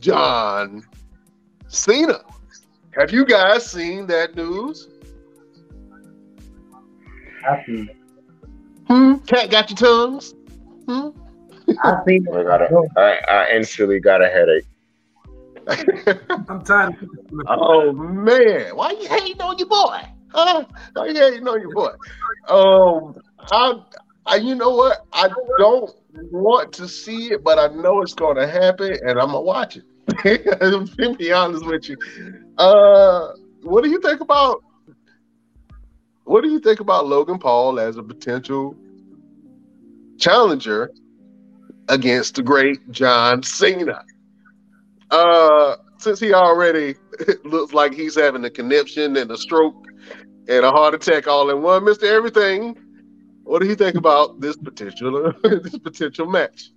John 0.01 0.82
Cena. 1.68 2.20
Have 2.99 3.11
you 3.11 3.24
guys 3.24 3.70
seen 3.70 4.07
that 4.09 4.36
news? 4.36 4.86
See. 7.66 7.88
Hmm? 8.93 9.14
Cat 9.24 9.51
got 9.51 9.70
your 9.70 9.76
tongues? 9.78 10.34
Hmm? 10.86 11.09
I 11.82 11.97
think 12.05 12.28
I, 12.28 12.43
got 12.43 12.61
a, 12.61 12.88
I, 12.99 13.20
I 13.26 13.51
instantly 13.55 14.01
got 14.01 14.20
a 14.20 14.28
headache. 14.28 14.66
I'm 16.28 16.62
tired. 16.62 17.09
oh 17.47 17.93
man, 17.93 18.76
why 18.76 18.90
you 18.90 19.09
hating 19.09 19.40
on 19.40 19.57
your 19.57 19.68
boy? 19.68 20.03
Huh? 20.28 20.66
Why 20.93 21.07
you 21.07 21.14
hating 21.14 21.49
on 21.49 21.61
your 21.62 21.72
boy? 21.72 21.93
Um, 22.49 23.18
I, 23.51 23.80
I, 24.26 24.36
you 24.36 24.57
know 24.57 24.70
what? 24.76 25.07
I 25.14 25.30
don't 25.57 25.90
want 26.30 26.74
to 26.74 26.86
see 26.86 27.32
it, 27.32 27.43
but 27.43 27.59
I 27.59 27.68
know 27.68 28.03
it's 28.03 28.12
going 28.12 28.36
to 28.36 28.47
happen, 28.47 28.99
and 29.07 29.18
I'm 29.18 29.28
gonna 29.28 29.40
watch 29.40 29.78
it. 29.78 29.84
to 30.22 31.14
be 31.18 31.32
honest 31.32 31.64
with 31.64 31.88
you, 31.88 31.97
uh, 32.59 33.28
what 33.62 33.84
do 33.84 33.88
you 33.88 34.03
think 34.03 34.20
about? 34.20 34.62
What 36.24 36.43
do 36.43 36.51
you 36.51 36.61
think 36.61 36.80
about 36.80 37.07
Logan 37.07 37.38
Paul 37.38 37.80
as 37.80 37.97
a 37.97 38.03
potential 38.03 38.76
challenger 40.19 40.91
against 41.89 42.37
the 42.37 42.43
great 42.43 42.91
John 42.91 43.43
Cena. 43.43 44.05
Uh, 45.11 45.77
since 45.99 46.19
he 46.19 46.33
already 46.33 46.95
looks 47.45 47.73
like 47.73 47.95
he's 47.95 48.15
having 48.17 48.45
a 48.45 48.51
conniption 48.51 49.17
and 49.17 49.31
a 49.31 49.37
stroke 49.37 49.87
and 50.49 50.65
a 50.65 50.71
heart 50.71 50.95
attack 50.95 51.29
all 51.29 51.51
in 51.51 51.63
one, 51.63 51.85
Mister 51.85 52.07
Everything. 52.07 52.77
What 53.45 53.61
do 53.61 53.69
you 53.69 53.75
think 53.75 53.97
about 53.97 54.41
this 54.41 54.57
potential 54.57 55.33
this 55.43 55.79
potential 55.79 56.27
match? 56.27 56.71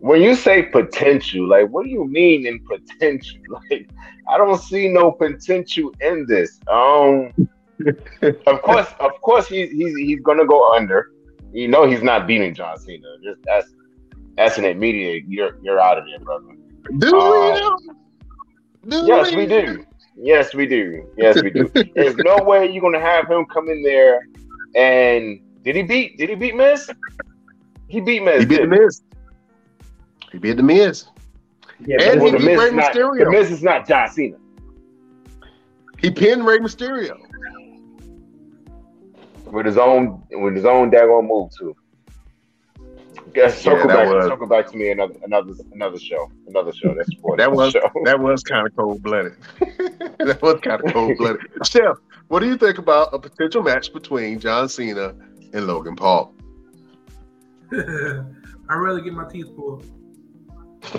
When 0.00 0.20
you 0.22 0.34
say 0.34 0.62
potential, 0.62 1.48
like 1.48 1.68
what 1.68 1.84
do 1.84 1.90
you 1.90 2.06
mean 2.06 2.46
in 2.46 2.60
potential? 2.64 3.40
Like 3.70 3.88
I 4.28 4.38
don't 4.38 4.60
see 4.60 4.88
no 4.88 5.12
potential 5.12 5.92
in 6.00 6.26
this. 6.26 6.58
Um 6.68 7.32
of 8.46 8.62
course, 8.62 8.88
of 9.00 9.12
course 9.20 9.48
he's 9.48 9.70
he's 9.70 9.96
he's 9.96 10.20
gonna 10.20 10.46
go 10.46 10.74
under 10.74 11.10
you 11.52 11.68
know 11.68 11.86
he's 11.86 12.02
not 12.02 12.26
beating 12.26 12.54
John 12.54 12.78
Cena. 12.78 13.06
Just 13.22 13.40
that's 13.44 13.68
that's 14.36 14.58
an 14.58 14.64
immediate. 14.64 15.24
You're 15.26 15.58
you're 15.62 15.80
out 15.80 15.98
of 15.98 16.04
there, 16.04 16.18
brother. 16.20 16.54
Do 16.98 17.18
um, 17.18 17.78
we? 18.84 18.90
Do 18.90 19.06
yes, 19.06 19.30
we? 19.30 19.36
we 19.38 19.46
do. 19.46 19.86
Yes, 20.16 20.54
we 20.54 20.66
do. 20.66 21.10
Yes, 21.16 21.42
we 21.42 21.50
do. 21.50 21.68
There's 21.94 22.16
no 22.16 22.38
way 22.42 22.70
you're 22.70 22.82
gonna 22.82 23.00
have 23.00 23.30
him 23.30 23.46
come 23.46 23.68
in 23.68 23.82
there 23.82 24.20
and 24.74 25.40
did 25.62 25.76
he 25.76 25.82
beat? 25.82 26.18
Did 26.18 26.28
he 26.28 26.34
beat 26.34 26.54
Miz? 26.54 26.90
He 27.88 28.00
beat 28.00 28.22
Miz. 28.22 28.40
He 28.40 28.46
beat 28.46 28.60
the 28.60 28.66
Miz. 28.66 29.02
He 30.32 30.38
beat 30.38 30.56
the 30.56 30.62
Miz. 30.62 31.06
Yeah, 31.86 31.96
and 32.02 32.20
well, 32.20 32.32
he 32.32 32.38
beat 32.38 32.58
Rey 32.58 32.70
not, 32.70 32.92
Mysterio. 32.92 33.24
The 33.24 33.30
Miz 33.30 33.50
is 33.50 33.62
not 33.62 33.88
John 33.88 34.08
Cena. 34.10 34.36
He 35.98 36.10
pinned 36.10 36.44
Rey 36.44 36.58
Mysterio 36.58 37.25
with 39.56 39.64
his 39.66 39.78
own 39.78 40.22
with 40.30 40.54
his 40.54 40.66
own 40.66 40.90
daggone 40.90 41.26
move 41.26 41.50
too. 41.58 41.74
Yeah, 43.34 43.48
circle 43.48 43.88
that 43.88 43.96
back. 43.96 44.14
was- 44.14 44.26
Circle 44.26 44.46
back 44.46 44.66
to 44.70 44.76
me 44.76 44.90
another 44.90 45.14
another 45.24 45.52
another 45.72 45.98
show. 45.98 46.30
Another 46.46 46.72
show. 46.72 46.94
That's 46.94 47.10
sports. 47.10 47.38
That 47.40 47.50
was 47.50 47.72
show. 47.72 47.90
that 48.04 48.20
was 48.20 48.42
kind 48.42 48.66
of 48.66 48.76
cold 48.76 49.02
blooded. 49.02 49.34
that 50.18 50.38
was 50.42 50.60
kind 50.60 50.84
of 50.84 50.92
cold 50.92 51.16
blooded. 51.16 51.40
Chef, 51.64 51.96
what 52.28 52.40
do 52.40 52.46
you 52.46 52.56
think 52.58 52.76
about 52.78 53.14
a 53.14 53.18
potential 53.18 53.62
match 53.62 53.92
between 53.94 54.38
John 54.38 54.68
Cena 54.68 55.14
and 55.54 55.66
Logan 55.66 55.96
Paul? 55.96 56.34
I'd 57.72 58.74
rather 58.74 59.00
get 59.00 59.14
my 59.14 59.26
teeth 59.28 59.48
pulled. 59.56 59.84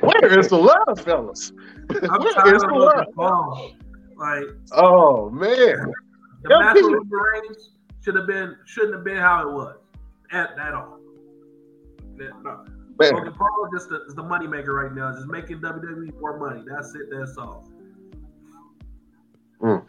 Where 0.00 0.38
is 0.38 0.48
the 0.48 0.56
love, 0.56 1.00
fellas? 1.00 1.52
I'm 1.90 2.22
Where 2.22 2.32
tired 2.32 2.56
is 2.56 2.62
of 2.62 2.68
the 2.70 2.74
Logan 2.74 3.04
love? 3.16 3.72
Paul. 4.20 4.40
Like 4.40 4.46
Oh 4.72 5.30
man, 5.30 5.48
the 6.42 6.48
Yeah, 6.50 6.58
match 6.60 6.74
with 6.76 6.84
people- 6.84 7.54
should 8.02 8.14
have 8.16 8.26
been 8.26 8.56
shouldn't 8.66 8.94
have 8.94 9.04
been 9.04 9.16
how 9.18 9.48
it 9.48 9.52
was 9.52 9.76
at, 10.32 10.50
at 10.58 10.74
all. 10.74 10.98
Yeah, 12.18 12.28
no. 12.42 12.64
man. 12.98 13.14
Logan 13.14 13.32
Paul 13.34 13.68
just 13.74 13.88
the, 13.88 14.02
is 14.06 14.14
the 14.14 14.22
money 14.22 14.46
maker 14.46 14.74
right 14.74 14.92
now, 14.94 15.12
just 15.14 15.26
making 15.26 15.60
WWE 15.60 16.18
more 16.20 16.38
money. 16.38 16.62
That's 16.68 16.94
it. 16.94 17.08
That's 17.10 17.36
all. 17.38 17.66
Mm. 19.60 19.84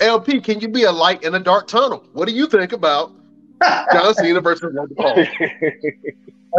LP, 0.00 0.40
can 0.40 0.60
you 0.60 0.68
be 0.68 0.84
a 0.84 0.92
light 0.92 1.24
in 1.24 1.34
a 1.34 1.40
dark 1.40 1.66
tunnel? 1.66 2.04
What 2.12 2.28
do 2.28 2.34
you 2.34 2.46
think 2.46 2.72
about 2.72 3.12
John 3.92 4.14
Cena 4.14 4.40
versus 4.40 4.72
Logan 4.74 4.94
Paul? 4.96 5.24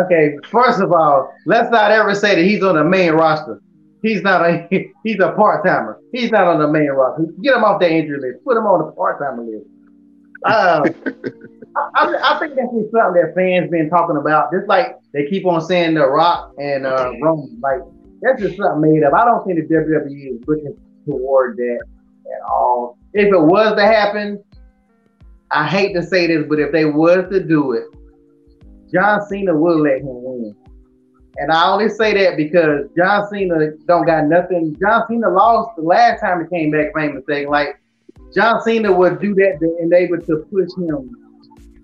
Okay, 0.06 0.38
first 0.46 0.80
of 0.80 0.94
all, 0.94 1.34
let's 1.48 1.72
not 1.72 1.90
ever 1.90 2.14
say 2.14 2.36
that 2.36 2.44
he's 2.44 2.62
on 2.64 2.76
the 2.76 2.84
main 2.84 3.14
roster. 3.14 3.60
He's 4.02 4.22
not 4.22 4.46
a 4.46 4.68
he's 5.04 5.20
a 5.20 5.32
part 5.34 5.66
timer. 5.66 6.00
He's 6.12 6.32
not 6.32 6.48
on 6.48 6.60
the 6.60 6.68
main 6.68 6.90
roster. 6.90 7.26
Get 7.42 7.56
him 7.56 7.64
off 7.64 7.80
the 7.80 7.90
injury 7.90 8.20
list. 8.20 8.44
Put 8.44 8.58
him 8.58 8.66
on 8.66 8.86
the 8.86 8.92
part 8.94 9.20
timer 9.20 9.44
list. 9.44 9.68
Uh, 10.46 10.90
I, 11.76 12.06
I, 12.06 12.36
I 12.36 12.40
think 12.40 12.56
that's 12.56 12.72
just 12.74 12.92
something 12.92 13.22
that 13.22 13.34
fans 13.36 13.70
been 13.70 13.90
talking 13.90 14.18
about. 14.18 14.52
Just 14.52 14.68
like 14.68 14.98
they 15.14 15.28
keep 15.28 15.46
on 15.46 15.62
saying 15.62 15.96
the 15.96 16.08
Rock 16.08 16.54
and 16.58 16.86
uh, 16.86 17.12
Roman, 17.22 17.60
like 17.62 17.82
that's 18.22 18.42
just 18.42 18.58
something 18.58 18.82
made 18.82 19.04
up. 19.04 19.14
I 19.14 19.26
don't 19.26 19.46
think 19.46 19.68
the 19.68 19.74
WWE 19.74 20.40
is 20.40 20.48
looking 20.48 20.78
toward 21.06 21.58
that 21.58 21.84
at 22.36 22.50
all. 22.50 22.98
If 23.14 23.34
it 23.34 23.42
was 23.42 23.76
to 23.76 23.86
happen, 23.86 24.42
I 25.52 25.68
hate 25.68 25.94
to 25.94 26.04
say 26.04 26.28
this, 26.28 26.46
but 26.48 26.60
if 26.60 26.72
they 26.72 26.86
was 26.86 27.26
to 27.32 27.44
do 27.44 27.74
it, 27.74 27.86
John 28.94 29.26
Cena 29.28 29.56
would 29.56 29.80
let 29.82 30.00
him 30.00 30.06
win. 30.06 30.56
And 31.40 31.54
I 31.54 31.72
only 31.72 31.88
say 31.88 32.14
that 32.22 32.36
because 32.36 32.90
John 32.98 33.26
Cena 33.30 33.72
don't 33.88 34.06
got 34.06 34.26
nothing. 34.26 34.76
John 34.78 35.06
Cena 35.08 35.30
lost 35.30 35.78
the 35.78 35.84
last 35.84 36.20
time 36.20 36.42
he 36.44 36.50
came 36.50 36.70
back, 36.70 36.94
famous 36.94 37.24
I'm. 37.30 37.50
Like 37.50 37.80
John 38.36 38.62
Cena 38.62 38.92
would 38.92 39.22
do 39.22 39.34
that 39.36 39.58
to 39.62 39.78
enable 39.80 40.20
to 40.20 40.46
push 40.52 40.70
him 40.78 41.16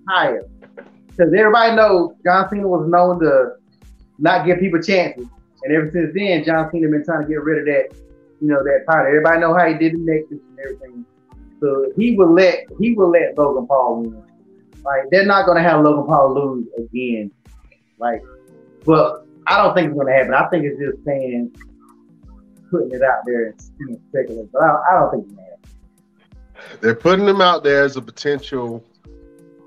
higher. 0.09 0.43
Because 1.07 1.33
everybody 1.33 1.73
knows 1.73 2.11
John 2.25 2.49
Cena 2.49 2.67
was 2.67 2.89
known 2.89 3.21
to 3.21 3.53
not 4.19 4.45
give 4.45 4.59
people 4.59 4.81
chances. 4.81 5.25
And 5.63 5.73
ever 5.73 5.89
since 5.93 6.13
then, 6.13 6.43
John 6.43 6.69
Cena 6.69 6.89
been 6.89 7.05
trying 7.05 7.21
to 7.21 7.27
get 7.27 7.41
rid 7.41 7.59
of 7.59 7.65
that, 7.65 7.97
you 8.41 8.49
know, 8.49 8.61
that 8.61 8.83
title. 8.89 9.07
Everybody 9.07 9.39
know 9.39 9.53
how 9.53 9.67
he 9.67 9.77
did 9.77 9.93
the 9.93 9.99
Nexus 9.99 10.39
and 10.49 10.59
everything. 10.59 11.05
So 11.61 11.93
he 11.95 12.17
will 12.17 12.33
let 12.33 12.65
he 12.77 12.93
will 12.93 13.09
let 13.09 13.37
Logan 13.37 13.67
Paul 13.67 14.01
win. 14.01 14.23
Like 14.83 15.09
they're 15.11 15.25
not 15.25 15.45
gonna 15.45 15.63
have 15.63 15.81
Logan 15.81 16.05
Paul 16.05 16.33
lose 16.33 16.67
again. 16.77 17.31
Like, 17.97 18.21
but 18.85 19.25
I 19.47 19.57
don't 19.61 19.73
think 19.75 19.89
it's 19.89 19.97
gonna 19.97 20.11
happen. 20.13 20.33
I 20.33 20.47
think 20.49 20.65
it's 20.65 20.79
just 20.79 21.03
saying 21.05 21.51
putting 22.71 22.91
it 22.91 23.01
out 23.03 23.19
there 23.25 23.47
and 23.47 23.61
being 23.77 24.01
speculative. 24.09 24.51
But 24.51 24.63
I, 24.63 24.67
don't- 24.67 24.81
I 24.91 24.99
don't 24.99 25.11
think 25.11 25.23
it's 25.25 25.33
gonna 25.35 25.47
happen. 25.49 26.79
They're 26.81 26.95
putting 26.95 27.27
him 27.27 27.41
out 27.41 27.63
there 27.63 27.83
as 27.83 27.95
a 27.95 28.01
potential 28.01 28.83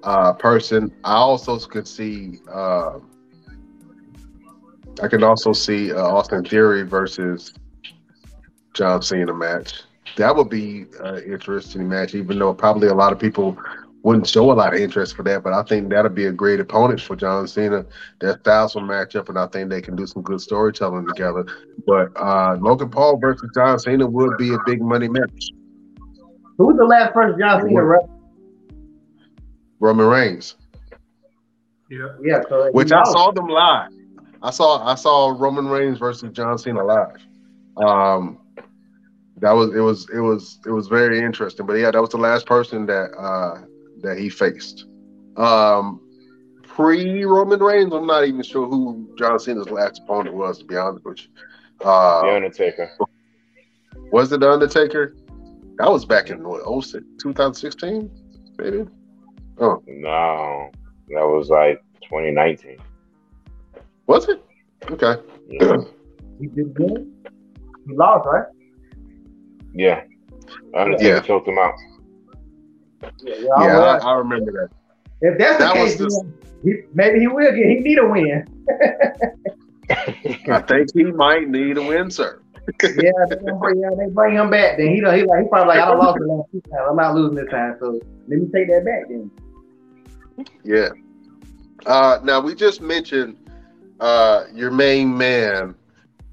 uh, 0.02 0.32
person. 0.32 0.92
I 1.04 1.14
also 1.14 1.58
could 1.58 1.86
see. 1.86 2.38
Uh, 2.52 2.98
I 5.00 5.06
can 5.06 5.22
also 5.22 5.52
see 5.52 5.92
uh, 5.92 6.02
Austin 6.02 6.44
Theory 6.44 6.82
versus 6.82 7.54
John 8.74 9.00
Cena 9.00 9.32
match. 9.32 9.82
That 10.16 10.34
would 10.34 10.48
be 10.50 10.86
an 11.00 11.22
interesting 11.22 11.88
match, 11.88 12.14
even 12.16 12.38
though 12.38 12.52
probably 12.52 12.88
a 12.88 12.94
lot 12.94 13.12
of 13.12 13.18
people 13.20 13.56
wouldn't 14.02 14.28
show 14.28 14.50
a 14.50 14.54
lot 14.54 14.74
of 14.74 14.80
interest 14.80 15.16
for 15.16 15.22
that. 15.24 15.42
But 15.42 15.52
I 15.52 15.62
think 15.62 15.90
that'll 15.90 16.10
be 16.10 16.26
a 16.26 16.32
great 16.32 16.60
opponent 16.60 17.00
for 17.00 17.16
John 17.16 17.46
Cena. 17.48 17.84
Their 18.20 18.38
styles 18.38 18.74
will 18.74 18.82
match 18.82 19.16
up, 19.16 19.28
and 19.28 19.38
I 19.38 19.46
think 19.46 19.70
they 19.70 19.80
can 19.80 19.96
do 19.96 20.06
some 20.06 20.22
good 20.22 20.40
storytelling 20.40 21.06
together. 21.06 21.46
But 21.86 22.08
uh, 22.16 22.56
Logan 22.60 22.90
Paul 22.90 23.18
versus 23.18 23.50
John 23.54 23.78
Cena 23.78 24.06
would 24.06 24.36
be 24.38 24.54
a 24.54 24.58
big 24.66 24.80
money 24.80 25.08
match. 25.08 25.50
Who 26.58 26.66
was 26.66 26.76
the 26.76 26.84
last 26.84 27.12
person 27.12 27.38
John 27.38 27.62
Cena 27.62 27.84
wrestled? 27.84 28.10
Roman 29.80 30.06
Reigns. 30.06 30.56
Yeah. 31.90 32.08
Yeah, 32.22 32.42
so 32.48 32.70
which 32.72 32.92
I 32.92 32.98
lost. 32.98 33.12
saw 33.12 33.30
them 33.30 33.48
live. 33.48 33.90
I 34.42 34.50
saw 34.50 34.86
I 34.86 34.94
saw 34.94 35.34
Roman 35.36 35.66
Reigns 35.66 35.98
versus 35.98 36.30
John 36.32 36.58
Cena 36.58 36.84
live. 36.84 37.16
Um, 37.76 38.38
that 39.38 39.52
was 39.52 39.74
it 39.74 39.80
was 39.80 40.08
it 40.10 40.20
was 40.20 40.60
it 40.66 40.70
was 40.70 40.88
very 40.88 41.20
interesting. 41.20 41.66
But 41.66 41.74
yeah, 41.74 41.90
that 41.90 42.00
was 42.00 42.10
the 42.10 42.18
last 42.18 42.46
person 42.46 42.86
that 42.86 43.10
uh, 43.18 43.62
that 44.02 44.18
he 44.18 44.28
faced. 44.28 44.86
Um, 45.36 46.00
Pre 46.62 47.24
Roman 47.24 47.60
Reigns, 47.60 47.92
I'm 47.92 48.06
not 48.06 48.24
even 48.26 48.42
sure 48.42 48.66
who 48.68 49.08
John 49.18 49.38
Cena's 49.38 49.70
last 49.70 50.00
opponent 50.04 50.36
was. 50.36 50.58
To 50.58 50.64
be 50.64 50.76
honest 50.76 51.04
with 51.04 51.18
you, 51.20 51.86
Uh, 51.86 52.22
the 52.22 52.34
Undertaker. 52.36 52.90
was 54.12 54.32
it 54.32 54.40
the 54.40 54.50
Undertaker? 54.50 55.14
That 55.78 55.90
was 55.90 56.04
back 56.04 56.30
in 56.30 56.42
what, 56.46 56.62
2016, 57.20 58.10
maybe. 58.58 58.84
Oh, 59.58 59.82
No, 59.86 60.70
that 61.08 61.22
was 61.26 61.50
like 61.50 61.82
2019. 62.02 62.78
was 64.06 64.28
it? 64.28 64.42
Okay. 64.90 65.20
Yeah. 65.48 65.76
He 66.40 66.46
did 66.46 66.72
good. 66.72 67.12
He 67.88 67.94
lost, 67.96 68.24
right? 68.24 68.46
yeah. 69.74 70.02
Undertaker 70.72 71.04
Yeah. 71.16 71.20
choked 71.20 71.48
him 71.48 71.58
out. 71.58 71.74
Yeah, 73.02 73.10
Yeah, 73.40 73.56
well, 73.58 74.06
I, 74.06 74.10
I 74.10 74.14
remember 74.16 74.52
that. 74.52 74.68
if 75.20 75.38
that's 75.38 75.58
the 75.58 75.64
that 75.64 75.76
was 75.76 75.90
case, 75.96 75.98
the- 75.98 76.08
then 76.10 76.34
he, 76.64 76.74
maybe 76.94 77.20
he 77.20 77.26
will 77.28 77.52
get. 77.54 77.66
He 77.66 77.76
need 77.80 77.98
a 77.98 78.06
win. 78.08 78.44
I 80.50 80.60
think 80.62 80.88
he 80.92 81.04
might 81.04 81.48
need 81.48 81.78
a 81.78 81.82
win, 81.82 82.10
sir. 82.10 82.40
yeah, 82.82 83.10
they, 83.30 83.36
bring, 83.58 83.80
yeah, 83.80 83.90
they 83.96 84.10
bring 84.12 84.34
him 84.34 84.50
back. 84.50 84.76
Then 84.76 84.88
he 84.94 85.00
don't. 85.00 85.14
He 85.16 85.24
like 85.24 85.42
he 85.44 85.48
probably 85.48 85.68
like 85.76 85.80
I 85.82 85.86
don't 85.86 85.98
lost 85.98 86.18
the 86.18 86.26
last 86.26 86.50
two 86.52 86.60
times. 86.70 86.82
I'm 86.90 86.96
not 86.96 87.14
losing 87.14 87.36
this 87.36 87.48
time. 87.50 87.76
So 87.80 87.92
let 88.28 88.38
me 88.40 88.46
take 88.52 88.68
that 88.68 88.84
back 88.84 89.08
then. 89.08 89.30
Yeah. 90.64 90.88
Uh, 91.86 92.18
now 92.22 92.40
we 92.40 92.54
just 92.54 92.80
mentioned 92.82 93.36
uh, 94.00 94.44
your 94.52 94.70
main 94.70 95.16
man, 95.16 95.74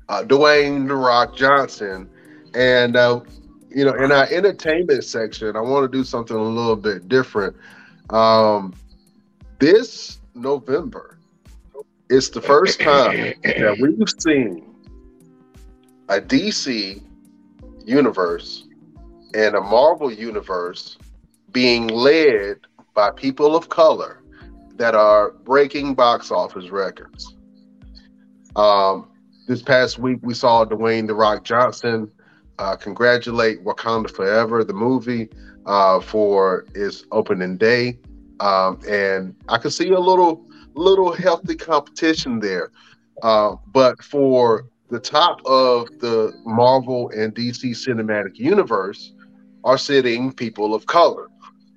uh, 0.10 0.24
Dwayne 0.24 0.88
the 0.88 0.96
Rock 0.96 1.36
Johnson, 1.38 2.10
and 2.54 2.98
uh, 2.98 3.22
you 3.76 3.84
know, 3.84 3.94
in 3.94 4.10
our 4.10 4.26
entertainment 4.32 5.04
section, 5.04 5.58
I 5.58 5.60
want 5.60 5.92
to 5.92 5.96
do 5.96 6.06
something 6.06 6.36
a 6.36 6.42
little 6.42 6.78
bit 6.78 7.10
different. 7.10 7.58
Um, 8.10 8.74
this 9.60 10.20
November, 10.34 11.20
it's 12.10 12.30
the 12.30 12.40
first 12.40 12.80
time 12.80 13.34
that 13.44 13.78
we've 13.82 14.10
seen 14.18 14.74
a 16.08 16.22
DC 16.22 17.04
universe 17.84 18.66
and 19.34 19.56
a 19.56 19.62
Marvel 19.62 20.10
universe 20.10 20.98
being 21.52 21.88
led 21.88 22.60
by 22.94 23.12
people 23.12 23.58
of 23.58 23.68
color 23.68 24.24
that 24.76 24.96
are 24.96 25.32
breaking 25.44 25.96
box 25.96 26.32
office 26.32 26.70
records. 26.70 27.36
Um, 28.56 29.10
this 29.50 29.62
past 29.62 30.00
week, 30.00 30.20
we 30.22 30.34
saw 30.34 30.64
Dwayne 30.64 31.08
The 31.08 31.14
Rock 31.14 31.44
Johnson 31.44 32.10
uh, 32.60 32.76
congratulate 32.76 33.64
Wakanda 33.64 34.10
Forever, 34.10 34.64
the 34.64 34.74
movie, 34.74 35.30
uh, 35.66 36.00
for 36.00 36.66
its 36.76 37.06
opening 37.12 37.58
day. 37.58 37.98
Um, 38.40 38.80
and 38.88 39.36
I 39.50 39.58
can 39.58 39.72
see 39.72 39.90
a 39.90 40.00
little, 40.00 40.46
little 40.74 41.14
healthy 41.14 41.56
competition 41.56 42.40
there. 42.40 42.72
Uh, 43.24 43.56
but 43.72 44.04
for 44.04 44.66
the 44.90 45.00
top 45.00 45.40
of 45.46 45.88
the 46.00 46.34
Marvel 46.46 47.10
and 47.10 47.34
DC 47.34 47.72
cinematic 47.72 48.38
universe 48.38 49.14
are 49.64 49.78
sitting 49.78 50.32
people 50.32 50.76
of 50.76 50.86
color. 50.86 51.28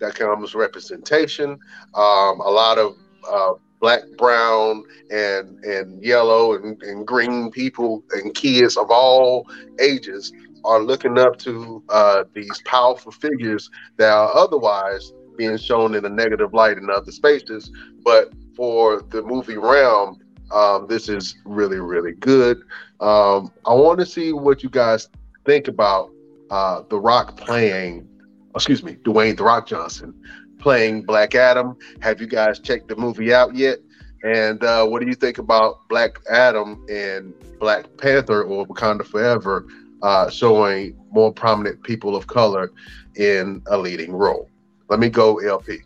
That 0.01 0.15
comes 0.15 0.55
representation, 0.55 1.59
um, 1.95 2.41
a 2.41 2.51
lot 2.51 2.79
of 2.79 2.97
uh, 3.29 3.55
black, 3.81 4.03
brown, 4.17 4.85
and 5.11 5.65
and 5.65 6.03
yellow 6.05 6.55
and, 6.55 6.81
and 6.83 7.07
green 7.07 7.51
people 7.51 8.05
and 8.13 8.35
kids 8.35 8.77
of 8.77 8.91
all 8.91 9.47
ages 9.81 10.33
are 10.65 10.81
looking 10.81 11.19
up 11.19 11.39
to 11.39 11.83
uh, 11.89 12.25
these 12.35 12.63
powerful 12.65 13.13
figures 13.13 13.71
that 13.97 14.11
are 14.11 14.35
otherwise 14.37 15.13
being 15.37 15.57
shown 15.57 15.95
in 15.95 16.05
a 16.05 16.09
negative 16.09 16.53
light 16.53 16.77
in 16.77 16.91
other 16.91 17.13
spaces. 17.13 17.71
But 18.05 18.33
for 18.57 19.03
the 19.11 19.23
movie 19.23 19.57
realm, 19.57 20.21
um, 20.51 20.87
this 20.89 21.09
is 21.09 21.37
really, 21.45 21.79
really 21.79 22.13
good. 22.13 22.59
Um, 23.01 23.53
I 23.67 23.75
want 23.75 24.01
to 24.01 24.07
see 24.07 24.33
what 24.33 24.63
you 24.63 24.71
guys 24.71 25.09
think 25.45 25.69
about 25.69 26.11
uh, 26.51 26.83
The 26.89 26.99
Rock 26.99 27.37
playing, 27.37 28.09
excuse 28.55 28.83
me, 28.83 28.95
Dwayne 28.97 29.37
The 29.37 29.45
Rock 29.45 29.67
Johnson 29.67 30.15
playing 30.59 31.03
Black 31.03 31.35
Adam. 31.35 31.77
Have 32.01 32.21
you 32.21 32.27
guys 32.27 32.59
checked 32.59 32.89
the 32.89 32.97
movie 32.97 33.33
out 33.33 33.55
yet? 33.55 33.79
And 34.25 34.63
uh, 34.65 34.85
what 34.87 35.01
do 35.01 35.07
you 35.07 35.15
think 35.15 35.39
about 35.39 35.89
Black 35.89 36.19
Adam 36.29 36.85
and 36.89 37.33
Black 37.61 37.85
Panther 37.99 38.43
or 38.43 38.67
Wakanda 38.67 39.07
Forever 39.07 39.67
uh, 40.03 40.31
showing 40.31 40.99
more 41.11 41.33
prominent 41.33 41.83
people 41.83 42.15
of 42.17 42.27
color 42.27 42.73
in 43.17 43.63
a 43.67 43.79
leading 43.79 44.13
role? 44.13 44.49
Let 44.89 45.01
me 45.01 45.09
go, 45.09 45.39
LP. 45.39 45.81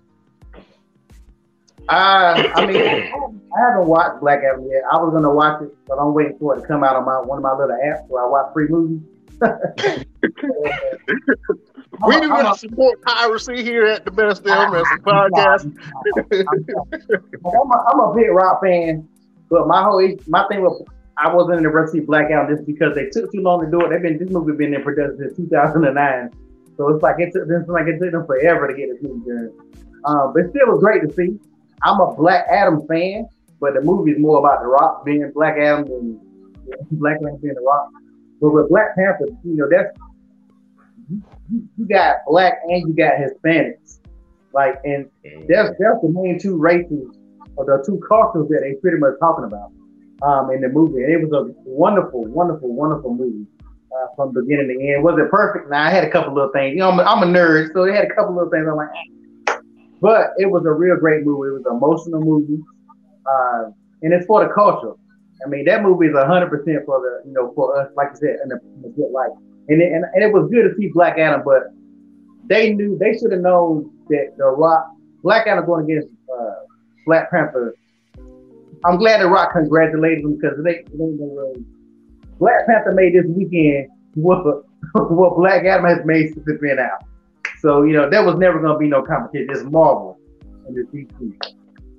Uh, 1.89 2.49
I 2.55 2.67
mean, 2.67 2.77
I 2.77 3.61
haven't 3.71 3.89
watched 3.89 4.21
Black 4.21 4.41
Adam 4.45 4.67
yet. 4.71 4.83
I 4.91 4.97
was 4.97 5.13
gonna 5.13 5.35
watch 5.35 5.63
it, 5.63 5.75
but 5.87 5.97
I'm 5.97 6.15
waiting 6.15 6.39
for 6.39 6.57
it 6.57 6.63
to 6.63 6.67
come 6.67 6.85
out 6.85 6.95
on 6.95 7.05
my 7.05 7.21
one 7.21 7.39
of 7.39 7.43
my 7.43 7.53
little 7.53 7.77
apps 7.85 8.07
where 8.09 8.25
I 8.25 8.29
watch 8.29 8.53
free 8.53 8.69
movies. 8.69 9.01
we 12.07 12.21
do 12.21 12.31
want 12.31 12.47
to 12.53 12.59
support 12.59 13.03
piracy 13.03 13.63
here 13.65 13.87
at 13.87 14.05
the 14.05 14.13
Best 14.13 14.45
Damn 14.45 14.73
Wrestling 14.73 15.01
Podcast. 15.07 15.77
I'm, 17.45 17.71
a, 17.73 17.85
I'm 17.93 18.01
a 18.01 18.15
big 18.15 18.31
rock 18.31 18.63
fan, 18.63 19.09
but 19.51 19.67
my 19.67 19.83
whole 19.83 20.09
my 20.29 20.47
thing 20.47 20.63
was 20.63 20.85
I 21.19 21.35
wasn't 21.35 21.59
in 21.59 21.63
the 21.65 21.69
rush 21.69 21.91
to 21.91 21.99
see 21.99 22.01
Black 22.01 22.31
Adam 22.31 22.55
just 22.55 22.67
because 22.67 22.95
they 22.95 23.07
took 23.11 23.31
too 23.33 23.43
long 23.43 23.65
to 23.65 23.71
do 23.71 23.85
it. 23.85 23.91
They've 23.91 24.03
been 24.03 24.19
this 24.19 24.31
movie 24.31 24.57
been 24.57 24.75
in 24.75 24.83
production 24.83 25.19
since 25.19 25.37
2009, 25.37 26.31
so 26.77 26.89
it's 26.89 27.03
like 27.03 27.17
it 27.19 27.33
took 27.33 27.49
them 27.49 27.65
like 27.69 27.87
it 27.87 27.99
took 27.99 28.13
them 28.13 28.27
forever 28.27 28.69
to 28.69 28.75
get 28.75 28.89
this 28.89 29.03
movie 29.03 29.29
done. 29.29 29.53
Um, 30.05 30.33
but 30.35 30.49
still, 30.51 30.67
was 30.67 30.81
great 30.83 31.03
to 31.03 31.13
see. 31.15 31.39
I'm 31.83 32.01
a 32.01 32.15
Black 32.15 32.47
Adam 32.51 32.87
fan, 32.89 33.29
but 33.61 33.75
the 33.75 33.83
movie 33.83 34.13
is 34.13 34.19
more 34.19 34.39
about 34.39 34.63
The 34.63 34.69
Rock 34.69 35.05
being 35.05 35.31
Black 35.35 35.59
Adam 35.59 35.85
than 35.85 36.21
Black 36.93 37.17
Adam 37.21 37.37
being 37.41 37.55
The 37.55 37.61
Rock. 37.61 37.91
But 38.41 38.51
with 38.51 38.69
Black 38.69 38.97
Panther, 38.97 39.27
you 39.45 39.57
know, 39.57 39.69
that's 39.71 39.97
you, 41.11 41.69
you 41.77 41.87
got 41.87 42.17
black 42.27 42.55
and 42.69 42.89
you 42.89 42.95
got 42.95 43.15
Hispanics. 43.15 44.01
Like, 44.53 44.77
and 44.85 45.07
that's 45.49 45.71
that's 45.79 46.01
the 46.03 46.11
main 46.11 46.39
two 46.41 46.57
races 46.57 47.17
or 47.57 47.65
the 47.65 47.83
two 47.85 48.01
cultures 48.09 48.49
that 48.49 48.61
they 48.63 48.75
pretty 48.81 48.99
much 48.99 49.15
talking 49.21 49.45
about 49.45 49.73
um, 50.25 50.51
in 50.51 50.61
the 50.61 50.69
movie. 50.69 51.03
And 51.03 51.13
it 51.13 51.21
was 51.23 51.33
a 51.33 51.53
wonderful, 51.65 52.25
wonderful, 52.27 52.73
wonderful 52.73 53.15
movie 53.15 53.47
uh, 53.93 54.07
from 54.17 54.33
beginning 54.33 54.69
to 54.69 54.93
end. 54.95 55.03
Was 55.03 55.19
it 55.19 55.31
perfect? 55.31 55.71
Now 55.71 55.85
I 55.85 55.91
had 55.91 56.05
a 56.05 56.11
couple 56.11 56.35
little 56.35 56.53
things. 56.53 56.73
You 56.73 56.81
know, 56.81 56.91
I'm 56.91 56.99
a, 56.99 57.03
I'm 57.03 57.23
a 57.23 57.27
nerd, 57.27 57.73
so 57.73 57.85
it 57.85 57.95
had 57.95 58.05
a 58.05 58.15
couple 58.15 58.35
little 58.35 58.51
things. 58.51 58.67
I'm 58.69 58.77
like, 58.77 58.89
eh. 58.89 59.57
but 60.01 60.31
it 60.39 60.47
was 60.47 60.65
a 60.67 60.73
real 60.73 60.97
great 60.97 61.25
movie. 61.25 61.49
It 61.49 61.59
was 61.59 61.67
an 61.67 61.77
emotional 61.77 62.21
movie, 62.21 62.63
uh, 63.27 63.71
and 64.03 64.13
it's 64.13 64.27
for 64.27 64.47
the 64.47 64.53
culture. 64.53 64.95
I 65.45 65.49
mean, 65.49 65.65
that 65.67 65.83
movie 65.83 66.07
is 66.07 66.15
hundred 66.17 66.51
percent 66.51 66.87
for 66.87 67.01
the 67.01 67.29
you 67.29 67.35
know 67.35 67.53
for 67.55 67.79
us, 67.81 67.91
like 67.97 68.11
you 68.13 68.29
said, 68.29 68.37
in 68.45 68.49
the, 68.49 68.61
in 68.77 68.83
the 68.83 68.89
good 68.91 69.11
life. 69.11 69.33
And 69.69 69.81
it, 69.81 69.93
and, 69.93 70.05
and 70.15 70.23
it 70.23 70.33
was 70.33 70.51
good 70.51 70.63
to 70.69 70.75
see 70.77 70.89
Black 70.89 71.19
Adam, 71.19 71.43
but 71.45 71.71
they 72.47 72.73
knew 72.73 72.99
they 72.99 73.17
should 73.17 73.33
have 73.33 73.41
known 73.41 73.91
that 74.09 74.35
the 74.37 74.47
Rock 74.47 74.87
Black 75.23 75.47
Adam 75.47 75.67
going 75.67 75.85
against 75.85 76.09
uh, 76.33 76.55
Black 77.07 77.31
Panther. 77.31 77.75
I'm 78.85 78.99
glad 78.99 79.21
the 79.21 79.29
Rock 79.29 79.53
congratulated 79.53 80.25
him 80.25 80.37
because 80.37 80.59
they, 80.65 80.85
they, 80.93 81.63
Black 82.39 82.67
Panther 82.67 82.93
made 82.93 83.15
this 83.15 83.27
weekend 83.29 83.89
what 84.15 84.45
what 84.93 85.37
Black 85.37 85.65
Adam 85.65 85.87
has 85.87 86.05
made 86.05 86.33
since 86.35 86.47
it's 86.47 86.61
been 86.61 86.79
out. 86.79 87.05
So 87.61 87.83
you 87.83 87.93
know 87.93 88.11
there 88.11 88.25
was 88.25 88.37
never 88.37 88.59
going 88.61 88.73
to 88.73 88.79
be 88.79 88.89
no 88.89 89.03
competition. 89.03 89.49
It's 89.51 89.63
Marvel 89.65 90.19
and 90.67 90.77
it's 90.77 90.91
DC. 90.91 91.37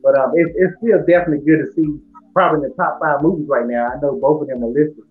But 0.03 0.19
um, 0.19 0.33
it's, 0.35 0.51
it's 0.55 0.73
still 0.77 0.99
definitely 0.99 1.45
good 1.45 1.65
to 1.65 1.71
see. 1.73 1.99
Probably 2.33 2.65
in 2.65 2.71
the 2.71 2.75
top 2.75 2.99
five 2.99 3.21
movies 3.21 3.47
right 3.47 3.65
now. 3.65 3.87
I 3.87 3.99
know 4.01 4.19
both 4.19 4.41
of 4.41 4.47
them 4.47 4.63
are 4.63 4.67
listed. 4.67 5.03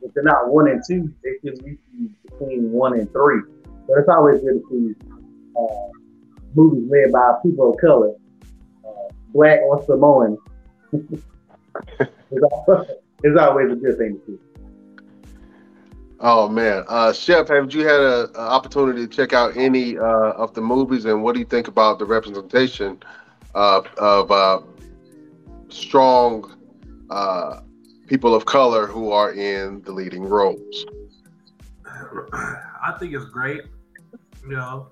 If 0.00 0.14
they're 0.14 0.24
not 0.24 0.48
one 0.48 0.68
and 0.68 0.82
two, 0.88 1.12
they 1.22 1.30
should 1.44 1.62
be 1.62 1.76
between 2.24 2.72
one 2.72 2.98
and 2.98 3.10
three. 3.12 3.40
But 3.86 3.98
it's 3.98 4.08
always 4.08 4.40
good 4.40 4.60
to 4.60 4.64
see 4.70 4.94
uh, 5.56 5.88
movies 6.54 6.84
made 6.88 7.12
by 7.12 7.34
people 7.42 7.70
of 7.72 7.76
color, 7.80 8.14
uh, 8.84 9.12
black 9.34 9.60
or 9.60 9.84
Samoan. 9.84 10.38
It's, 12.30 13.38
always, 13.38 13.72
a 13.72 13.76
good 13.76 13.98
thing 13.98 14.20
to 14.26 14.26
see. 14.26 14.38
Oh 16.20 16.48
man, 16.48 16.84
uh, 16.88 17.12
Chef, 17.12 17.48
have 17.48 17.74
you 17.74 17.86
had 17.86 18.00
an 18.00 18.36
opportunity 18.36 19.06
to 19.06 19.08
check 19.14 19.32
out 19.32 19.56
any 19.56 19.98
uh, 19.98 20.02
of 20.02 20.54
the 20.54 20.60
movies, 20.60 21.04
and 21.04 21.22
what 21.22 21.34
do 21.34 21.40
you 21.40 21.46
think 21.46 21.68
about 21.68 21.98
the 21.98 22.06
representation 22.06 23.02
uh, 23.54 23.82
of 23.98 24.30
uh, 24.30 24.60
strong 25.68 26.56
uh, 27.10 27.60
people 28.06 28.34
of 28.34 28.46
color 28.46 28.86
who 28.86 29.10
are 29.10 29.32
in 29.32 29.82
the 29.82 29.92
leading 29.92 30.22
roles? 30.22 30.86
I 32.82 32.96
think 32.98 33.14
it's 33.14 33.24
great, 33.26 33.62
you 34.42 34.56
know, 34.56 34.88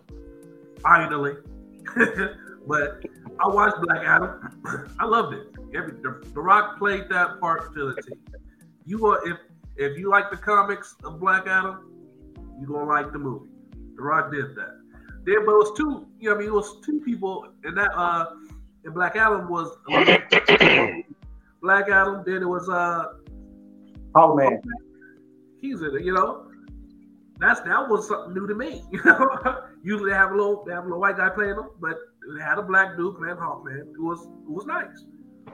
finally. 0.82 1.34
but 2.66 3.05
I 3.40 3.48
watched 3.48 3.80
Black 3.82 4.05
Adam. 4.05 4.90
I 4.98 5.05
loved 5.05 5.34
it. 5.34 5.51
Every, 5.74 5.92
the, 5.92 6.22
the, 6.34 6.40
Rock 6.40 6.78
played 6.78 7.08
that 7.10 7.40
part 7.40 7.74
to 7.74 7.94
the 7.94 8.02
T. 8.02 8.12
You 8.84 9.06
are 9.06 9.26
if 9.28 9.38
if 9.76 9.98
you 9.98 10.10
like 10.10 10.30
the 10.30 10.36
comics 10.36 10.94
of 11.04 11.18
Black 11.18 11.46
Adam, 11.46 11.90
you 12.60 12.66
gonna 12.66 12.84
like 12.84 13.12
the 13.12 13.18
movie. 13.18 13.48
The 13.96 14.02
Rock 14.02 14.30
did 14.32 14.54
that. 14.56 14.78
Then, 15.24 15.46
but 15.46 15.52
it 15.52 15.56
was 15.56 15.76
two. 15.76 16.06
You 16.18 16.30
know, 16.30 16.36
I 16.36 16.38
mean, 16.38 16.48
it 16.48 16.52
was 16.52 16.80
two 16.84 17.00
people, 17.00 17.46
and 17.64 17.76
that 17.78 17.90
uh, 17.96 18.26
and 18.84 18.94
Black 18.94 19.16
Adam 19.16 19.48
was 19.48 19.76
Black 21.62 21.88
Adam. 21.88 22.22
Then 22.26 22.42
it 22.42 22.48
was 22.48 22.68
uh, 22.68 23.12
Oh 24.14 24.36
man, 24.36 24.60
he's 25.60 25.80
in 25.80 25.96
it. 25.96 26.04
You 26.04 26.12
know, 26.12 26.48
that's 27.38 27.60
that 27.60 27.88
was 27.88 28.08
something 28.08 28.34
new 28.34 28.46
to 28.46 28.54
me. 28.54 28.82
You 28.92 29.02
know, 29.04 29.62
usually 29.82 30.10
they 30.10 30.16
have 30.16 30.32
a 30.32 30.36
little 30.36 30.64
they 30.64 30.72
have 30.72 30.84
a 30.84 30.86
little 30.86 31.00
white 31.00 31.16
guy 31.16 31.30
playing 31.30 31.56
them, 31.56 31.70
but 31.80 31.96
they 32.36 32.42
had 32.42 32.58
a 32.58 32.62
black 32.62 32.96
dude 32.96 33.16
playing 33.16 33.36
Hawkman. 33.36 33.80
It 33.80 34.00
was 34.00 34.20
it 34.22 34.50
was 34.50 34.66
nice. 34.66 35.06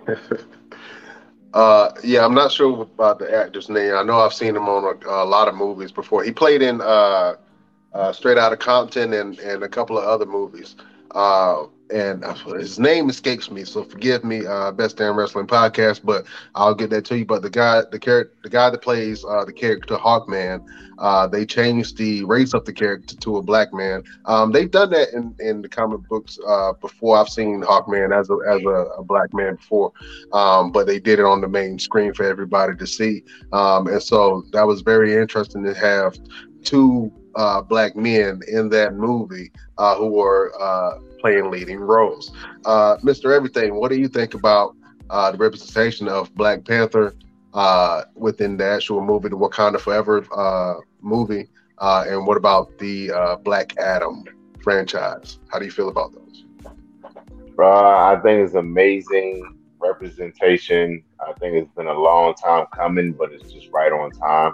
uh, 1.54 1.90
yeah, 2.02 2.24
I'm 2.24 2.34
not 2.34 2.52
sure 2.52 2.82
about 2.82 3.18
the 3.18 3.32
actor's 3.34 3.68
name. 3.68 3.94
I 3.94 4.02
know 4.02 4.20
I've 4.20 4.34
seen 4.34 4.56
him 4.56 4.68
on 4.68 4.84
a, 4.84 5.08
a 5.08 5.24
lot 5.24 5.48
of 5.48 5.54
movies 5.54 5.92
before. 5.92 6.22
He 6.22 6.32
played 6.32 6.62
in 6.62 6.80
uh, 6.80 7.36
uh, 7.92 8.12
Straight 8.12 8.38
Outta 8.38 8.56
Compton 8.56 9.12
and 9.12 9.38
and 9.38 9.62
a 9.62 9.68
couple 9.68 9.98
of 9.98 10.04
other 10.04 10.26
movies. 10.26 10.76
Uh, 11.92 11.96
and 11.96 12.24
his 12.60 12.78
name 12.78 13.08
escapes 13.08 13.50
me, 13.50 13.64
so 13.64 13.84
forgive 13.84 14.24
me, 14.24 14.44
uh, 14.46 14.72
Best 14.72 14.96
Damn 14.96 15.16
Wrestling 15.16 15.46
Podcast, 15.46 16.00
but 16.04 16.26
I'll 16.54 16.74
get 16.74 16.90
that 16.90 17.04
to 17.06 17.18
you. 17.18 17.24
But 17.24 17.42
the 17.42 17.50
guy, 17.50 17.82
the 17.90 17.98
character, 17.98 18.34
the 18.42 18.50
guy 18.50 18.70
that 18.70 18.82
plays 18.82 19.24
uh, 19.24 19.44
the 19.44 19.52
character 19.52 19.96
Hawkman, 19.96 20.64
uh, 20.98 21.26
they 21.26 21.46
changed 21.46 21.96
the 21.96 22.24
race 22.24 22.54
of 22.54 22.64
the 22.64 22.72
character 22.72 23.16
to 23.16 23.36
a 23.36 23.42
black 23.42 23.72
man. 23.72 24.02
Um, 24.26 24.52
they've 24.52 24.70
done 24.70 24.90
that 24.90 25.12
in, 25.14 25.34
in 25.38 25.62
the 25.62 25.68
comic 25.68 26.00
books 26.08 26.38
uh, 26.46 26.72
before. 26.74 27.16
I've 27.16 27.28
seen 27.28 27.62
Hawkman 27.62 28.18
as 28.18 28.30
a 28.30 28.36
as 28.48 28.62
a, 28.64 28.98
a 28.98 29.04
black 29.04 29.32
man 29.32 29.56
before, 29.56 29.92
um, 30.32 30.72
but 30.72 30.86
they 30.86 30.98
did 30.98 31.18
it 31.18 31.24
on 31.24 31.40
the 31.40 31.48
main 31.48 31.78
screen 31.78 32.12
for 32.12 32.24
everybody 32.24 32.76
to 32.76 32.86
see, 32.86 33.24
um, 33.52 33.86
and 33.86 34.02
so 34.02 34.44
that 34.52 34.66
was 34.66 34.82
very 34.82 35.14
interesting 35.16 35.64
to 35.64 35.74
have 35.74 36.18
two 36.64 37.12
uh, 37.36 37.60
black 37.62 37.96
men 37.96 38.40
in 38.48 38.68
that 38.70 38.94
movie 38.94 39.50
uh, 39.78 39.96
who 39.96 40.08
were 40.08 40.52
uh, 40.60 40.98
playing 41.20 41.50
leading 41.50 41.78
roles. 41.78 42.30
Uh, 42.64 42.96
Mr. 43.02 43.32
Everything, 43.32 43.74
what 43.74 43.90
do 43.90 43.98
you 43.98 44.08
think 44.08 44.34
about 44.34 44.74
uh, 45.10 45.30
the 45.30 45.38
representation 45.38 46.08
of 46.08 46.32
Black 46.34 46.64
Panther 46.64 47.14
uh, 47.54 48.02
within 48.14 48.56
the 48.56 48.64
actual 48.64 49.02
movie, 49.02 49.28
the 49.28 49.36
Wakanda 49.36 49.80
Forever 49.80 50.24
uh, 50.36 50.74
movie? 51.00 51.48
Uh, 51.78 52.04
and 52.08 52.26
what 52.26 52.36
about 52.36 52.76
the 52.78 53.10
uh, 53.10 53.36
Black 53.36 53.76
Adam 53.78 54.24
franchise? 54.62 55.38
How 55.50 55.58
do 55.58 55.64
you 55.64 55.70
feel 55.70 55.88
about 55.88 56.12
those? 56.12 56.44
I 57.60 58.16
think 58.22 58.44
it's 58.44 58.54
amazing 58.54 59.56
representation. 59.80 61.02
I 61.20 61.32
think 61.34 61.54
it's 61.54 61.70
been 61.72 61.86
a 61.86 61.98
long 61.98 62.34
time 62.34 62.66
coming, 62.74 63.12
but 63.12 63.32
it's 63.32 63.52
just 63.52 63.68
right 63.72 63.92
on 63.92 64.10
time 64.12 64.52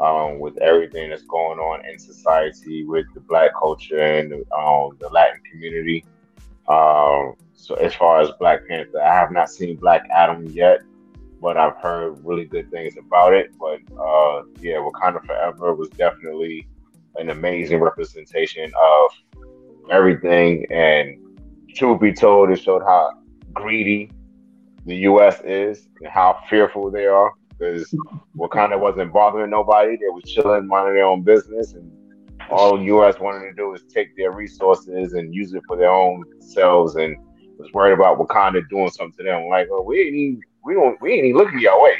um, 0.00 0.38
with 0.38 0.56
everything 0.58 1.10
that's 1.10 1.22
going 1.22 1.58
on 1.58 1.84
in 1.86 1.98
society 1.98 2.84
with 2.84 3.06
the 3.14 3.20
black 3.20 3.50
culture 3.58 3.98
and 4.00 4.32
um, 4.32 4.96
the 5.00 5.08
Latin 5.10 5.40
community. 5.50 6.04
Um, 6.68 7.34
so 7.54 7.74
as 7.76 7.94
far 7.94 8.20
as 8.20 8.30
Black 8.38 8.66
Panther, 8.68 9.00
I 9.00 9.14
have 9.14 9.32
not 9.32 9.50
seen 9.50 9.76
Black 9.76 10.06
Adam 10.14 10.46
yet, 10.46 10.80
but 11.40 11.56
I've 11.56 11.76
heard 11.76 12.24
really 12.24 12.44
good 12.44 12.70
things 12.70 12.96
about 12.96 13.32
it. 13.32 13.52
But 13.58 13.80
uh, 13.98 14.42
yeah, 14.60 14.76
Wakanda 14.76 15.24
Forever 15.24 15.74
was 15.74 15.88
definitely 15.90 16.66
an 17.16 17.30
amazing 17.30 17.80
representation 17.80 18.70
of 18.80 19.10
everything. 19.90 20.66
And 20.70 21.18
truth 21.74 22.00
be 22.00 22.12
told, 22.12 22.50
it 22.50 22.60
showed 22.60 22.82
how 22.82 23.12
greedy 23.52 24.10
the 24.84 24.96
U.S. 24.96 25.40
is 25.40 25.88
and 26.00 26.10
how 26.10 26.38
fearful 26.48 26.90
they 26.90 27.06
are 27.06 27.32
because 27.58 27.94
Wakanda 28.36 28.78
wasn't 28.78 29.12
bothering 29.12 29.50
nobody. 29.50 29.96
They 29.96 30.08
were 30.12 30.20
chilling, 30.22 30.66
minding 30.66 30.94
their 30.94 31.06
own 31.06 31.22
business, 31.22 31.74
and 31.74 31.90
all 32.50 32.82
U.S. 32.82 33.18
wanted 33.18 33.48
to 33.48 33.54
do 33.54 33.74
is 33.74 33.82
take 33.92 34.14
their 34.16 34.32
resources 34.32 35.14
and 35.14 35.34
use 35.34 35.54
it 35.54 35.62
for 35.66 35.76
their 35.76 35.90
own 35.90 36.22
selves, 36.40 36.96
and 36.96 37.16
was 37.58 37.72
worried 37.72 37.94
about 37.94 38.18
Wakanda 38.18 38.62
doing 38.68 38.90
something 38.90 39.16
to 39.18 39.24
them. 39.24 39.48
Like, 39.48 39.68
oh, 39.70 39.82
we 39.82 40.00
ain't 40.00 40.14
even, 40.14 40.40
we 40.64 40.74
don't, 40.74 41.00
we 41.00 41.12
ain't 41.14 41.26
even 41.26 41.38
looking 41.38 41.60
your 41.60 41.82
way. 41.82 41.94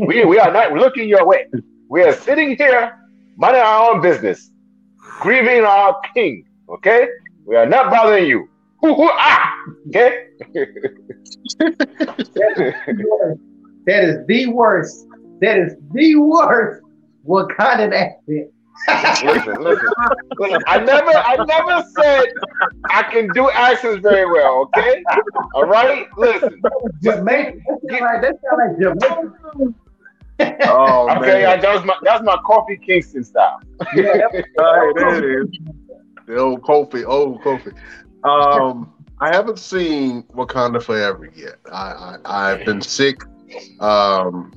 we 0.00 0.24
we 0.24 0.38
are 0.38 0.52
not 0.52 0.72
looking 0.72 1.08
your 1.08 1.26
way. 1.26 1.46
We 1.88 2.02
are 2.02 2.12
sitting 2.12 2.56
here, 2.56 2.98
minding 3.36 3.62
our 3.62 3.94
own 3.94 4.02
business, 4.02 4.50
grieving 5.20 5.64
our 5.64 6.00
king. 6.14 6.44
Okay, 6.68 7.08
We 7.46 7.56
are 7.56 7.66
not 7.66 7.90
bothering 7.90 8.26
you. 8.26 8.48
ah! 8.84 9.54
Okay? 9.88 10.26
That 13.88 14.04
is 14.04 14.26
the 14.26 14.46
worst. 14.48 15.06
That 15.40 15.56
is 15.56 15.74
the 15.92 16.16
worst 16.16 16.82
Wakandan 17.26 17.94
accent. 17.94 18.50
listen, 19.24 19.62
listen, 19.62 19.88
listen. 20.38 20.62
I 20.66 20.78
never, 20.78 21.10
I 21.10 21.36
never 21.46 21.82
said 21.96 22.26
I 22.90 23.02
can 23.04 23.28
do 23.32 23.50
accents 23.50 24.02
very 24.02 24.30
well. 24.30 24.68
Okay, 24.76 25.02
all 25.54 25.64
right. 25.64 26.06
Listen, 26.18 26.60
Jamaican. 27.02 27.62
That 27.88 28.38
sound 28.42 28.78
like, 28.78 29.00
sound 29.00 29.00
like 29.00 29.40
Jamaican. 29.40 29.74
Oh 30.68 31.08
okay. 31.16 31.44
Man, 31.44 31.60
that 31.60 31.74
was 31.74 31.84
my, 31.86 31.96
that's 32.02 32.22
my 32.22 32.36
Kofi 32.46 32.80
Kingston 32.82 33.24
style. 33.24 33.58
Yeah, 33.94 34.02
that- 34.02 34.30
Hey, 34.32 34.44
there 34.96 35.16
it 35.24 35.42
is. 35.44 35.58
The 36.26 36.36
old 36.36 36.60
Kofi, 36.60 37.06
old 37.06 37.40
Kofi. 37.40 37.74
Um, 38.22 38.92
I 39.18 39.34
haven't 39.34 39.58
seen 39.58 40.24
Wakanda 40.34 40.82
Forever 40.82 41.30
yet. 41.34 41.56
I, 41.72 42.18
I 42.24 42.52
I've 42.52 42.64
been 42.66 42.82
sick 42.82 43.22
um 43.80 44.52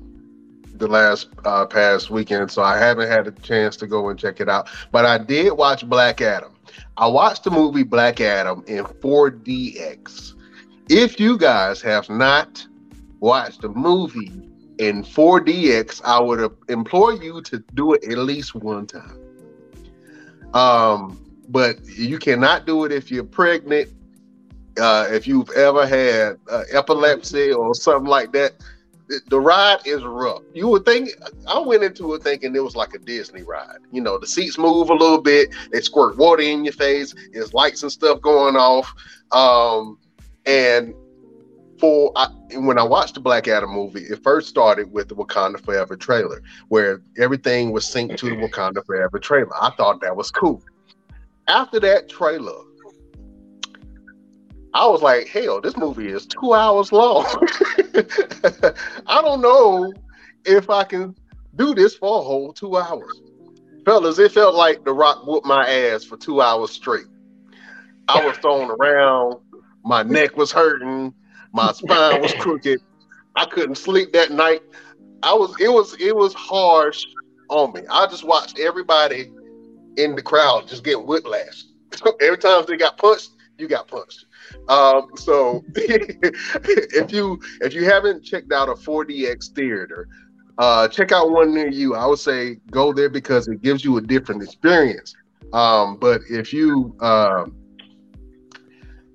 the 0.81 0.87
last 0.87 1.29
uh, 1.45 1.65
past 1.65 2.09
weekend, 2.09 2.51
so 2.51 2.61
I 2.63 2.77
haven't 2.77 3.07
had 3.07 3.27
a 3.27 3.31
chance 3.31 3.77
to 3.77 3.87
go 3.87 4.09
and 4.09 4.19
check 4.19 4.41
it 4.41 4.49
out. 4.49 4.67
But 4.91 5.05
I 5.05 5.17
did 5.17 5.53
watch 5.53 5.87
Black 5.87 6.21
Adam. 6.21 6.53
I 6.97 7.07
watched 7.07 7.43
the 7.43 7.51
movie 7.51 7.83
Black 7.83 8.19
Adam 8.19 8.63
in 8.67 8.83
4DX. 8.83 10.33
If 10.89 11.19
you 11.19 11.37
guys 11.37 11.81
have 11.81 12.09
not 12.09 12.65
watched 13.19 13.61
the 13.61 13.69
movie 13.69 14.31
in 14.79 15.03
4DX, 15.03 16.01
I 16.03 16.19
would 16.19 16.51
implore 16.67 17.13
you 17.13 17.41
to 17.43 17.63
do 17.75 17.93
it 17.93 18.03
at 18.03 18.17
least 18.17 18.55
one 18.55 18.87
time. 18.87 19.17
Um, 20.53 21.19
but 21.47 21.77
you 21.85 22.17
cannot 22.17 22.65
do 22.65 22.85
it 22.85 22.91
if 22.91 23.11
you're 23.11 23.23
pregnant, 23.23 23.89
uh, 24.79 25.07
if 25.09 25.27
you've 25.27 25.49
ever 25.51 25.85
had 25.85 26.39
uh, 26.49 26.63
epilepsy 26.71 27.51
or 27.51 27.75
something 27.75 28.09
like 28.09 28.31
that. 28.33 28.53
The, 29.27 29.39
ride 29.39 29.79
is 29.85 30.03
rough. 30.03 30.41
You 30.53 30.67
would 30.69 30.85
think 30.85 31.09
I 31.47 31.59
went 31.59 31.83
into 31.83 32.13
it 32.13 32.23
thinking 32.23 32.55
it 32.55 32.63
was 32.63 32.75
like 32.75 32.93
a 32.93 32.99
Disney 32.99 33.43
ride. 33.43 33.79
You 33.91 34.01
know, 34.01 34.17
the 34.17 34.27
seats 34.27 34.57
move 34.57 34.89
a 34.89 34.93
little 34.93 35.21
bit, 35.21 35.49
they 35.71 35.81
squirt 35.81 36.17
water 36.17 36.43
in 36.43 36.63
your 36.63 36.73
face, 36.73 37.13
there's 37.33 37.53
lights 37.53 37.83
and 37.83 37.91
stuff 37.91 38.21
going 38.21 38.55
off. 38.55 38.93
Um, 39.31 39.97
and 40.45 40.93
for 41.77 42.11
I, 42.15 42.27
when 42.53 42.77
I 42.77 42.83
watched 42.83 43.15
the 43.15 43.19
Black 43.19 43.47
Adam 43.47 43.71
movie, 43.71 44.03
it 44.03 44.23
first 44.23 44.47
started 44.47 44.91
with 44.91 45.09
the 45.09 45.15
Wakanda 45.15 45.59
Forever 45.59 45.97
trailer, 45.97 46.41
where 46.69 47.01
everything 47.17 47.71
was 47.71 47.85
synced 47.85 48.17
to 48.17 48.29
the 48.29 48.35
Wakanda 48.35 48.85
Forever 48.85 49.19
trailer. 49.19 49.51
I 49.61 49.71
thought 49.71 49.99
that 50.01 50.15
was 50.15 50.31
cool. 50.31 50.61
After 51.47 51.79
that 51.81 52.07
trailer, 52.07 52.63
I 54.73 54.87
was 54.87 55.01
like, 55.01 55.27
hell, 55.27 55.59
this 55.59 55.75
movie 55.75 56.09
is 56.09 56.25
two 56.25 56.53
hours 56.53 56.91
long. 56.91 57.25
I 59.07 59.21
don't 59.21 59.41
know 59.41 59.93
if 60.45 60.69
I 60.69 60.83
can 60.85 61.15
do 61.55 61.75
this 61.75 61.95
for 61.95 62.19
a 62.19 62.23
whole 62.23 62.53
two 62.53 62.77
hours. 62.77 63.21
Fellas, 63.85 64.19
it 64.19 64.31
felt 64.31 64.55
like 64.55 64.85
The 64.85 64.93
Rock 64.93 65.25
whooped 65.25 65.45
my 65.45 65.67
ass 65.67 66.03
for 66.03 66.15
two 66.15 66.41
hours 66.41 66.71
straight. 66.71 67.05
I 68.07 68.25
was 68.25 68.37
thrown 68.37 68.71
around, 68.71 69.37
my 69.83 70.03
neck 70.03 70.37
was 70.37 70.51
hurting, 70.51 71.13
my 71.53 71.71
spine 71.71 72.21
was 72.21 72.33
crooked. 72.33 72.79
I 73.35 73.45
couldn't 73.45 73.75
sleep 73.75 74.13
that 74.13 74.31
night. 74.31 74.61
I 75.23 75.33
was 75.33 75.55
it 75.59 75.71
was 75.71 75.95
it 75.99 76.15
was 76.15 76.33
harsh 76.33 77.05
on 77.49 77.73
me. 77.73 77.81
I 77.89 78.07
just 78.07 78.23
watched 78.23 78.59
everybody 78.59 79.31
in 79.97 80.15
the 80.15 80.21
crowd 80.21 80.67
just 80.67 80.83
get 80.83 81.05
whiplash. 81.05 81.63
Every 82.21 82.37
time 82.37 82.63
they 82.67 82.77
got 82.77 82.97
punched, 82.97 83.31
you 83.57 83.67
got 83.67 83.87
punched. 83.87 84.25
Um, 84.67 85.09
so 85.15 85.63
if 85.75 87.11
you 87.11 87.39
if 87.61 87.73
you 87.73 87.85
haven't 87.85 88.23
checked 88.23 88.51
out 88.51 88.69
a 88.69 88.73
4DX 88.73 89.49
theater, 89.49 90.07
uh, 90.57 90.87
check 90.87 91.11
out 91.11 91.31
one 91.31 91.53
near 91.53 91.69
you. 91.69 91.95
I 91.95 92.05
would 92.05 92.19
say 92.19 92.57
go 92.69 92.93
there 92.93 93.09
because 93.09 93.47
it 93.47 93.61
gives 93.61 93.83
you 93.83 93.97
a 93.97 94.01
different 94.01 94.43
experience. 94.43 95.15
Um, 95.53 95.97
but 95.97 96.21
if 96.29 96.53
you 96.53 96.95
um, 97.01 97.55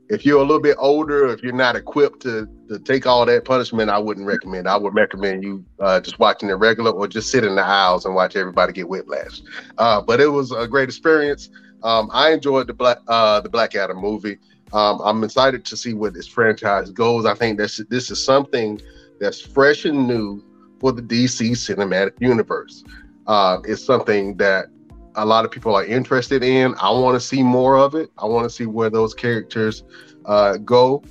if 0.08 0.24
you're 0.24 0.38
a 0.38 0.44
little 0.44 0.60
bit 0.60 0.76
older, 0.78 1.28
if 1.28 1.42
you're 1.42 1.52
not 1.52 1.76
equipped 1.76 2.22
to 2.22 2.48
to 2.68 2.78
take 2.78 3.06
all 3.06 3.24
that 3.26 3.44
punishment, 3.44 3.90
I 3.90 3.98
wouldn't 3.98 4.26
recommend. 4.26 4.68
I 4.68 4.76
would 4.76 4.94
recommend 4.94 5.42
you 5.42 5.64
uh, 5.80 6.00
just 6.00 6.18
watching 6.18 6.50
it 6.50 6.54
regular 6.54 6.90
or 6.90 7.06
just 7.06 7.30
sit 7.30 7.44
in 7.44 7.54
the 7.54 7.64
aisles 7.64 8.04
and 8.04 8.14
watch 8.14 8.36
everybody 8.36 8.72
get 8.72 8.88
whiplash. 8.88 9.40
Uh, 9.78 10.00
but 10.00 10.20
it 10.20 10.28
was 10.28 10.52
a 10.52 10.66
great 10.66 10.88
experience. 10.88 11.48
Um, 11.82 12.10
I 12.12 12.32
enjoyed 12.32 12.66
the 12.66 12.74
black 12.74 12.98
uh, 13.08 13.40
the 13.40 13.48
Black 13.48 13.74
Adam 13.74 13.98
movie. 13.98 14.38
Um, 14.72 15.00
I'm 15.02 15.22
excited 15.24 15.64
to 15.64 15.76
see 15.76 15.94
where 15.94 16.10
this 16.10 16.26
franchise 16.26 16.90
goes. 16.90 17.24
I 17.24 17.34
think 17.34 17.58
this 17.58 17.80
this 17.88 18.10
is 18.10 18.22
something 18.22 18.80
that's 19.20 19.40
fresh 19.40 19.84
and 19.84 20.06
new 20.06 20.42
for 20.80 20.92
the 20.92 21.02
DC 21.02 21.52
cinematic 21.52 22.12
universe. 22.20 22.84
Uh, 23.26 23.58
it's 23.64 23.84
something 23.84 24.36
that 24.36 24.66
a 25.14 25.24
lot 25.24 25.44
of 25.44 25.50
people 25.50 25.74
are 25.74 25.84
interested 25.84 26.42
in. 26.42 26.74
I 26.80 26.90
want 26.90 27.14
to 27.14 27.20
see 27.20 27.42
more 27.42 27.78
of 27.78 27.94
it. 27.94 28.10
I 28.18 28.26
want 28.26 28.44
to 28.44 28.50
see 28.50 28.66
where 28.66 28.90
those 28.90 29.14
characters 29.14 29.82
uh, 30.26 30.58
go, 30.58 31.02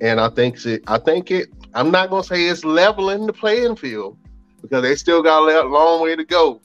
and 0.00 0.20
I 0.20 0.28
think 0.30 0.64
it. 0.64 0.82
I 0.86 0.98
think 0.98 1.30
it. 1.30 1.48
I'm 1.74 1.90
not 1.90 2.10
gonna 2.10 2.24
say 2.24 2.46
it's 2.46 2.64
leveling 2.64 3.26
the 3.26 3.32
playing 3.32 3.76
field 3.76 4.16
because 4.62 4.82
they 4.82 4.96
still 4.96 5.22
got 5.22 5.48
a 5.48 5.68
long 5.68 6.02
way 6.02 6.16
to 6.16 6.24
go, 6.24 6.60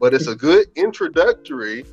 but 0.00 0.14
it's 0.14 0.26
a 0.26 0.34
good 0.34 0.68
introductory 0.76 1.84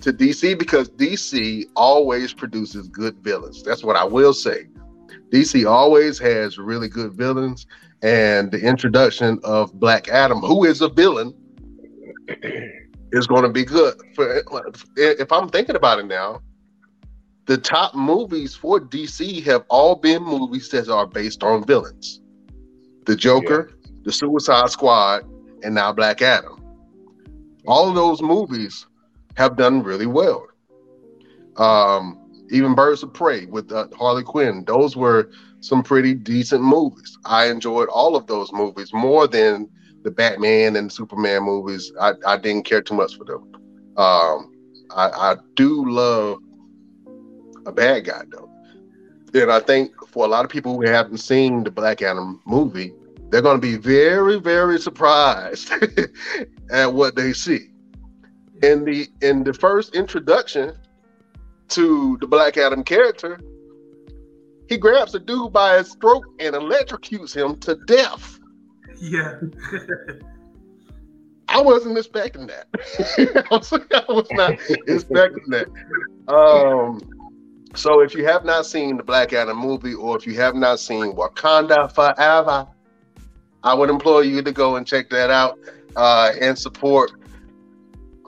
to 0.00 0.12
DC 0.12 0.58
because 0.58 0.88
DC 0.90 1.66
always 1.76 2.32
produces 2.32 2.88
good 2.88 3.16
villains. 3.18 3.62
That's 3.62 3.84
what 3.84 3.96
I 3.96 4.04
will 4.04 4.32
say. 4.32 4.66
DC 5.30 5.68
always 5.70 6.18
has 6.18 6.58
really 6.58 6.88
good 6.88 7.12
villains, 7.12 7.66
and 8.02 8.50
the 8.50 8.60
introduction 8.60 9.38
of 9.44 9.72
Black 9.78 10.08
Adam, 10.08 10.40
who 10.40 10.64
is 10.64 10.80
a 10.80 10.88
villain, 10.88 11.34
is 13.12 13.26
going 13.26 13.42
to 13.42 13.48
be 13.48 13.64
good. 13.64 13.94
For 14.14 14.42
if 14.96 15.30
I'm 15.32 15.48
thinking 15.48 15.76
about 15.76 15.98
it 15.98 16.06
now, 16.06 16.40
the 17.46 17.58
top 17.58 17.94
movies 17.94 18.54
for 18.54 18.80
DC 18.80 19.42
have 19.44 19.64
all 19.68 19.96
been 19.96 20.22
movies 20.22 20.68
that 20.70 20.88
are 20.88 21.06
based 21.06 21.42
on 21.42 21.64
villains. 21.64 22.20
The 23.06 23.16
Joker, 23.16 23.72
the 24.02 24.12
Suicide 24.12 24.70
Squad, 24.70 25.24
and 25.62 25.74
now 25.74 25.92
Black 25.92 26.22
Adam. 26.22 26.56
All 27.66 27.88
of 27.88 27.94
those 27.94 28.22
movies 28.22 28.86
have 29.36 29.56
done 29.56 29.82
really 29.82 30.06
well. 30.06 30.46
Um, 31.56 32.18
even 32.50 32.74
Birds 32.74 33.02
of 33.02 33.12
Prey 33.12 33.46
with 33.46 33.70
uh, 33.72 33.86
Harley 33.96 34.22
Quinn, 34.22 34.64
those 34.66 34.96
were 34.96 35.30
some 35.60 35.82
pretty 35.82 36.14
decent 36.14 36.62
movies. 36.62 37.18
I 37.24 37.46
enjoyed 37.46 37.88
all 37.88 38.16
of 38.16 38.26
those 38.26 38.52
movies 38.52 38.92
more 38.92 39.26
than 39.26 39.68
the 40.02 40.10
Batman 40.10 40.76
and 40.76 40.90
Superman 40.90 41.42
movies. 41.42 41.92
I, 42.00 42.14
I 42.26 42.36
didn't 42.36 42.64
care 42.64 42.80
too 42.80 42.94
much 42.94 43.16
for 43.16 43.24
them. 43.24 43.52
Um, 43.96 44.52
I, 44.90 45.08
I 45.08 45.36
do 45.54 45.88
love 45.90 46.38
a 47.66 47.72
bad 47.72 48.06
guy 48.06 48.22
though, 48.30 48.50
and 49.34 49.52
I 49.52 49.60
think 49.60 49.92
for 50.08 50.24
a 50.24 50.28
lot 50.28 50.44
of 50.44 50.50
people 50.50 50.74
who 50.74 50.86
haven't 50.86 51.18
seen 51.18 51.62
the 51.62 51.70
Black 51.70 52.02
Adam 52.02 52.40
movie, 52.46 52.92
they're 53.28 53.42
going 53.42 53.60
to 53.60 53.62
be 53.66 53.76
very, 53.76 54.40
very 54.40 54.80
surprised 54.80 55.70
at 56.70 56.92
what 56.92 57.14
they 57.14 57.32
see 57.32 57.70
in 58.62 58.84
the 58.84 59.08
in 59.22 59.44
the 59.44 59.52
first 59.52 59.94
introduction 59.94 60.74
to 61.68 62.16
the 62.20 62.26
Black 62.26 62.56
Adam 62.56 62.82
character, 62.82 63.40
he 64.68 64.76
grabs 64.76 65.14
a 65.14 65.20
dude 65.20 65.52
by 65.52 65.78
his 65.78 65.94
throat 65.94 66.24
and 66.38 66.54
electrocutes 66.54 67.34
him 67.34 67.56
to 67.60 67.76
death. 67.86 68.38
Yeah. 69.00 69.40
I 71.48 71.60
wasn't 71.60 71.98
expecting 71.98 72.46
that. 72.46 72.68
I, 73.50 74.04
was, 74.08 74.28
not 74.30 74.52
expecting 74.86 75.42
that. 75.48 75.66
Um, 76.28 77.00
so 77.74 78.00
if 78.00 78.14
you 78.14 78.24
have 78.24 78.44
not 78.44 78.66
seen 78.66 78.96
the 78.96 79.02
Black 79.02 79.32
Adam 79.32 79.58
movie, 79.58 79.94
or 79.94 80.16
if 80.16 80.28
you 80.28 80.34
have 80.34 80.54
not 80.54 80.78
seen 80.78 81.14
Wakanda 81.14 81.92
Forever, 81.92 82.68
I 83.64 83.74
would 83.74 83.90
implore 83.90 84.22
you 84.22 84.42
to 84.42 84.52
go 84.52 84.76
and 84.76 84.86
check 84.86 85.10
that 85.10 85.30
out 85.30 85.58
uh, 85.96 86.32
and 86.40 86.56
support 86.56 87.10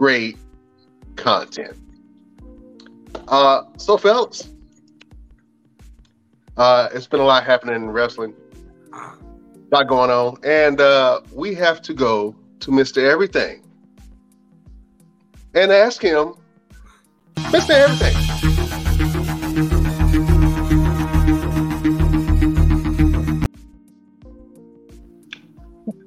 great 0.03 0.37
content. 1.15 1.77
Uh, 3.29 3.63
so, 3.77 3.97
fellas, 3.97 4.49
uh, 6.57 6.89
it's 6.93 7.07
been 7.07 7.21
a 7.21 7.25
lot 7.25 7.45
happening 7.45 7.77
in 7.77 7.89
wrestling, 7.89 8.35
a 8.93 9.13
lot 9.71 9.87
going 9.87 10.11
on, 10.11 10.37
and 10.43 10.81
uh, 10.81 11.21
we 11.33 11.55
have 11.55 11.81
to 11.81 11.95
go 11.95 12.35
to 12.59 12.73
Mr. 12.73 12.99
Everything 12.99 13.63
and 15.55 15.71
ask 15.71 16.03
him, 16.03 16.35
Mr. 17.37 17.71
Everything. 17.71 18.17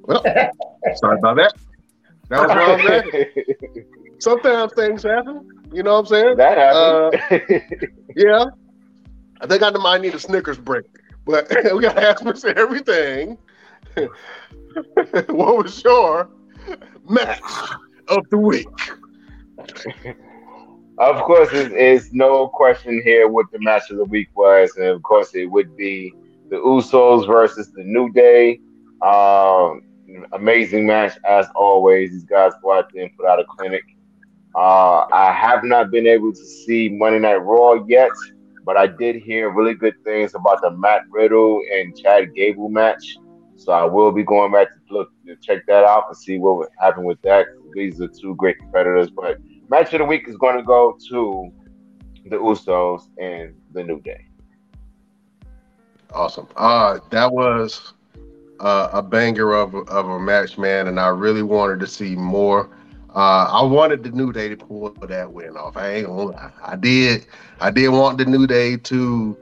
Well, 0.02 0.22
sorry 0.96 1.18
about 1.18 1.36
that. 1.36 1.54
That 2.28 2.48
was 2.48 2.48
where 2.48 2.62
I'm 2.62 2.92
at. 2.92 4.22
Sometimes 4.22 4.72
things 4.74 5.02
happen. 5.02 5.48
You 5.72 5.82
know 5.82 5.94
what 5.94 5.98
I'm 6.00 6.06
saying? 6.06 6.36
that 6.36 6.58
happened. 6.58 7.90
Yeah. 8.16 8.46
I 9.40 9.46
think 9.46 9.62
I 9.62 9.70
might 9.70 10.00
need 10.00 10.14
a 10.14 10.18
Snickers 10.18 10.58
break. 10.58 10.86
But 11.26 11.50
we 11.74 11.82
got 11.82 11.96
to 11.96 12.08
ask 12.08 12.22
Mr. 12.22 12.54
Everything. 12.56 13.36
what 15.28 15.64
was 15.64 15.82
your 15.84 16.30
match 17.08 17.40
of 18.08 18.28
the 18.30 18.38
week? 18.38 18.68
Of 20.98 21.22
course, 21.24 21.50
it's, 21.52 21.74
it's 21.74 22.12
no 22.12 22.48
question 22.48 23.02
here 23.04 23.28
what 23.28 23.46
the 23.52 23.58
match 23.60 23.90
of 23.90 23.98
the 23.98 24.04
week 24.04 24.28
was, 24.34 24.74
and 24.76 24.86
of 24.86 25.02
course, 25.02 25.34
it 25.34 25.46
would 25.46 25.76
be 25.76 26.14
the 26.48 26.56
Usos 26.56 27.26
versus 27.26 27.70
the 27.72 27.84
New 27.84 28.10
Day. 28.12 28.60
Um, 29.02 29.82
amazing 30.32 30.86
match 30.86 31.18
as 31.24 31.46
always. 31.54 32.10
These 32.10 32.24
guys 32.24 32.52
go 32.62 32.72
out 32.72 32.92
there 32.92 33.04
and 33.04 33.16
put 33.16 33.26
out 33.26 33.40
a 33.40 33.44
clinic. 33.44 33.82
Uh, 34.54 35.06
I 35.12 35.32
have 35.32 35.64
not 35.64 35.90
been 35.90 36.06
able 36.06 36.32
to 36.32 36.44
see 36.44 36.88
Monday 36.88 37.18
Night 37.18 37.36
Raw 37.36 37.74
yet, 37.86 38.10
but 38.64 38.76
I 38.76 38.86
did 38.86 39.16
hear 39.16 39.50
really 39.50 39.74
good 39.74 39.94
things 40.02 40.34
about 40.34 40.62
the 40.62 40.70
Matt 40.70 41.02
Riddle 41.10 41.60
and 41.74 41.96
Chad 41.96 42.34
Gable 42.34 42.68
match. 42.68 43.16
So 43.56 43.72
I 43.72 43.84
will 43.84 44.12
be 44.12 44.22
going 44.22 44.52
back 44.52 44.68
to 44.68 44.94
look 44.94 45.10
to 45.26 45.36
check 45.36 45.66
that 45.66 45.84
out 45.84 46.04
and 46.08 46.16
see 46.16 46.38
what 46.38 46.58
would 46.58 46.68
happen 46.78 47.04
with 47.04 47.20
that. 47.22 47.46
These 47.74 48.00
are 48.00 48.08
two 48.08 48.34
great 48.36 48.58
competitors, 48.58 49.10
but 49.10 49.38
match 49.68 49.92
of 49.92 49.98
the 49.98 50.04
week 50.04 50.28
is 50.28 50.36
going 50.36 50.56
to 50.56 50.62
go 50.62 50.96
to 51.10 51.52
the 52.26 52.36
Usos 52.36 53.08
and 53.18 53.54
the 53.72 53.82
New 53.82 54.00
Day. 54.00 54.26
Awesome. 56.12 56.48
Uh, 56.56 56.98
that 57.10 57.30
was 57.30 57.94
uh, 58.60 58.90
a 58.92 59.02
banger 59.02 59.52
of, 59.52 59.74
of 59.74 60.08
a 60.08 60.18
match, 60.18 60.58
man, 60.58 60.88
and 60.88 60.98
I 60.98 61.08
really 61.08 61.42
wanted 61.42 61.80
to 61.80 61.86
see 61.86 62.16
more. 62.16 62.70
Uh, 63.14 63.48
I 63.50 63.62
wanted 63.62 64.02
the 64.02 64.10
New 64.10 64.32
Day 64.32 64.48
to 64.50 64.56
pull 64.56 64.90
that 64.90 65.32
win 65.32 65.56
off. 65.56 65.76
I 65.76 65.94
ain't 65.94 66.06
gonna 66.06 66.22
lie. 66.24 66.52
I 66.62 66.76
did. 66.76 67.26
I 67.60 67.70
did 67.70 67.88
want 67.88 68.18
the 68.18 68.26
New 68.26 68.46
Day 68.46 68.76
to 68.76 69.36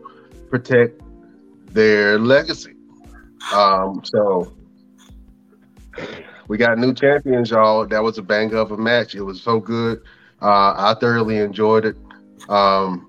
protect 0.51 1.03
their 1.73 2.19
legacy. 2.19 2.75
Um, 3.53 4.03
so 4.05 4.53
we 6.49 6.57
got 6.57 6.79
new 6.79 6.95
champions, 6.95 7.51
y'all. 7.51 7.87
That 7.87 8.03
was 8.03 8.19
a 8.19 8.23
bang 8.23 8.55
of 8.55 8.71
a 8.71 8.77
match. 8.77 9.15
It 9.15 9.23
was 9.23 9.43
so 9.43 9.61
good. 9.61 10.03
Uh, 10.41 10.75
I 10.77 10.97
thoroughly 11.01 11.39
enjoyed 11.39 11.85
it. 11.85 11.97
Um, 12.49 13.09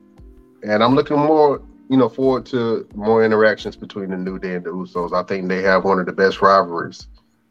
and 0.63 0.83
I'm 0.83 0.95
looking 0.95 1.17
more, 1.17 1.61
you 1.89 1.97
know, 1.97 2.09
forward 2.09 2.45
to 2.47 2.87
more 2.95 3.23
interactions 3.23 3.75
between 3.75 4.09
the 4.09 4.17
New 4.17 4.39
Day 4.39 4.55
and 4.55 4.65
the 4.65 4.71
Usos. 4.71 5.13
I 5.13 5.23
think 5.23 5.47
they 5.47 5.61
have 5.61 5.83
one 5.83 5.99
of 5.99 6.05
the 6.05 6.13
best 6.13 6.41
rivalries 6.41 7.07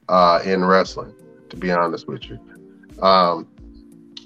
uh, 0.09 0.41
in 0.45 0.65
wrestling, 0.65 1.15
to 1.51 1.57
be 1.57 1.71
honest 1.71 2.09
with 2.09 2.25
you. 2.29 2.39
Um, 3.01 3.47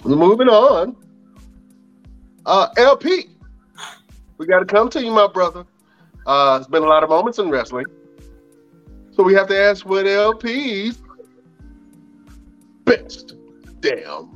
moving 0.04 0.48
on. 0.48 0.96
Uh, 2.46 2.68
LP, 2.78 3.28
we 4.38 4.46
got 4.46 4.60
to 4.60 4.64
come 4.64 4.88
to 4.90 5.04
you, 5.04 5.10
my 5.10 5.26
brother. 5.26 5.66
Uh, 6.26 6.56
it's 6.60 6.68
been 6.68 6.82
a 6.82 6.86
lot 6.86 7.02
of 7.02 7.10
moments 7.10 7.38
in 7.38 7.50
wrestling. 7.50 7.84
So 9.10 9.22
we 9.22 9.34
have 9.34 9.48
to 9.48 9.58
ask 9.58 9.84
what 9.84 10.06
LP's 10.06 11.02
best 12.84 13.34
damn 13.80 14.30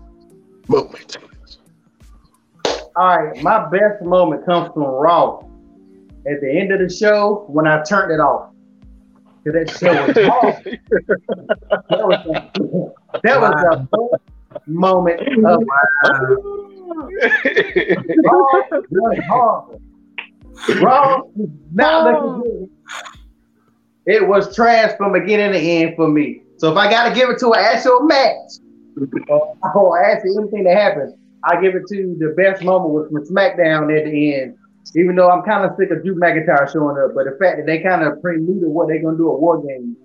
moment. 0.68 1.16
All 2.94 3.16
right, 3.18 3.42
my 3.42 3.70
best 3.70 4.02
moment 4.02 4.44
comes 4.44 4.70
from 4.74 4.82
Raw. 4.82 5.42
At 6.24 6.40
the 6.40 6.50
end 6.50 6.72
of 6.72 6.78
the 6.78 6.88
show, 6.88 7.44
when 7.48 7.66
I 7.66 7.82
turned 7.82 8.12
it 8.12 8.20
off. 8.20 8.50
Cause 9.44 9.54
that 9.54 9.70
show 9.70 9.92
was 10.06 10.14
horrible. 11.88 11.90
that 11.90 12.06
was 12.06 12.20
the, 12.24 13.20
that 13.24 13.40
was 13.40 13.50
the 13.50 13.88
best 14.52 14.68
moment 14.68 15.20
of 15.20 15.62
Raw 18.24 18.52
was 18.92 19.18
horrible. 19.28 19.80
Raw 20.80 21.22
is 21.40 21.50
not 21.72 22.04
looking 22.04 22.42
good. 22.42 22.70
It 24.06 24.28
was 24.28 24.54
trash 24.54 24.96
from 24.96 25.12
beginning 25.12 25.52
to 25.52 25.58
end 25.58 25.96
for 25.96 26.08
me. 26.08 26.42
So 26.58 26.70
if 26.70 26.76
I 26.76 26.88
gotta 26.88 27.12
give 27.12 27.28
it 27.30 27.38
to 27.40 27.52
an 27.52 27.58
actual 27.64 28.02
match, 28.02 28.52
or 29.74 30.04
actually 30.04 30.36
anything 30.38 30.64
that 30.64 30.76
happened, 30.76 31.14
I 31.44 31.60
give 31.60 31.74
it 31.74 31.82
to 31.88 32.16
the 32.18 32.34
best 32.36 32.62
moment 32.62 32.90
was 32.92 33.08
from 33.08 33.24
SmackDown 33.34 33.96
at 33.96 34.04
the 34.04 34.34
end. 34.34 34.56
Even 34.94 35.16
though 35.16 35.30
I'm 35.30 35.42
kind 35.42 35.64
of 35.64 35.76
sick 35.78 35.90
of 35.90 36.02
Drew 36.02 36.16
McIntyre 36.16 36.70
showing 36.70 36.98
up, 36.98 37.14
but 37.14 37.24
the 37.24 37.36
fact 37.40 37.58
that 37.58 37.66
they 37.66 37.80
kind 37.80 38.02
of 38.02 38.20
preluded 38.20 38.68
what 38.68 38.88
they're 38.88 39.02
gonna 39.02 39.16
do 39.16 39.32
at 39.32 39.40
War 39.40 39.62
Games, 39.62 39.96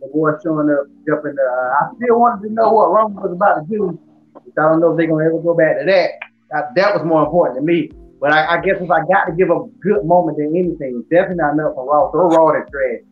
the 0.00 0.08
boy 0.08 0.32
showing 0.42 0.70
up, 0.70 0.86
jumping. 1.06 1.34
The, 1.34 1.42
uh, 1.42 1.84
I 1.84 1.96
still 1.96 2.20
wanted 2.20 2.48
to 2.48 2.54
know 2.54 2.72
what 2.72 2.92
Roman 2.92 3.22
was 3.22 3.32
about 3.32 3.60
to 3.60 3.64
do. 3.66 3.98
I 4.36 4.62
don't 4.68 4.80
know 4.80 4.92
if 4.92 4.98
they're 4.98 5.08
gonna 5.08 5.24
ever 5.24 5.40
go 5.40 5.54
back 5.54 5.78
to 5.80 5.84
that. 5.86 6.10
Uh, 6.54 6.62
that 6.76 6.94
was 6.94 7.04
more 7.04 7.24
important 7.24 7.58
to 7.58 7.64
me. 7.64 7.90
But 8.20 8.32
I, 8.32 8.56
I 8.56 8.60
guess 8.62 8.76
if 8.80 8.90
I 8.90 9.04
got 9.04 9.26
to 9.26 9.32
give 9.36 9.50
a 9.50 9.66
good 9.80 10.04
moment 10.04 10.38
than 10.38 10.56
anything, 10.56 11.04
definitely 11.10 11.36
not 11.36 11.52
enough 11.52 11.74
for 11.74 11.84
Raw. 11.84 12.10
Throw 12.10 12.28
Raw 12.28 12.56
in 12.56 12.64
trash. 12.70 13.04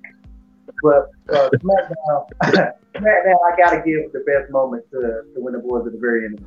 But 0.83 1.11
uh, 1.29 1.51
SmackDown, 1.61 2.27
SmackDown, 2.97 3.39
I 3.45 3.57
got 3.57 3.71
to 3.71 3.83
give 3.85 4.13
the 4.13 4.25
best 4.27 4.51
moment 4.51 4.85
to, 4.93 5.23
to 5.35 5.41
when 5.41 5.53
the 5.53 5.59
boys 5.59 5.87
at 5.87 5.93
the 5.93 5.99
very 5.99 6.27
end. 6.27 6.41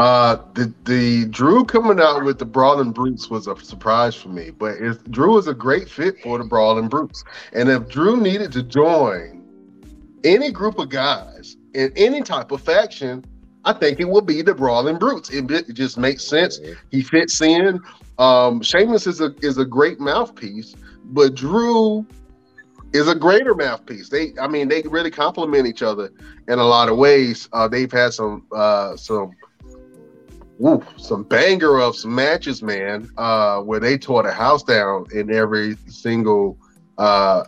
Uh, 0.00 0.40
the 0.54 0.72
the 0.84 1.26
Drew 1.26 1.62
coming 1.62 2.00
out 2.00 2.24
with 2.24 2.38
the 2.38 2.46
Brawling 2.46 2.90
Brutes 2.90 3.28
was 3.28 3.46
a 3.46 3.54
surprise 3.62 4.14
for 4.14 4.30
me, 4.30 4.48
but 4.48 4.78
if 4.80 5.04
Drew 5.10 5.36
is 5.36 5.46
a 5.46 5.52
great 5.52 5.90
fit 5.90 6.18
for 6.22 6.38
the 6.38 6.44
Brawling 6.44 6.88
Brutes, 6.88 7.22
and 7.52 7.68
if 7.68 7.86
Drew 7.90 8.16
needed 8.16 8.50
to 8.52 8.62
join 8.62 9.44
any 10.24 10.52
group 10.52 10.78
of 10.78 10.88
guys 10.88 11.58
in 11.74 11.92
any 11.96 12.22
type 12.22 12.50
of 12.50 12.62
faction, 12.62 13.22
I 13.66 13.74
think 13.74 14.00
it 14.00 14.08
would 14.08 14.24
be 14.24 14.40
the 14.40 14.54
Brawling 14.54 14.98
Brutes. 14.98 15.28
It, 15.28 15.50
it 15.50 15.74
just 15.74 15.98
makes 15.98 16.24
sense. 16.24 16.58
He 16.90 17.02
fits 17.02 17.38
in. 17.42 17.78
Um, 18.18 18.62
Sheamus 18.62 19.06
is 19.06 19.20
a 19.20 19.34
is 19.42 19.58
a 19.58 19.66
great 19.66 20.00
mouthpiece, 20.00 20.76
but 21.12 21.34
Drew 21.34 22.06
is 22.94 23.06
a 23.06 23.14
greater 23.14 23.54
mouthpiece. 23.54 24.08
They, 24.08 24.32
I 24.40 24.48
mean, 24.48 24.68
they 24.68 24.80
really 24.80 25.10
complement 25.10 25.66
each 25.66 25.82
other 25.82 26.10
in 26.48 26.58
a 26.58 26.64
lot 26.64 26.88
of 26.88 26.96
ways. 26.96 27.50
Uh, 27.52 27.68
they've 27.68 27.92
had 27.92 28.14
some 28.14 28.46
uh, 28.50 28.96
some 28.96 29.32
woo, 30.60 30.84
some 30.98 31.22
banger 31.24 31.80
of 31.80 31.96
some 31.96 32.14
matches, 32.14 32.62
man, 32.62 33.10
uh, 33.16 33.60
where 33.62 33.80
they 33.80 33.96
tore 33.96 34.22
the 34.22 34.32
house 34.32 34.62
down 34.62 35.06
in 35.12 35.32
every 35.32 35.74
single 35.88 36.58
uh, 36.98 37.44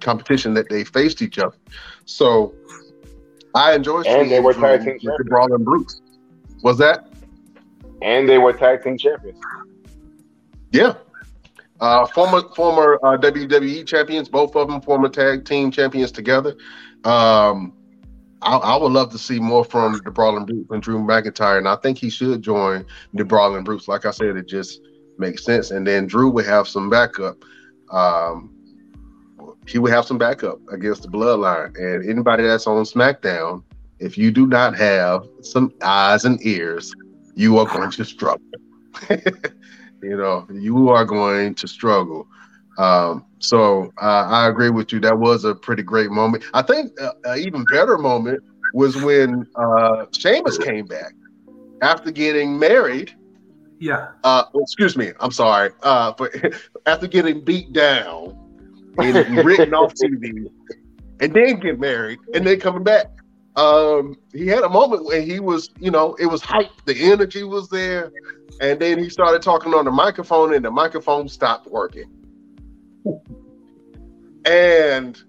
competition 0.00 0.52
that 0.54 0.68
they 0.68 0.84
faced 0.84 1.22
each 1.22 1.38
other. 1.38 1.56
So 2.04 2.54
I 3.54 3.74
enjoy 3.74 4.02
And 4.02 4.30
they 4.30 4.40
were 4.40 4.52
tag 4.52 4.80
team 4.80 4.98
champions. 4.98 5.28
Brawling 5.28 5.64
Brutes. 5.64 6.02
Was 6.62 6.76
that? 6.78 7.08
And 8.02 8.28
they 8.28 8.38
were 8.38 8.52
tag 8.52 8.84
team 8.84 8.98
champions. 8.98 9.40
Yeah. 10.70 10.94
Uh, 11.80 12.06
former 12.06 12.42
former 12.54 12.98
uh, 13.02 13.16
WWE 13.16 13.86
champions, 13.86 14.28
both 14.28 14.54
of 14.54 14.68
them 14.68 14.80
former 14.82 15.08
tag 15.08 15.44
team 15.44 15.70
champions 15.70 16.12
together. 16.12 16.56
Um, 17.04 17.72
I, 18.44 18.56
I 18.56 18.76
would 18.76 18.92
love 18.92 19.10
to 19.12 19.18
see 19.18 19.40
more 19.40 19.64
from 19.64 20.00
the 20.04 20.10
Brawling 20.10 20.44
Brutes 20.44 20.70
and 20.70 20.82
Drew 20.82 20.98
McIntyre, 20.98 21.58
and 21.58 21.68
I 21.68 21.76
think 21.76 21.98
he 21.98 22.10
should 22.10 22.42
join 22.42 22.84
the 23.14 23.24
Brawling 23.24 23.64
Brutes. 23.64 23.88
Like 23.88 24.04
I 24.04 24.10
said, 24.10 24.36
it 24.36 24.46
just 24.46 24.80
makes 25.18 25.44
sense. 25.44 25.70
And 25.70 25.86
then 25.86 26.06
Drew 26.06 26.30
would 26.30 26.46
have 26.46 26.68
some 26.68 26.90
backup. 26.90 27.42
Um, 27.90 28.50
he 29.66 29.78
would 29.78 29.92
have 29.92 30.04
some 30.04 30.18
backup 30.18 30.60
against 30.70 31.02
the 31.02 31.08
Bloodline, 31.08 31.76
and 31.78 32.08
anybody 32.08 32.42
that's 32.44 32.66
on 32.66 32.84
SmackDown, 32.84 33.62
if 33.98 34.18
you 34.18 34.30
do 34.30 34.46
not 34.46 34.76
have 34.76 35.26
some 35.40 35.72
eyes 35.82 36.24
and 36.26 36.44
ears, 36.44 36.94
you 37.34 37.58
are 37.58 37.66
going 37.66 37.90
to 37.90 38.04
struggle. 38.04 38.44
you 39.10 40.16
know, 40.16 40.46
you 40.52 40.90
are 40.90 41.04
going 41.04 41.54
to 41.54 41.66
struggle. 41.66 42.28
Um, 42.76 43.24
so 43.44 43.92
uh, 44.00 44.26
I 44.28 44.48
agree 44.48 44.70
with 44.70 44.92
you. 44.92 45.00
That 45.00 45.18
was 45.18 45.44
a 45.44 45.54
pretty 45.54 45.82
great 45.82 46.10
moment. 46.10 46.44
I 46.54 46.62
think 46.62 46.98
uh, 47.00 47.12
an 47.24 47.38
even 47.38 47.64
better 47.64 47.98
moment 47.98 48.42
was 48.72 48.96
when 48.96 49.46
uh, 49.54 50.06
Sheamus 50.12 50.58
came 50.58 50.86
back 50.86 51.12
after 51.82 52.10
getting 52.10 52.58
married. 52.58 53.14
Yeah. 53.78 54.12
Uh, 54.24 54.44
excuse 54.56 54.96
me, 54.96 55.12
I'm 55.20 55.30
sorry. 55.30 55.70
Uh, 55.82 56.12
but 56.16 56.32
after 56.86 57.06
getting 57.06 57.44
beat 57.44 57.72
down 57.72 58.36
and 58.98 59.44
written 59.44 59.74
off 59.74 59.92
TV, 60.02 60.48
and 61.20 61.32
then 61.32 61.60
get 61.60 61.78
married, 61.78 62.18
and 62.34 62.46
then 62.46 62.58
coming 62.60 62.82
back. 62.82 63.06
Um, 63.56 64.16
he 64.32 64.48
had 64.48 64.64
a 64.64 64.68
moment 64.68 65.04
when 65.04 65.22
he 65.22 65.38
was, 65.38 65.70
you 65.78 65.92
know, 65.92 66.14
it 66.14 66.26
was 66.26 66.42
hype. 66.42 66.72
The 66.86 67.12
energy 67.12 67.44
was 67.44 67.68
there, 67.68 68.10
and 68.60 68.80
then 68.80 68.98
he 68.98 69.08
started 69.08 69.42
talking 69.42 69.74
on 69.74 69.84
the 69.84 69.92
microphone, 69.92 70.54
and 70.54 70.64
the 70.64 70.72
microphone 70.72 71.28
stopped 71.28 71.68
working. 71.68 72.10
And 74.44 75.22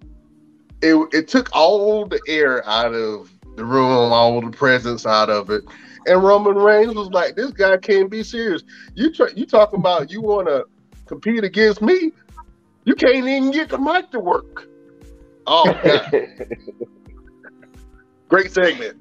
it 0.81 0.95
it 1.13 1.27
took 1.27 1.49
all 1.53 2.05
the 2.05 2.21
air 2.27 2.67
out 2.67 2.93
of 2.93 3.31
the 3.55 3.65
room, 3.65 4.11
all 4.11 4.41
the 4.41 4.51
presence 4.51 5.05
out 5.05 5.29
of 5.29 5.49
it. 5.49 5.63
And 6.07 6.23
Roman 6.23 6.55
Reigns 6.55 6.93
was 6.93 7.09
like, 7.09 7.35
"This 7.35 7.51
guy 7.51 7.77
can't 7.77 8.09
be 8.09 8.23
serious. 8.23 8.63
You 8.93 9.11
try, 9.13 9.27
you 9.35 9.45
talking 9.45 9.79
about 9.79 10.11
you 10.11 10.21
want 10.21 10.47
to 10.47 10.65
compete 11.07 11.43
against 11.43 11.81
me? 11.81 12.11
You 12.83 12.95
can't 12.95 13.15
even 13.15 13.51
get 13.51 13.69
the 13.69 13.77
mic 13.77 14.11
to 14.11 14.19
work." 14.19 14.67
Oh, 15.47 15.73
God. 15.73 16.11
Great 18.29 18.51
segment. 18.51 18.97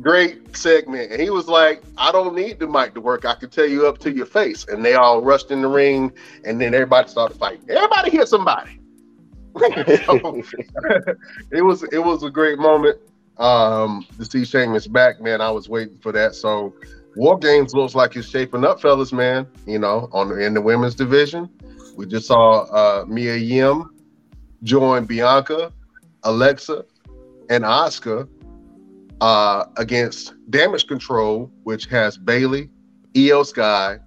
Great 0.00 0.56
segment. 0.56 1.12
And 1.12 1.20
he 1.20 1.30
was 1.30 1.46
like, 1.46 1.82
I 1.96 2.10
don't 2.10 2.34
need 2.34 2.58
the 2.58 2.66
mic 2.66 2.94
to 2.94 3.00
work. 3.00 3.24
I 3.24 3.34
can 3.34 3.50
tell 3.50 3.66
you 3.66 3.86
up 3.86 3.98
to 3.98 4.12
your 4.12 4.26
face. 4.26 4.66
And 4.68 4.84
they 4.84 4.94
all 4.94 5.22
rushed 5.22 5.50
in 5.50 5.62
the 5.62 5.68
ring, 5.68 6.12
and 6.44 6.60
then 6.60 6.74
everybody 6.74 7.08
started 7.08 7.36
fighting. 7.36 7.68
Everybody 7.68 8.10
hit 8.10 8.28
somebody. 8.28 8.80
So, 10.06 10.42
it 11.52 11.62
was 11.62 11.84
it 11.84 11.98
was 11.98 12.24
a 12.24 12.30
great 12.30 12.58
moment 12.58 12.98
um 13.38 14.04
to 14.18 14.24
see 14.24 14.44
Sheamus 14.44 14.86
back, 14.86 15.20
man. 15.20 15.40
I 15.40 15.50
was 15.50 15.68
waiting 15.68 15.98
for 15.98 16.12
that. 16.12 16.34
So 16.34 16.74
War 17.16 17.38
Games 17.38 17.72
looks 17.74 17.94
like 17.94 18.16
it's 18.16 18.28
shaping 18.28 18.64
up, 18.64 18.80
fellas, 18.80 19.12
man. 19.12 19.46
You 19.66 19.78
know, 19.78 20.08
on 20.12 20.40
in 20.40 20.54
the 20.54 20.60
women's 20.60 20.94
division. 20.94 21.48
We 21.96 22.06
just 22.06 22.26
saw 22.26 22.62
uh 22.64 23.04
Mia 23.06 23.36
Yim 23.36 23.90
join 24.64 25.04
Bianca, 25.04 25.72
Alexa, 26.24 26.84
and 27.50 27.64
Asuka 27.64 28.28
uh, 29.24 29.64
against 29.78 30.34
Damage 30.50 30.86
Control, 30.86 31.50
which 31.62 31.86
has 31.86 32.18
Bayley, 32.18 32.68
Iyo 33.14 33.46
Sky, 33.46 33.98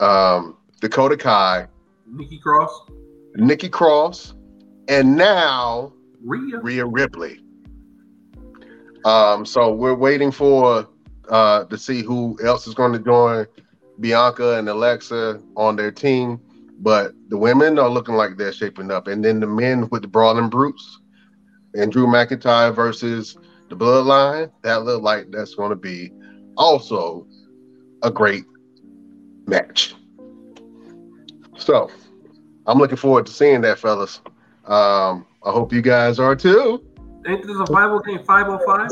um, 0.00 0.56
Dakota 0.80 1.18
Kai, 1.18 1.68
Nikki 2.10 2.38
Cross, 2.38 2.90
Nikki 3.34 3.68
Cross, 3.68 4.32
and 4.88 5.16
now 5.16 5.92
Rhea. 6.24 6.60
Rhea 6.60 6.86
Ripley. 6.86 7.42
Um, 9.04 9.44
so 9.44 9.70
we're 9.70 9.94
waiting 9.94 10.32
for 10.32 10.88
uh, 11.28 11.64
to 11.64 11.76
see 11.76 12.00
who 12.00 12.38
else 12.42 12.66
is 12.66 12.72
going 12.72 12.94
to 12.94 12.98
join 12.98 13.46
Bianca 14.00 14.56
and 14.56 14.66
Alexa 14.70 15.42
on 15.58 15.76
their 15.76 15.92
team. 15.92 16.40
But 16.78 17.12
the 17.28 17.36
women 17.36 17.78
are 17.78 17.90
looking 17.90 18.14
like 18.14 18.38
they're 18.38 18.52
shaping 18.52 18.90
up, 18.90 19.08
and 19.08 19.22
then 19.22 19.40
the 19.40 19.46
men 19.46 19.90
with 19.90 20.00
the 20.00 20.08
Brawling 20.08 20.48
Brutes 20.48 21.00
and 21.74 21.92
Drew 21.92 22.06
McIntyre 22.06 22.74
versus 22.74 23.36
the 23.68 23.76
Bloodline. 23.76 24.50
That 24.62 24.84
look 24.84 25.02
like 25.02 25.30
that's 25.30 25.54
going 25.54 25.70
to 25.70 25.76
be 25.76 26.12
also 26.56 27.26
a 28.02 28.10
great 28.10 28.44
match. 29.46 29.94
So 31.56 31.90
I'm 32.66 32.78
looking 32.78 32.96
forward 32.96 33.26
to 33.26 33.32
seeing 33.32 33.60
that, 33.62 33.78
fellas. 33.78 34.20
Um, 34.64 35.26
I 35.44 35.50
hope 35.52 35.72
you 35.72 35.82
guys 35.82 36.18
are 36.18 36.34
too. 36.34 36.84
Ain't 37.26 37.46
this 37.46 37.56
a 37.56 37.72
Bible 37.72 38.00
game 38.00 38.24
505? 38.24 38.90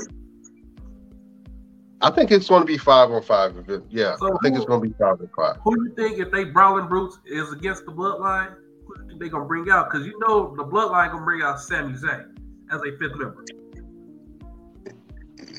I 2.01 2.11
think 2.11 2.31
it's 2.31 2.49
going 2.49 2.61
to 2.63 2.67
be 2.67 2.77
five 2.77 3.11
on 3.11 3.23
five. 3.23 3.57
It. 3.69 3.83
Yeah, 3.89 4.17
So 4.17 4.35
I 4.35 4.37
think 4.43 4.57
it's 4.57 4.67
going 4.67 4.83
to 4.83 4.89
be 4.89 4.95
five 4.99 5.21
on 5.21 5.31
five. 5.37 5.57
Who 5.65 5.75
do 5.75 5.85
you 5.85 5.95
think 5.95 6.19
if 6.19 6.31
they 6.31 6.45
Brawling 6.45 6.87
Brutes 6.87 7.19
is 7.25 7.51
against 7.53 7.87
the 7.87 7.93
Bloodline? 7.93 8.55
Who 8.87 8.95
do 8.95 9.03
you 9.03 9.09
think 9.09 9.21
they 9.21 9.29
gonna 9.31 9.47
bring 9.47 9.71
out? 9.71 9.91
Because 9.91 10.07
you 10.07 10.19
know 10.19 10.55
the 10.55 10.65
Bloodline 10.65 11.13
gonna 11.13 11.25
bring 11.25 11.41
out 11.41 11.61
Sami 11.61 11.95
Zayn 11.95 12.37
as 12.71 12.81
a 12.83 12.97
fifth 12.99 13.17
member. 13.17 13.43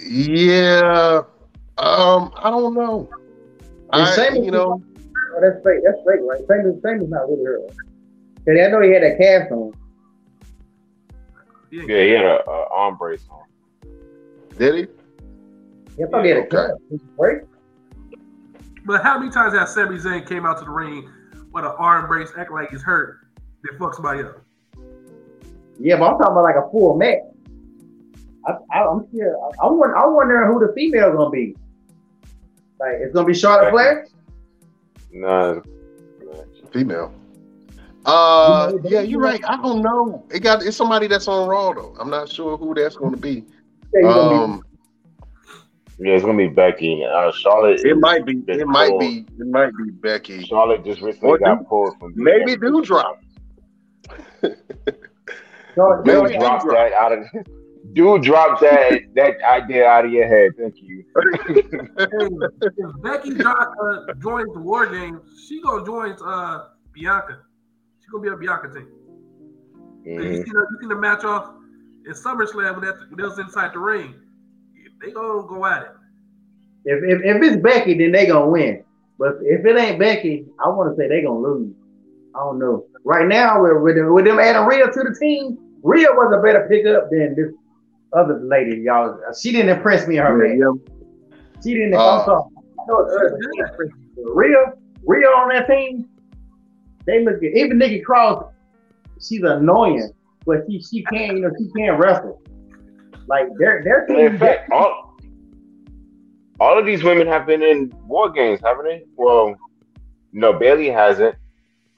Yeah, 0.07 1.21
um, 1.77 2.31
I 2.37 2.49
don't 2.49 2.73
know. 2.73 3.09
And 3.93 4.03
I, 4.03 4.15
Sheamus 4.15 4.45
you 4.45 4.51
know, 4.51 4.81
Oh, 5.35 5.41
that's 5.41 5.63
fake. 5.65 5.79
That's 5.83 5.97
fake, 6.07 6.21
right? 6.23 6.39
Same 6.47 6.79
same 6.81 7.01
is 7.01 7.09
not 7.09 7.27
really 7.29 7.43
hurt. 7.43 7.67
Cause 8.45 8.55
I 8.61 8.67
know 8.69 8.81
he 8.81 8.91
had 8.91 9.03
that 9.03 9.17
cast 9.19 9.51
on. 9.51 9.73
Yeah, 11.71 11.83
Yeah, 11.87 12.03
he 12.03 12.09
had 12.11 12.25
a, 12.25 12.49
a 12.49 12.67
arm 12.73 12.97
brace 12.97 13.25
on. 13.29 13.43
did 14.57 14.75
he? 14.75 14.87
Yeah, 15.97 16.05
I 16.05 16.09
thought 16.09 16.23
he 16.23 16.29
had 16.29 16.37
a 16.37 16.41
Okay. 16.41 16.49
cast. 16.51 17.01
Right? 17.17 17.37
But 18.85 19.03
how 19.03 19.19
many 19.19 19.31
times 19.31 19.53
has 19.57 19.73
Sami 19.73 19.97
Zayn 19.97 20.27
came 20.27 20.45
out 20.45 20.59
to 20.59 20.65
the 20.65 20.71
ring 20.71 21.09
with 21.51 21.65
an 21.65 21.71
arm 21.77 22.07
brace, 22.07 22.29
act 22.37 22.51
like 22.51 22.69
he's 22.69 22.83
hurt, 22.83 23.17
then 23.63 23.77
fuck 23.79 23.95
somebody 23.95 24.21
up? 24.21 24.41
Yeah, 25.79 25.97
but 25.97 26.05
I'm 26.05 26.17
talking 26.17 26.31
about 26.31 26.43
like 26.43 26.55
a 26.55 26.69
full 26.71 26.95
match. 26.95 27.19
I, 28.47 28.53
I, 28.73 28.87
I'm 28.87 29.07
still. 29.09 29.51
I, 29.61 29.65
I'm, 29.65 29.77
wondering, 29.77 30.01
I'm 30.03 30.13
wondering 30.13 30.53
who 30.53 30.65
the 30.67 30.73
female 30.73 31.13
gonna 31.13 31.29
be. 31.29 31.55
Like, 32.79 32.93
it's 32.99 33.13
gonna 33.13 33.27
be 33.27 33.33
Charlotte 33.33 33.71
Flair. 33.71 34.07
Nah, 35.11 35.61
Female. 36.71 37.13
Uh, 38.05 38.73
yeah, 38.83 38.99
you're 39.01 39.19
right. 39.21 39.41
I 39.47 39.55
don't 39.61 39.81
know. 39.81 40.23
It 40.31 40.41
got 40.41 40.61
it's 40.63 40.75
somebody 40.77 41.07
that's 41.07 41.27
on 41.27 41.47
Raw 41.47 41.73
though. 41.73 41.95
I'm 41.99 42.09
not 42.09 42.29
sure 42.29 42.57
who 42.57 42.73
that's 42.75 42.95
going 42.97 43.11
to 43.13 43.17
be. 43.17 43.43
Yeah, 43.93 44.01
you 44.01 44.01
gonna 44.03 44.29
be- 44.29 44.35
Um, 44.53 44.61
yeah, 45.97 46.13
it's 46.13 46.23
gonna 46.25 46.37
be 46.37 46.49
Becky. 46.49 47.03
Uh, 47.05 47.31
Charlotte. 47.31 47.79
it 47.85 47.97
might 47.97 48.25
be. 48.25 48.33
been 48.35 48.59
It 48.59 48.67
might 48.67 48.89
pulled. 48.89 48.99
be. 48.99 49.25
It 49.39 49.47
might 49.47 49.71
be 49.77 49.89
Becky. 49.91 50.43
Charlotte 50.43 50.83
just 50.85 51.01
recently 51.01 51.29
Or 51.29 51.37
got 51.39 51.59
do- 51.59 51.65
pulled 51.65 51.97
from. 51.97 52.13
Maybe 52.15 52.57
do 52.57 52.81
drop. 52.83 53.21
Maybe 54.43 54.53
Do 55.73 56.27
do 56.27 56.39
drop 56.39 56.61
drop. 56.63 56.63
that 56.73 56.93
out 56.93 57.11
of. 57.13 57.25
Do 57.95 58.19
drop 58.19 58.59
that 58.59 58.99
that 59.15 59.35
idea 59.43 59.87
out 59.87 60.05
of 60.05 60.11
your 60.11 60.27
head. 60.27 60.51
Thank 60.59 60.75
you. 60.81 61.03
Hey, 61.97 62.27
if 62.77 63.01
Becky 63.01 63.33
jo- 63.35 63.49
uh, 63.49 64.13
joins 64.21 64.53
the 64.53 64.59
War 64.59 64.85
Games, 64.87 65.21
she 65.47 65.61
gonna 65.61 65.85
join 65.85 66.11
uh, 66.25 66.65
Bianca. 66.93 67.39
She 68.01 68.07
gonna 68.11 68.21
be 68.23 68.29
a 68.29 68.35
Bianca 68.35 68.67
team. 68.73 68.87
You, 70.03 70.19
Mhm. 70.19 70.43
see 70.45 70.51
the, 70.51 70.67
you 70.71 70.77
see 70.81 70.87
the 70.87 70.95
match 70.95 71.23
off 71.23 71.51
in 72.05 72.11
SummerSlam 72.13 72.75
when, 72.75 72.85
that, 72.85 72.95
when 73.09 73.17
they 73.17 73.23
was 73.23 73.39
inside 73.39 73.73
the 73.73 73.79
ring. 73.79 74.13
They 75.01 75.11
gonna 75.11 75.47
go 75.47 75.65
at 75.65 75.83
it. 75.83 75.91
If, 76.85 77.01
if 77.03 77.35
if 77.35 77.43
it's 77.43 77.63
Becky, 77.63 77.97
then 77.97 78.11
they 78.11 78.25
gonna 78.27 78.47
win. 78.49 78.83
But 79.17 79.37
if 79.41 79.65
it 79.65 79.77
ain't 79.77 79.99
Becky, 79.99 80.45
I 80.63 80.67
want 80.69 80.91
to 80.93 81.01
say 81.01 81.07
they 81.07 81.21
gonna 81.21 81.39
lose. 81.39 81.73
I 82.35 82.39
don't 82.39 82.59
know. 82.59 82.85
Right 83.05 83.27
now, 83.27 83.61
with 83.63 83.81
with, 83.81 83.95
them- 83.95 84.13
with 84.13 84.25
them 84.25 84.39
adding 84.39 84.65
Rhea 84.67 84.85
to 84.91 85.03
the 85.03 85.15
team, 85.19 85.57
Rhea 85.81 86.07
was 86.11 86.33
a 86.37 86.41
better 86.41 86.67
pickup 86.69 87.09
than 87.09 87.35
this 87.35 87.51
other 88.15 88.39
lady, 88.43 88.81
y'all. 88.81 89.17
She 89.39 89.51
didn't 89.51 89.75
impress 89.75 90.07
me. 90.07 90.15
Her 90.15 90.35
match. 90.37 90.57
Yeah, 90.57 91.61
She 91.63 91.73
didn't. 91.73 91.93
Uh, 91.95 92.19
I'm 92.19 92.25
sorry. 92.25 92.43
I 92.57 92.83
know 92.87 92.99
it's 92.99 93.13
early. 93.13 93.41
She 93.41 93.47
didn't 93.57 93.69
impress 93.71 93.89
me. 93.89 94.23
Rhea, 94.33 94.73
Rhea 95.05 95.27
on 95.27 95.49
that 95.49 95.67
team, 95.67 96.07
they 97.05 97.23
look 97.23 97.39
good. 97.39 97.55
Even 97.55 97.77
Nikki 97.77 97.99
Cross, 98.01 98.45
she's 99.21 99.43
annoying, 99.43 100.11
but 100.45 100.63
she 100.67 100.81
she 100.81 101.03
can 101.03 101.37
you 101.37 101.43
know 101.43 101.51
she 101.59 101.69
can't 101.77 101.99
wrestle. 101.99 102.41
Like 103.27 103.47
their 103.59 103.83
their 103.83 104.05
In 104.05 104.31
team. 104.31 104.39
fact, 104.39 104.71
all 104.71 105.17
all 106.59 106.79
of 106.79 106.85
these 106.85 107.03
women 107.03 107.27
have 107.27 107.45
been 107.45 107.61
in 107.61 107.93
war 108.07 108.29
games, 108.31 108.59
haven't 108.63 108.85
they? 108.85 109.03
Well, 109.15 109.55
no, 110.31 110.53
Bayley 110.53 110.89
hasn't. 110.89 111.35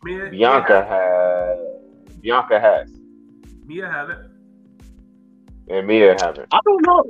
Mia, 0.03 0.30
Bianca 0.30 0.84
has. 0.86 1.59
Bianca 2.22 2.59
has, 2.59 2.89
Mia 3.65 3.88
have 3.89 4.09
it. 4.09 4.18
And 5.70 5.88
Mia 5.88 6.15
haven't. 6.20 6.47
I 6.51 6.59
don't 6.65 6.86
know. 6.86 7.03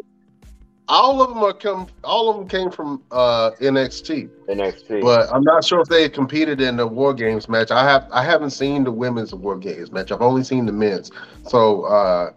All 0.89 1.21
of 1.21 1.29
them 1.29 1.39
are 1.39 1.51
come. 1.53 1.87
All 2.05 2.29
of 2.29 2.37
them 2.37 2.47
came 2.47 2.71
from 2.71 3.03
uh, 3.11 3.51
NXT, 3.59 4.29
NXT. 4.47 5.01
but 5.01 5.29
I'm 5.33 5.43
not 5.43 5.65
sure 5.65 5.81
if 5.81 5.89
they 5.89 6.07
competed 6.07 6.61
in 6.61 6.77
the 6.77 6.87
War 6.87 7.13
Games 7.13 7.49
match. 7.49 7.71
I 7.71 7.83
have. 7.83 8.07
I 8.11 8.23
haven't 8.23 8.51
seen 8.51 8.85
the 8.85 8.91
women's 8.91 9.35
War 9.35 9.57
Games 9.57 9.91
match. 9.91 10.11
I've 10.13 10.21
only 10.21 10.45
seen 10.45 10.65
the 10.65 10.71
men's. 10.71 11.11
So, 11.45 11.83
uh, 11.83 12.31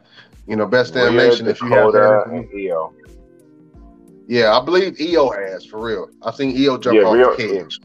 you 0.49 0.57
know, 0.57 0.67
best 0.67 0.95
damn 0.95 1.15
Rhea, 1.15 1.29
nation. 1.29 1.47
If 1.47 1.61
you 1.63 1.69
have 1.69 1.93
Dakota, 1.93 2.25
that, 2.27 2.35
and 2.35 2.49
Iyo. 2.51 2.93
yeah, 4.27 4.59
I 4.59 4.65
believe 4.65 4.95
Iyo 4.97 5.31
has 5.53 5.65
for 5.65 5.79
real. 5.81 6.09
I've 6.23 6.35
seen 6.35 6.57
Iyo 6.57 6.81
jump 6.83 6.97
Yeah, 6.97 7.03
off 7.05 7.15
Rhea- 7.15 7.31
the 7.49 7.61
cage. 7.63 7.79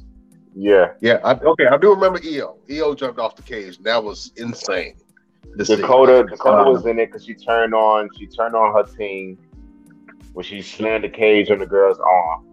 Yeah, 0.57 0.93
Yeah, 1.01 1.19
I, 1.23 1.33
okay, 1.33 1.67
I 1.67 1.77
do 1.77 1.91
remember 1.93 2.17
Iyo. 2.19 2.55
Iyo 2.69 2.97
jumped 2.97 3.19
off 3.19 3.35
the 3.35 3.41
cage. 3.43 3.77
That 3.79 4.03
was 4.03 4.31
insane. 4.37 4.95
To 5.57 5.65
see. 5.65 5.75
Dakota. 5.77 6.25
Dakota 6.29 6.61
Um, 6.63 6.73
was 6.73 6.85
in 6.85 6.99
it 6.99 7.07
because 7.07 7.25
she 7.25 7.33
turned 7.33 7.73
on. 7.73 8.09
She 8.17 8.27
turned 8.27 8.55
on 8.55 8.73
her 8.73 8.83
team 8.83 9.37
when 10.33 10.43
she 10.43 10.61
slammed 10.61 11.03
the 11.03 11.09
cage 11.09 11.49
on 11.51 11.59
the 11.59 11.65
girl's 11.65 11.99
arm. 11.99 12.45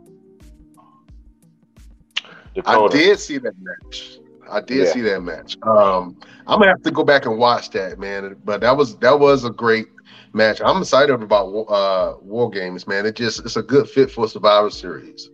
I 2.66 2.86
did 2.88 3.18
see 3.18 3.38
that 3.38 3.54
match. 3.60 4.18
I 4.50 4.60
did 4.60 4.86
Yeah. 4.86 4.92
see 4.92 5.00
that 5.02 5.20
match. 5.20 5.56
Um, 5.62 6.16
I'm 6.46 6.58
gonna 6.58 6.68
have 6.68 6.82
to 6.82 6.90
go 6.90 7.04
back 7.04 7.24
and 7.26 7.38
watch 7.38 7.70
that, 7.70 7.98
man. 7.98 8.36
But 8.44 8.60
that 8.60 8.76
was 8.76 8.96
that 8.98 9.18
was 9.18 9.44
a 9.44 9.50
great 9.50 9.86
match. 10.34 10.60
I'm 10.62 10.82
excited 10.82 11.22
about 11.22 11.46
uh, 11.68 12.16
War 12.20 12.50
Games, 12.50 12.86
man. 12.86 13.06
It 13.06 13.16
just 13.16 13.40
it's 13.40 13.56
a 13.56 13.62
good 13.62 13.88
fit 13.88 14.10
for 14.10 14.28
Survivor 14.28 14.70
Series. 14.70 15.30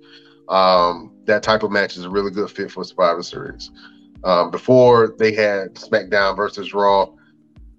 Um, 0.48 1.12
that 1.24 1.42
type 1.42 1.62
of 1.62 1.70
match 1.70 1.96
is 1.96 2.04
a 2.04 2.10
really 2.10 2.30
good 2.30 2.50
fit 2.50 2.70
for 2.70 2.84
Survivor 2.84 3.22
Series. 3.22 3.70
Um, 4.24 4.50
before 4.50 5.14
they 5.18 5.32
had 5.32 5.74
SmackDown 5.74 6.36
versus 6.36 6.72
Raw, 6.74 7.08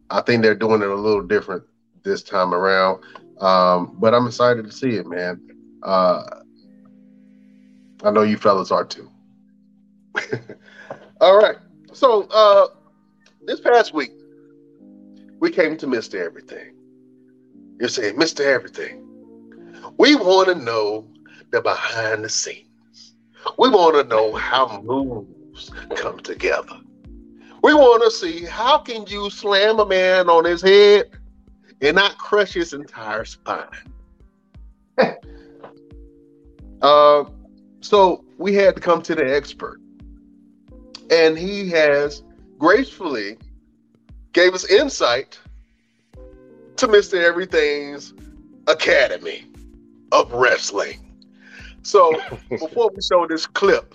I 0.10 0.22
think 0.22 0.42
they're 0.44 0.56
doing 0.56 0.82
it 0.82 0.90
a 0.90 0.96
little 0.96 1.22
different 1.22 1.64
this 2.04 2.24
time 2.24 2.54
around. 2.54 3.04
Um, 3.40 3.96
but 4.00 4.14
I'm 4.14 4.28
excited 4.28 4.66
to 4.66 4.72
see 4.72 4.96
it, 4.96 5.06
man. 5.08 5.42
Uh, 5.84 6.24
I 8.04 8.12
know 8.12 8.22
you 8.24 8.38
fellas 8.38 8.72
are 8.72 8.86
too. 8.86 9.10
All 11.22 11.38
right. 11.38 11.58
So 11.94 12.24
uh 12.24 12.68
this 13.46 13.60
past 13.60 13.94
week, 13.94 14.12
we 15.40 15.50
came 15.50 15.78
to 15.78 15.88
Mr. 15.88 16.24
Everything. 16.24 16.74
You're 17.80 17.90
saying, 17.90 18.16
Mr. 18.16 18.42
Everything. 18.42 19.06
We 19.98 20.16
want 20.16 20.50
to 20.50 20.56
know 20.56 21.08
the 21.52 21.62
behind 21.62 22.24
the 22.24 22.30
scenes. 22.30 23.16
We 23.58 23.70
want 23.70 23.96
to 23.96 24.04
know 24.04 24.34
how 24.34 24.82
moves 24.82 25.72
come 25.96 26.20
together. 26.20 26.80
We 27.62 27.74
want 27.74 28.04
to 28.04 28.12
see 28.12 28.46
how 28.46 28.78
can 28.78 29.06
you 29.08 29.30
slam 29.30 29.80
a 29.80 29.86
man 29.86 30.30
on 30.30 30.46
his 30.46 30.62
head 30.62 31.10
and 31.82 31.96
not 31.96 32.18
crush 32.18 32.54
his 32.54 32.74
entire 32.74 33.26
spine. 33.26 33.68
uh, 36.82 37.24
so 37.82 38.24
we 38.38 38.54
had 38.54 38.76
to 38.76 38.82
come 38.82 39.02
to 39.04 39.16
the 39.16 39.36
expert, 39.36 39.80
and 41.12 41.38
he 41.38 41.70
has 41.70 42.24
gracefully 42.58 43.38
gave 44.34 44.54
us 44.54 44.70
insight 44.70 45.40
to 46.78 46.88
Mr. 46.88 47.22
Everything's 47.22 48.14
Academy 48.68 49.46
of 50.12 50.32
Wrestling. 50.32 51.14
So 51.82 52.14
before 52.50 52.92
we 52.94 53.02
show 53.02 53.28
this 53.28 53.46
clip, 53.46 53.94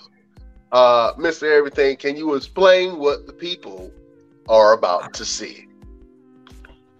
uh, 0.75 1.15
Mr. 1.15 1.57
Everything, 1.57 1.97
can 1.97 2.17
you 2.17 2.35
explain 2.35 2.99
what 2.99 3.27
the 3.27 3.33
people 3.33 3.93
are 4.49 4.73
about 4.73 5.15
to 5.15 5.25
see? 5.25 5.69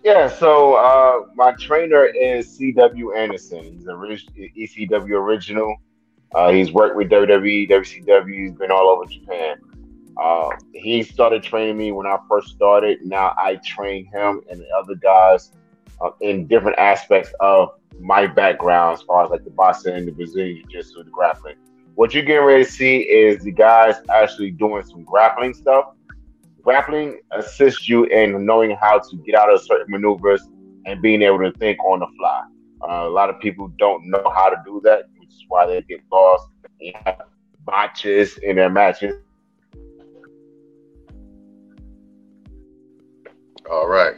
Yeah, 0.05 0.29
so 0.29 0.75
uh, 0.75 1.27
my 1.35 1.53
trainer 1.59 2.05
is 2.05 2.49
C.W. 2.57 3.15
Anderson. 3.15 3.65
He's 3.65 3.89
a 3.89 3.91
ECW 3.91 5.11
original. 5.11 5.77
Uh, 6.35 6.53
he's 6.53 6.71
worked 6.71 6.97
with 6.97 7.09
WWE, 7.11 7.69
WCW. 7.69 8.43
He's 8.43 8.53
been 8.53 8.71
all 8.71 8.89
over 8.89 9.07
Japan. 9.07 9.57
Uh, 10.17 10.51
he 10.73 11.03
started 11.03 11.43
training 11.43 11.77
me 11.77 11.91
when 11.91 12.07
I 12.07 12.19
first 12.29 12.51
started. 12.51 13.05
Now 13.05 13.35
I 13.37 13.57
train 13.65 14.07
him 14.07 14.41
and 14.49 14.61
the 14.61 14.69
other 14.79 14.95
guys 14.95 15.51
uh, 16.01 16.11
in 16.21 16.47
different 16.47 16.79
aspects 16.79 17.33
of 17.41 17.71
my 17.99 18.29
background, 18.29 18.99
as 18.99 19.03
far 19.03 19.25
as 19.25 19.31
like 19.31 19.43
the 19.43 19.51
boxing, 19.51 19.95
and 19.95 20.07
the 20.07 20.13
Brazilian 20.13 20.59
Jiu-Jitsu, 20.59 21.03
the 21.03 21.11
grappling. 21.11 21.57
What 21.95 22.13
you're 22.13 22.25
getting 22.25 22.45
ready 22.45 22.65
to 22.65 22.71
see 22.71 22.99
is 22.99 23.45
the 23.45 23.53
guys 23.53 23.97
actually 24.11 24.51
doing 24.51 24.85
some 24.85 25.05
grappling 25.05 25.55
stuff 25.55 25.95
grappling 26.65 27.21
assists 27.31 27.89
you 27.89 28.05
in 28.05 28.45
knowing 28.47 28.77
how 28.81 28.99
to 28.99 29.17
get 29.19 29.35
out 29.35 29.53
of 29.53 29.61
certain 29.61 29.87
maneuvers 29.89 30.43
and 30.87 31.01
being 31.03 31.23
able 31.23 31.39
to 31.39 31.53
think 31.59 31.79
on 31.85 32.01
the 32.01 32.07
fly. 32.17 32.43
Uh, 32.83 33.07
a 33.07 33.11
lot 33.11 33.29
of 33.31 33.39
people 33.39 33.69
don't 33.79 34.05
know 34.09 34.33
how 34.35 34.49
to 34.49 34.57
do 34.65 34.81
that, 34.83 35.05
which 35.19 35.29
is 35.29 35.45
why 35.49 35.67
they 35.67 35.81
get 35.83 36.01
lost 36.11 36.49
and 36.81 36.95
have 37.05 37.23
botches 37.65 38.39
in 38.39 38.57
their 38.57 38.71
matches. 38.71 39.15
All 43.71 43.87
right. 43.87 44.17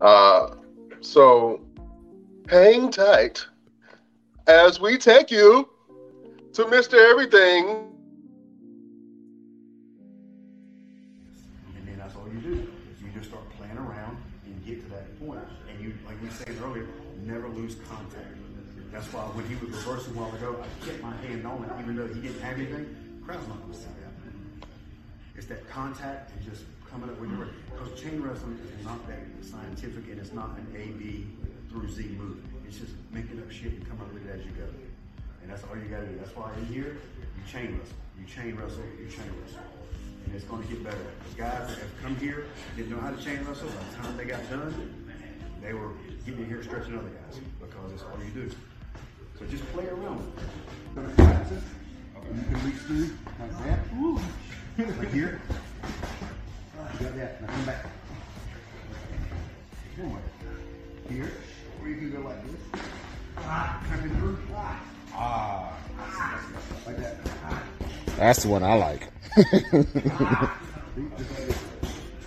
Uh, 0.00 0.56
so 1.00 1.60
hang 2.48 2.90
tight 2.90 3.46
as 4.48 4.80
we 4.80 4.98
take 4.98 5.30
you 5.30 5.68
to 6.56 6.64
Mr. 6.64 6.94
Everything 6.94 7.68
And 11.76 11.86
then 11.86 11.98
That's 11.98 12.16
all 12.16 12.26
you 12.32 12.40
do 12.40 12.52
is 12.54 13.02
you 13.02 13.08
just 13.14 13.28
start 13.28 13.44
playing 13.58 13.76
around 13.76 14.16
and 14.46 14.64
get 14.64 14.82
to 14.84 14.90
that 14.94 15.20
point. 15.20 15.44
And 15.70 15.84
you, 15.84 15.92
like 16.06 16.16
we 16.22 16.30
said 16.30 16.56
earlier, 16.64 16.86
never 17.26 17.46
lose 17.48 17.74
contact. 17.86 18.24
That's 18.90 19.04
why 19.12 19.20
when 19.36 19.44
he 19.44 19.54
was 19.56 19.76
reversing 19.76 20.16
a 20.16 20.18
while 20.18 20.34
ago, 20.34 20.56
I 20.64 20.86
kept 20.86 21.02
my 21.02 21.14
hand 21.28 21.46
on 21.46 21.62
it, 21.62 21.70
even 21.82 21.94
though 21.94 22.08
he 22.08 22.22
didn't 22.22 22.40
have 22.40 22.56
anything. 22.56 23.20
Crowd's 23.26 23.46
not 23.48 23.60
going 23.60 23.74
to 23.74 23.78
see 23.78 23.92
that. 24.00 24.68
It's 25.36 25.46
that 25.48 25.68
contact 25.68 26.32
and 26.32 26.42
just 26.50 26.64
coming 26.90 27.10
up 27.10 27.20
with 27.20 27.32
your. 27.32 27.50
Because 27.70 28.00
chain 28.00 28.22
wrestling 28.22 28.58
is 28.64 28.82
not 28.82 29.06
that 29.08 29.20
scientific 29.42 30.08
and 30.08 30.18
it's 30.18 30.32
not 30.32 30.56
an 30.56 30.66
A, 30.74 30.86
B 30.96 31.26
through 31.68 31.90
Z 31.90 32.16
move. 32.16 32.40
It's 32.66 32.78
just 32.78 32.92
making 33.12 33.40
up 33.40 33.50
shit 33.50 33.74
and 33.74 33.86
coming 33.86 34.06
up 34.06 34.14
with 34.14 34.24
it 34.24 34.40
as 34.40 34.46
you 34.46 34.52
go. 34.52 34.64
And 35.46 35.54
that's 35.54 35.62
all 35.70 35.76
you 35.78 35.84
got 35.84 36.00
to 36.00 36.06
do. 36.06 36.18
That's 36.18 36.34
why 36.34 36.50
in 36.58 36.66
here, 36.66 36.98
you 37.38 37.42
chain 37.46 37.78
wrestle. 37.78 37.94
You 38.18 38.26
chain 38.26 38.56
wrestle, 38.56 38.82
you 38.98 39.06
chain 39.06 39.30
wrestle. 39.38 39.62
And 40.24 40.34
it's 40.34 40.44
to 40.44 40.56
get 40.66 40.82
better. 40.82 41.06
The 41.30 41.38
guys 41.38 41.68
that 41.68 41.78
have 41.78 42.02
come 42.02 42.16
here 42.16 42.46
didn't 42.76 42.90
know 42.90 42.98
how 42.98 43.12
to 43.12 43.22
chain 43.22 43.44
wrestle. 43.46 43.68
By 43.68 43.74
the 43.74 43.96
time 44.02 44.16
they 44.16 44.24
got 44.24 44.42
done, 44.50 45.06
they 45.62 45.72
were 45.72 45.92
getting 46.24 46.42
in 46.42 46.48
here 46.48 46.64
stretching 46.64 46.98
other 46.98 47.10
guys 47.10 47.38
because 47.60 47.90
that's 47.92 48.02
all 48.02 48.18
you 48.24 48.30
do. 48.32 48.50
So 49.38 49.46
just 49.46 49.64
play 49.72 49.86
around 49.86 50.16
with 50.16 50.36
it. 50.36 50.50
Gonna 50.96 51.10
practice. 51.10 51.62
You 52.34 52.42
can 52.42 52.66
reach 52.66 52.80
through 52.82 53.10
like 53.38 53.58
that. 53.66 53.78
Ooh. 54.00 54.18
Like 54.78 55.12
here. 55.12 55.40
You 56.98 57.06
got 57.06 57.16
that. 57.18 57.40
Now 57.40 57.46
come 57.46 57.66
back. 57.66 57.86
Here. 61.08 61.30
Or 61.80 61.88
you 61.88 61.96
can 61.98 62.10
go 62.10 62.28
like 62.28 62.44
this. 62.50 62.82
Ah, 63.38 63.86
coming 63.88 64.16
through. 64.16 64.38
Ah. 64.56 64.82
Ah, 65.18 65.72
that. 66.86 67.16
That's 68.18 68.42
the 68.42 68.48
one 68.48 68.62
I 68.62 68.74
like. 68.74 69.08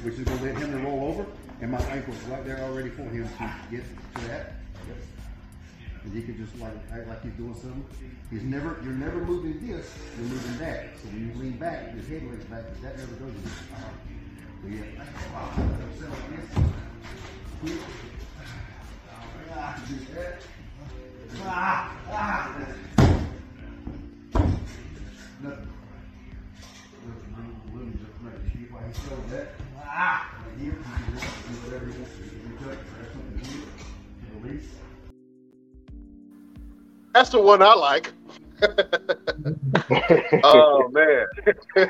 Which 0.03 0.13
is 0.15 0.23
going 0.23 0.39
to 0.39 0.43
let 0.45 0.57
him 0.57 0.83
roll 0.83 1.09
over, 1.09 1.25
and 1.61 1.71
my 1.71 1.79
ankle's 1.81 2.17
right 2.23 2.43
there 2.45 2.59
already 2.63 2.89
for 2.89 3.03
him 3.03 3.27
to 3.37 3.51
get 3.69 3.83
to 4.15 4.21
that. 4.27 4.53
And 6.03 6.13
he 6.13 6.21
could 6.21 6.37
just 6.37 6.57
like 6.59 6.73
act 6.91 7.07
like 7.07 7.21
he's 7.21 7.33
doing 7.33 7.53
something. 7.53 7.85
He's 8.31 8.43
never, 8.43 8.79
you're 8.83 8.93
never 8.93 9.19
moving 9.19 9.59
this, 9.67 9.93
you're 10.17 10.27
moving 10.27 10.57
that. 10.57 10.85
So 11.01 11.09
when 11.09 11.27
you 11.27 11.33
lean 11.39 11.57
back, 11.57 11.93
your 11.93 12.03
head 12.03 12.23
leans 12.23 12.43
back, 12.45 12.63
that 12.81 12.97
never 12.97 13.13
goes. 13.15 13.33
So 14.61 14.67
yeah. 14.67 14.83
Nothing. 19.55 20.07
That. 20.15 20.41
Here, 30.59 30.71
you 30.71 30.71
can 30.71 31.13
just 31.13 31.25
do 31.47 31.53
whatever 31.63 31.85
you 31.85 31.93
want. 31.93 32.11
You 32.19 32.29
can 32.41 32.67
touch, 32.67 32.79
something 33.13 33.39
here, 33.47 33.63
release. 34.41 34.69
That's 37.13 37.29
the 37.29 37.39
one 37.39 37.61
I 37.61 37.73
like. 37.75 38.11
oh 40.43 40.89
man. 40.89 41.25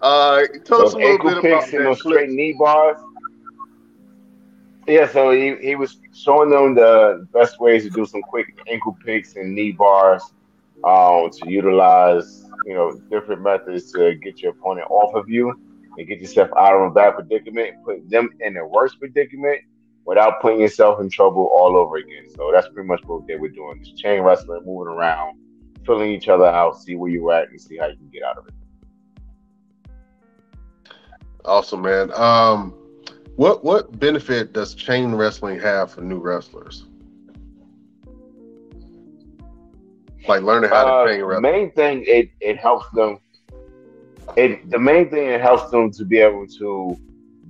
uh, 0.00 0.42
tell 0.64 0.78
those 0.78 0.88
us 0.88 0.94
a 0.94 0.96
little 0.96 1.18
bit 1.18 1.38
about 1.38 1.70
that 1.70 1.70
those 1.70 1.98
straight 1.98 2.30
knee 2.30 2.54
bars. 2.58 2.98
Yeah, 4.86 5.08
so 5.08 5.32
he, 5.32 5.56
he 5.60 5.74
was 5.74 5.98
showing 6.14 6.50
them 6.50 6.76
the 6.76 7.26
best 7.32 7.60
ways 7.60 7.82
to 7.84 7.90
do 7.90 8.06
some 8.06 8.22
quick 8.22 8.56
ankle 8.68 8.96
picks 9.04 9.34
and 9.34 9.52
knee 9.52 9.72
bars 9.72 10.22
um, 10.84 11.28
to 11.30 11.50
utilize, 11.50 12.44
you 12.64 12.74
know, 12.74 12.92
different 13.10 13.42
methods 13.42 13.90
to 13.92 14.14
get 14.14 14.40
your 14.40 14.52
opponent 14.52 14.86
off 14.88 15.14
of 15.14 15.28
you 15.28 15.52
and 15.98 16.06
get 16.06 16.20
yourself 16.20 16.50
out 16.56 16.74
of 16.74 16.82
a 16.82 16.90
bad 16.90 17.14
predicament, 17.14 17.74
put 17.84 18.08
them 18.08 18.30
in 18.40 18.56
a 18.58 18.66
worse 18.66 18.94
predicament 18.94 19.60
without 20.04 20.40
putting 20.40 20.60
yourself 20.60 21.00
in 21.00 21.10
trouble 21.10 21.50
all 21.52 21.76
over 21.76 21.96
again. 21.96 22.28
So 22.36 22.52
that's 22.52 22.68
pretty 22.68 22.86
much 22.86 23.02
what 23.06 23.26
they 23.26 23.34
were 23.34 23.48
doing. 23.48 23.82
Just 23.82 23.96
chain 23.96 24.20
wrestling, 24.22 24.62
moving 24.64 24.92
around, 24.92 25.36
filling 25.84 26.12
each 26.12 26.28
other 26.28 26.46
out, 26.46 26.78
see 26.78 26.94
where 26.94 27.10
you're 27.10 27.32
at 27.32 27.50
and 27.50 27.60
see 27.60 27.76
how 27.76 27.86
you 27.86 27.96
can 27.96 28.08
get 28.10 28.22
out 28.22 28.38
of 28.38 28.46
it. 28.46 28.54
Awesome, 31.44 31.82
man. 31.82 32.12
Um, 32.14 32.74
what 33.36 33.64
what 33.64 33.98
benefit 33.98 34.52
does 34.52 34.74
chain 34.74 35.14
wrestling 35.14 35.58
have 35.60 35.92
for 35.92 36.00
new 36.02 36.18
wrestlers? 36.18 36.86
Like 40.28 40.42
learning 40.42 40.70
how 40.70 40.86
Uh, 40.86 41.04
to 41.04 41.10
chain 41.10 41.20
the 41.20 41.26
wrestle. 41.26 41.40
main 41.42 41.70
thing 41.72 42.04
it 42.06 42.30
it 42.40 42.56
helps 42.58 42.88
them. 42.90 43.18
It 44.36 44.68
the 44.70 44.78
main 44.78 45.08
thing 45.10 45.28
it 45.28 45.40
helps 45.40 45.70
them 45.70 45.90
to 45.92 46.04
be 46.04 46.18
able 46.18 46.46
to 46.58 46.96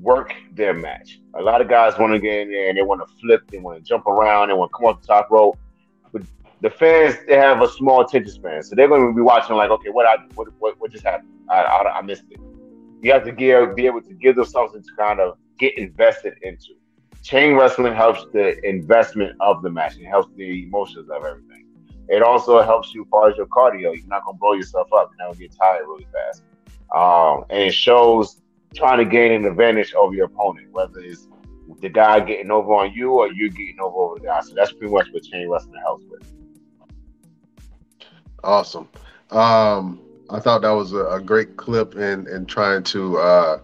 work 0.01 0.35
their 0.53 0.75
match. 0.75 1.21
A 1.35 1.43
lot 1.43 1.61
of 1.61 1.69
guys 1.69 1.99
want 1.99 2.13
to 2.13 2.19
get 2.19 2.41
in 2.43 2.51
there 2.51 2.69
and 2.69 2.77
they 2.77 2.83
want 2.83 3.01
to 3.07 3.15
flip, 3.21 3.43
they 3.51 3.59
want 3.59 3.79
to 3.79 3.83
jump 3.83 4.07
around, 4.07 4.49
they 4.49 4.55
want 4.55 4.71
to 4.71 4.77
come 4.77 4.87
off 4.87 5.01
the 5.01 5.07
top 5.07 5.31
rope. 5.31 5.57
But 6.13 6.23
the 6.61 6.71
fans 6.71 7.17
they 7.27 7.37
have 7.37 7.63
a 7.63 7.69
small 7.69 8.03
attention 8.03 8.31
span, 8.33 8.63
so 8.63 8.75
they're 8.75 8.89
going 8.89 9.07
to 9.09 9.15
be 9.15 9.23
watching 9.23 9.57
like, 9.57 9.71
okay, 9.71 9.91
what 9.91 10.07
I 10.07 10.17
what 10.35 10.49
what, 10.59 10.79
what 10.81 10.91
just 10.91 11.05
happened? 11.05 11.31
I, 11.49 11.63
I 11.63 11.99
I 11.99 12.03
missed 12.03 12.25
it. 12.31 12.41
You 13.03 13.13
have 13.13 13.25
to 13.25 13.33
give, 13.33 13.75
be 13.77 13.87
able 13.87 14.01
to 14.03 14.15
give 14.15 14.37
them 14.37 14.45
something 14.47 14.83
to 14.83 14.89
kind 14.99 15.21
of 15.21 15.39
get 15.59 15.77
invested 15.79 16.35
into. 16.43 16.75
Chain 17.23 17.55
wrestling 17.55 17.95
helps 17.95 18.25
the 18.33 18.65
investment 18.67 19.37
of 19.41 19.63
the 19.63 19.71
match. 19.71 19.97
It 19.97 20.05
helps 20.05 20.29
the 20.37 20.65
emotions 20.65 21.09
of 21.11 21.25
everything. 21.25 21.67
It 22.09 22.23
also 22.23 22.63
helps 22.63 22.95
you 22.95 23.03
as 23.03 23.09
far 23.11 23.31
as 23.31 23.37
your 23.37 23.47
cardio. 23.47 23.95
You're 23.95 24.07
not 24.07 24.25
gonna 24.25 24.39
blow 24.39 24.53
yourself 24.53 24.93
up. 24.93 25.11
You're 25.11 25.27
not 25.27 25.35
gonna 25.35 25.49
get 25.49 25.57
tired 25.57 25.87
really 25.87 26.07
fast. 26.13 26.43
Um, 26.95 27.45
and 27.51 27.65
it 27.65 27.75
shows 27.75 28.41
trying 28.75 28.99
to 28.99 29.05
gain 29.05 29.33
an 29.33 29.45
advantage 29.45 29.93
over 29.95 30.15
your 30.15 30.27
opponent, 30.27 30.71
whether 30.71 31.01
it's 31.01 31.27
the 31.81 31.89
guy 31.89 32.21
getting 32.21 32.51
over 32.51 32.75
on 32.75 32.93
you 32.93 33.13
or 33.13 33.33
you 33.33 33.51
getting 33.51 33.81
over 33.81 33.97
over 33.97 34.15
the 34.21 34.27
guy. 34.27 34.41
So 34.41 34.55
that's 34.55 34.73
pretty 34.73 34.93
much 34.93 35.09
what 35.11 35.25
chain 35.25 35.49
wrestling 35.49 35.81
helps 35.85 36.05
with. 36.09 36.23
Awesome. 38.45 38.89
Um, 39.31 40.01
I 40.31 40.39
thought 40.39 40.63
that 40.63 40.71
was 40.71 40.93
a, 40.93 41.05
a 41.07 41.21
great 41.21 41.57
clip 41.57 41.97
in 41.97 42.29
in 42.29 42.47
trying 42.47 42.85
to 42.85 43.19
uh, 43.19 43.61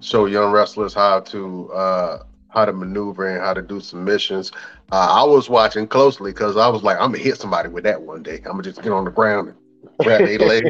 show 0.00 0.26
young 0.26 0.52
wrestlers 0.52 0.94
how 0.94 1.20
to 1.20 1.72
uh, 1.72 2.22
how 2.48 2.64
to 2.64 2.72
maneuver 2.72 3.28
and 3.28 3.42
how 3.42 3.54
to 3.54 3.62
do 3.62 3.80
submissions. 3.80 4.52
Uh, 4.90 5.06
I 5.10 5.24
was 5.24 5.48
watching 5.48 5.86
closely 5.86 6.32
because 6.32 6.56
I 6.56 6.68
was 6.68 6.82
like, 6.82 6.96
I'm 6.96 7.12
gonna 7.12 7.18
hit 7.22 7.38
somebody 7.38 7.68
with 7.68 7.84
that 7.84 8.00
one 8.00 8.22
day. 8.22 8.36
I'm 8.38 8.52
gonna 8.52 8.62
just 8.62 8.82
get 8.82 8.92
on 8.92 9.04
the 9.04 9.10
ground 9.10 9.48
and 9.48 9.56
grab 10.00 10.24
their 10.24 10.38
leg, 10.38 10.64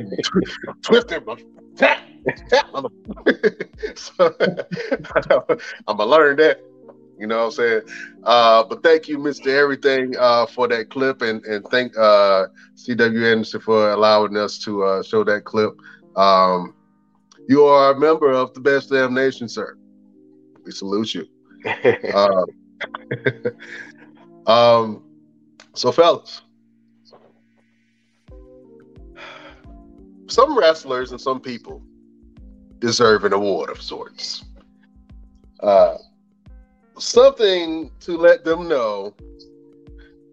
twist 0.82 1.09
them, 1.09 1.24
tap, 1.76 2.00
tap. 2.48 2.66
so 3.94 4.34
I'm 5.86 5.96
gonna 5.96 6.06
learn 6.06 6.36
that. 6.36 6.60
You 7.18 7.26
know 7.26 7.38
what 7.38 7.44
I'm 7.46 7.50
saying? 7.50 7.80
Uh, 8.22 8.62
but 8.62 8.82
thank 8.84 9.09
you, 9.09 9.18
Mr. 9.18 9.48
Everything, 9.48 10.14
uh, 10.16 10.46
for 10.46 10.68
that 10.68 10.88
clip, 10.88 11.22
and 11.22 11.44
and 11.44 11.64
thank 11.66 11.96
uh, 11.96 12.46
CW 12.76 13.32
Anderson 13.32 13.60
for 13.60 13.90
allowing 13.90 14.36
us 14.36 14.59
to 14.60 14.84
uh, 14.84 15.02
show 15.02 15.24
that 15.24 15.44
clip. 15.44 15.72
Um, 16.16 16.74
you 17.48 17.64
are 17.64 17.92
a 17.92 17.98
member 17.98 18.30
of 18.30 18.54
the 18.54 18.60
Best 18.60 18.90
Damn 18.90 19.14
Nation, 19.14 19.48
sir. 19.48 19.76
We 20.64 20.70
salute 20.72 21.14
you. 21.14 21.26
Uh, 24.46 24.46
um, 24.46 25.02
so, 25.74 25.90
fellas, 25.90 26.42
some 30.28 30.56
wrestlers 30.56 31.10
and 31.10 31.20
some 31.20 31.40
people 31.40 31.82
deserve 32.78 33.24
an 33.24 33.32
award 33.32 33.70
of 33.70 33.82
sorts. 33.82 34.44
Uh, 35.60 35.96
something 36.98 37.90
to 38.00 38.16
let 38.16 38.44
them 38.44 38.68
know 38.68 39.14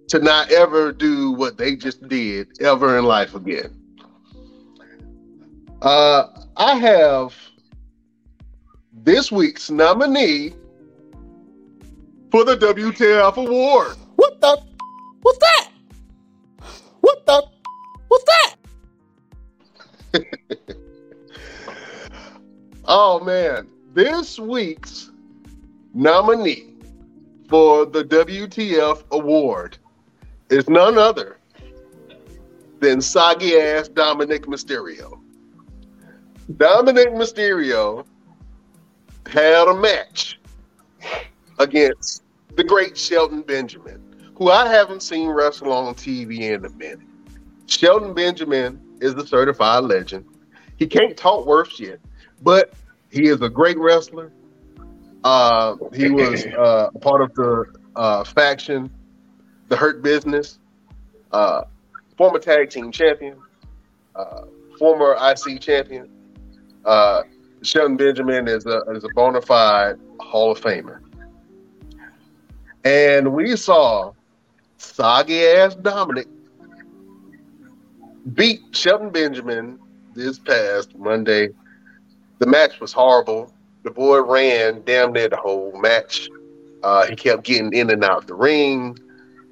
to 0.10 0.20
not 0.20 0.52
ever 0.52 0.92
do 0.92 1.32
what 1.32 1.58
they 1.58 1.76
just 1.76 2.08
did 2.08 2.48
ever 2.62 3.00
in 3.00 3.06
life 3.06 3.34
again. 3.34 3.76
Uh, 5.82 6.45
I 6.58 6.76
have 6.76 7.36
this 8.94 9.32
week's 9.32 9.70
nominee 9.70 10.54
for 12.32 12.44
the 12.44 12.58
WTF 12.58 13.38
award. 13.38 13.98
What 14.16 14.40
the? 14.42 14.62
What's 15.22 15.40
that? 15.40 15.70
What 17.02 17.26
the? 17.26 17.48
What's 18.08 18.26
that? 18.26 18.56
Oh 22.88 23.20
man, 23.20 23.68
this 23.96 24.38
week's 24.38 25.10
nominee 25.96 26.76
for 27.50 27.86
the 27.88 28.04
WTF 28.04 29.04
award 29.10 29.80
is 30.52 30.70
none 30.70 31.00
other 31.00 31.40
than 32.82 33.02
soggy 33.02 33.58
ass 33.58 33.88
Dominic 33.88 34.46
Mysterio. 34.46 35.20
Dominic 36.58 37.10
Mysterio 37.10 38.06
had 39.26 39.68
a 39.68 39.74
match 39.74 40.40
against 41.58 42.24
the 42.56 42.64
great 42.64 42.98
Shelton 42.98 43.42
Benjamin, 43.42 44.02
who 44.38 44.52
I 44.52 44.68
haven't 44.68 45.02
seen 45.02 45.30
wrestle 45.30 45.72
on 45.72 45.96
TV 45.96 46.40
in 46.42 46.66
a 46.66 46.70
minute. 46.70 47.00
Shelton 47.66 48.14
Benjamin 48.14 48.80
is 49.02 49.16
the 49.16 49.26
certified 49.26 49.86
legend. 49.86 50.26
He 50.78 50.86
can't 50.86 51.18
talk 51.18 51.46
worth 51.46 51.72
shit, 51.72 52.00
but 52.44 52.74
he 53.10 53.28
is 53.28 53.42
a 53.42 53.50
great 53.50 53.78
wrestler. 53.78 54.32
Uh, 55.24 55.76
he 55.94 56.10
was 56.10 56.46
uh, 56.58 56.90
part 57.02 57.22
of 57.22 57.34
the 57.34 57.66
uh, 57.96 58.24
faction, 58.24 58.92
the 59.70 59.76
Hurt 59.76 60.04
Business, 60.04 60.60
uh, 61.32 61.64
former 62.18 62.40
tag 62.40 62.70
team 62.70 62.92
champion, 62.92 63.38
uh, 64.16 64.44
former 64.78 65.18
IC 65.20 65.60
champion. 65.60 66.10
Uh, 66.86 67.24
Shelton 67.64 67.98
Benjamin 67.98 68.48
is 68.48 68.66
a 68.66 68.82
is 68.92 69.04
a 69.04 69.10
bona 69.16 69.42
fide 69.42 69.98
Hall 70.20 70.52
of 70.52 70.62
Famer, 70.62 71.00
and 72.84 73.34
we 73.34 73.56
saw 73.56 74.14
soggy 74.78 75.42
ass 75.46 75.76
Dominic 75.76 76.28
beat 78.34 78.62
Shelton 78.72 79.10
Benjamin 79.10 79.80
this 80.14 80.40
past 80.40 80.96
Monday. 80.98 81.50
The 82.40 82.48
match 82.48 82.80
was 82.80 82.92
horrible. 82.92 83.54
The 83.84 83.92
boy 83.92 84.22
ran 84.22 84.84
damn 84.86 85.14
near 85.14 85.30
the 85.30 85.38
whole 85.38 85.72
match. 85.80 86.30
Uh, 86.84 87.06
he 87.08 87.16
kept 87.16 87.44
getting 87.44 87.74
in 87.74 87.90
and 87.90 88.04
out 88.04 88.28
the 88.28 88.36
ring. 88.36 88.98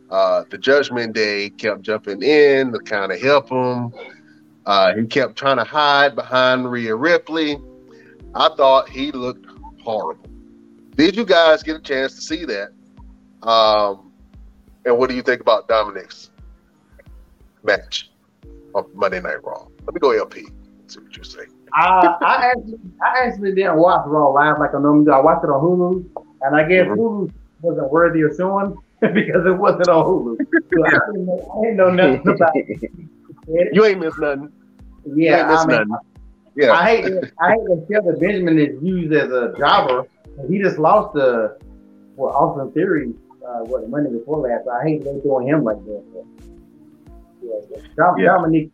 Uh, 0.10 0.44
the 0.50 0.58
Judgment 0.58 1.14
Day 1.14 1.50
kept 1.50 1.82
jumping 1.82 2.22
in 2.22 2.72
to 2.72 2.80
kind 2.80 3.12
of 3.12 3.22
help 3.22 3.50
him. 3.50 3.92
Uh, 4.66 4.94
he 4.96 5.06
kept 5.06 5.36
trying 5.36 5.58
to 5.58 5.64
hide 5.64 6.16
behind 6.16 6.72
Rhea 6.72 6.96
Ripley. 6.96 7.58
I 8.34 8.50
thought 8.56 8.90
he 8.90 9.12
looked 9.12 9.46
horrible. 9.82 10.26
Did 10.96 11.16
you 11.16 11.26
guys 11.26 11.64
get 11.64 11.76
a 11.76 11.82
chance 11.82 12.16
to 12.16 12.22
see 12.22 12.46
that? 12.46 12.70
Um, 13.48 14.12
and 14.86 14.98
what 14.98 15.10
do 15.10 15.16
you 15.16 15.22
think 15.22 15.42
about 15.42 15.68
Dominic's 15.68 16.30
match 17.64 18.12
on 18.74 18.86
Monday 18.94 19.20
Night 19.22 19.44
Raw? 19.44 19.66
Let 19.86 19.94
me 19.94 20.00
go 20.00 20.12
LP. 20.12 20.48
See 20.88 21.00
what 21.00 21.16
you 21.18 21.24
say. 21.24 21.42
I, 21.74 22.16
I 22.22 22.46
actually, 22.52 22.80
I 23.02 23.26
actually 23.26 23.56
didn't 23.56 23.78
watch 23.78 24.04
Raw 24.06 24.30
live 24.30 24.60
like 24.60 24.76
I 24.76 24.80
normally 24.80 25.06
do. 25.06 25.12
I 25.12 25.20
watched 25.20 25.44
it 25.44 25.50
on 25.50 25.62
Hulu, 25.62 26.26
and 26.44 26.56
I 26.56 26.64
guess 26.68 26.86
Mhm. 26.88 26.98
Hulu 26.98 27.32
wasn't 27.62 27.92
worthy 27.92 28.22
of 28.22 28.36
showing 28.38 28.78
because 29.02 29.46
it 29.46 29.58
wasn't 29.58 29.88
on 29.90 30.06
Hulu. 30.06 30.38
So 30.74 30.86
I, 30.86 30.90
didn't 30.92 31.26
know, 31.26 31.54
I 31.58 31.62
didn't 31.64 31.78
know 31.78 31.90
nothing 31.90 32.28
about 32.30 32.52
it. 32.56 32.92
You 33.48 33.86
ain't 33.86 34.00
missed 34.00 34.18
nothing. 34.20 34.52
You 35.06 35.14
Yeah, 35.16 35.40
ain't 35.42 35.48
missed 35.50 35.64
I 35.64 35.80
mean, 35.80 35.90
nothing. 35.90 36.06
Yeah. 36.56 36.72
I 36.74 36.86
hate 36.86 37.04
that- 37.06 37.32
I 37.42 37.52
hate 37.52 37.64
that 37.66 37.88
Shelton 37.92 38.20
Benjamin 38.20 38.60
is 38.60 38.82
used 38.84 39.14
as 39.14 39.32
a 39.32 39.54
jobber. 39.58 40.06
He 40.50 40.60
just 40.60 40.78
lost 40.80 41.14
the 41.14 41.58
well 42.16 42.34
Austin 42.34 42.72
Theory 42.72 43.14
uh, 43.48 43.60
what 43.66 43.82
the 43.82 43.88
Monday 43.88 44.12
before 44.12 44.40
last. 44.40 44.68
I 44.68 44.84
hate 44.88 45.04
they 45.04 45.14
doing 45.20 45.48
him 45.48 45.64
like 45.64 45.78
that. 45.86 46.04
But, 46.14 46.26
yeah, 47.42 47.56
yeah. 47.72 47.78
Dom, 47.98 48.18
Yeah. 48.18 48.28
Dominic 48.28 48.70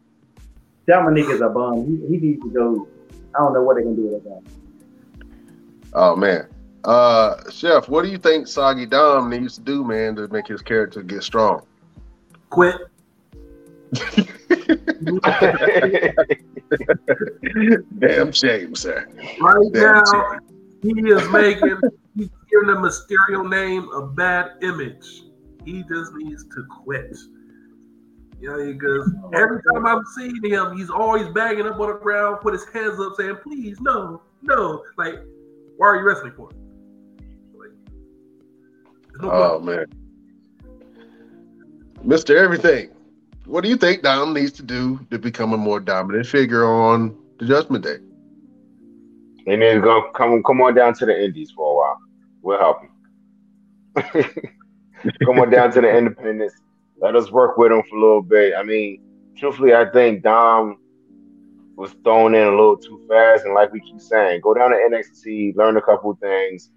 Dominic 0.87 1.29
is 1.29 1.41
a 1.41 1.49
bum. 1.49 1.85
He, 1.85 2.07
he 2.07 2.17
needs 2.27 2.41
to 2.43 2.49
go. 2.49 2.87
I 3.35 3.39
don't 3.39 3.53
know 3.53 3.61
what 3.63 3.75
they 3.77 3.83
can 3.83 3.95
do 3.95 4.03
with 4.07 4.23
that. 4.23 4.41
Oh 5.93 6.15
man. 6.15 6.47
Uh 6.83 7.35
Chef, 7.51 7.89
what 7.89 8.03
do 8.03 8.09
you 8.09 8.17
think 8.17 8.47
Soggy 8.47 8.85
Dom 8.85 9.29
needs 9.29 9.55
to 9.55 9.61
do, 9.61 9.83
man, 9.83 10.15
to 10.15 10.27
make 10.29 10.47
his 10.47 10.61
character 10.61 11.01
get 11.01 11.23
strong? 11.23 11.61
Quit. 12.49 12.75
Damn 17.99 18.31
shame, 18.31 18.75
sir. 18.75 19.07
Right 19.39 19.69
Damn 19.73 20.03
now, 20.03 20.39
he 20.81 20.91
is 21.09 21.29
making, 21.29 21.81
he's 22.15 22.29
giving 22.49 22.67
the 22.67 22.75
Mysterio 22.75 23.49
name 23.49 23.89
a 23.93 24.07
bad 24.07 24.51
image. 24.61 25.23
He 25.65 25.83
just 25.83 26.13
needs 26.13 26.43
to 26.45 26.65
quit. 26.83 27.17
You 28.39 28.49
know, 28.49 28.73
because 28.73 29.11
every 29.33 29.61
time 29.63 29.85
I'm 29.85 30.03
seeing 30.15 30.41
him, 30.43 30.77
he's 30.77 30.89
always 30.89 31.27
bagging 31.29 31.67
up 31.67 31.79
on 31.79 31.89
the 31.89 31.95
ground, 31.95 32.39
put 32.41 32.53
his 32.53 32.65
hands 32.69 32.97
up, 32.99 33.15
saying, 33.17 33.35
"Please, 33.43 33.81
no, 33.81 34.21
no." 34.41 34.83
Like, 34.97 35.19
why 35.75 35.87
are 35.87 35.97
you 35.97 36.03
wrestling 36.03 36.31
for? 36.37 36.49
Like, 37.53 37.71
no 39.21 39.29
Oh 39.29 39.59
man. 39.59 39.85
Mr. 42.05 42.35
Everything. 42.35 42.91
What 43.49 43.63
do 43.63 43.69
you 43.69 43.77
think 43.77 44.03
Dom 44.03 44.35
needs 44.35 44.51
to 44.53 44.63
do 44.63 44.99
to 45.09 45.17
become 45.17 45.53
a 45.53 45.57
more 45.57 45.79
dominant 45.79 46.27
figure 46.27 46.65
on 46.65 47.17
the 47.39 47.47
Judgment 47.47 47.83
Day? 47.83 47.97
They 49.47 49.55
need 49.55 49.73
to 49.73 49.81
go 49.81 50.11
come 50.11 50.43
come 50.43 50.61
on 50.61 50.75
down 50.75 50.93
to 50.93 51.07
the 51.07 51.25
Indies 51.25 51.49
for 51.55 51.71
a 51.71 51.75
while. 51.75 51.97
We'll 52.43 52.59
help 52.59 52.77
you. 52.83 54.23
come 55.25 55.39
on 55.39 55.49
down 55.49 55.71
to 55.71 55.81
the 55.81 55.89
Independents. 55.89 56.53
Let 57.01 57.15
us 57.15 57.31
work 57.31 57.57
with 57.57 57.71
them 57.71 57.81
for 57.89 57.97
a 57.97 57.99
little 57.99 58.21
bit. 58.21 58.53
I 58.55 58.61
mean, 58.61 59.01
truthfully, 59.35 59.73
I 59.73 59.89
think 59.89 60.21
Dom 60.21 60.77
was 61.75 61.95
thrown 62.03 62.35
in 62.35 62.45
a 62.45 62.51
little 62.51 62.77
too 62.77 63.03
fast. 63.09 63.45
And 63.45 63.55
like 63.55 63.73
we 63.73 63.79
keep 63.79 63.99
saying, 63.99 64.41
go 64.41 64.53
down 64.53 64.69
to 64.69 64.75
NXT, 64.75 65.55
learn 65.55 65.75
a 65.75 65.81
couple 65.81 66.13
things, 66.21 66.69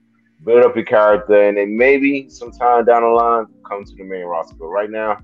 build 0.42 0.64
up 0.64 0.74
your 0.74 0.86
character, 0.86 1.48
and 1.48 1.58
then 1.58 1.76
maybe 1.76 2.30
sometime 2.30 2.86
down 2.86 3.02
the 3.02 3.08
line 3.08 3.44
come 3.68 3.84
to 3.84 3.94
the 3.94 4.04
main 4.04 4.24
roster. 4.24 4.54
But 4.58 4.68
right 4.68 4.88
now, 4.88 5.18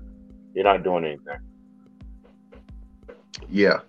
you're 0.53 0.63
not 0.63 0.83
doing 0.83 1.05
anything. 1.05 1.39
Yeah. 3.49 3.79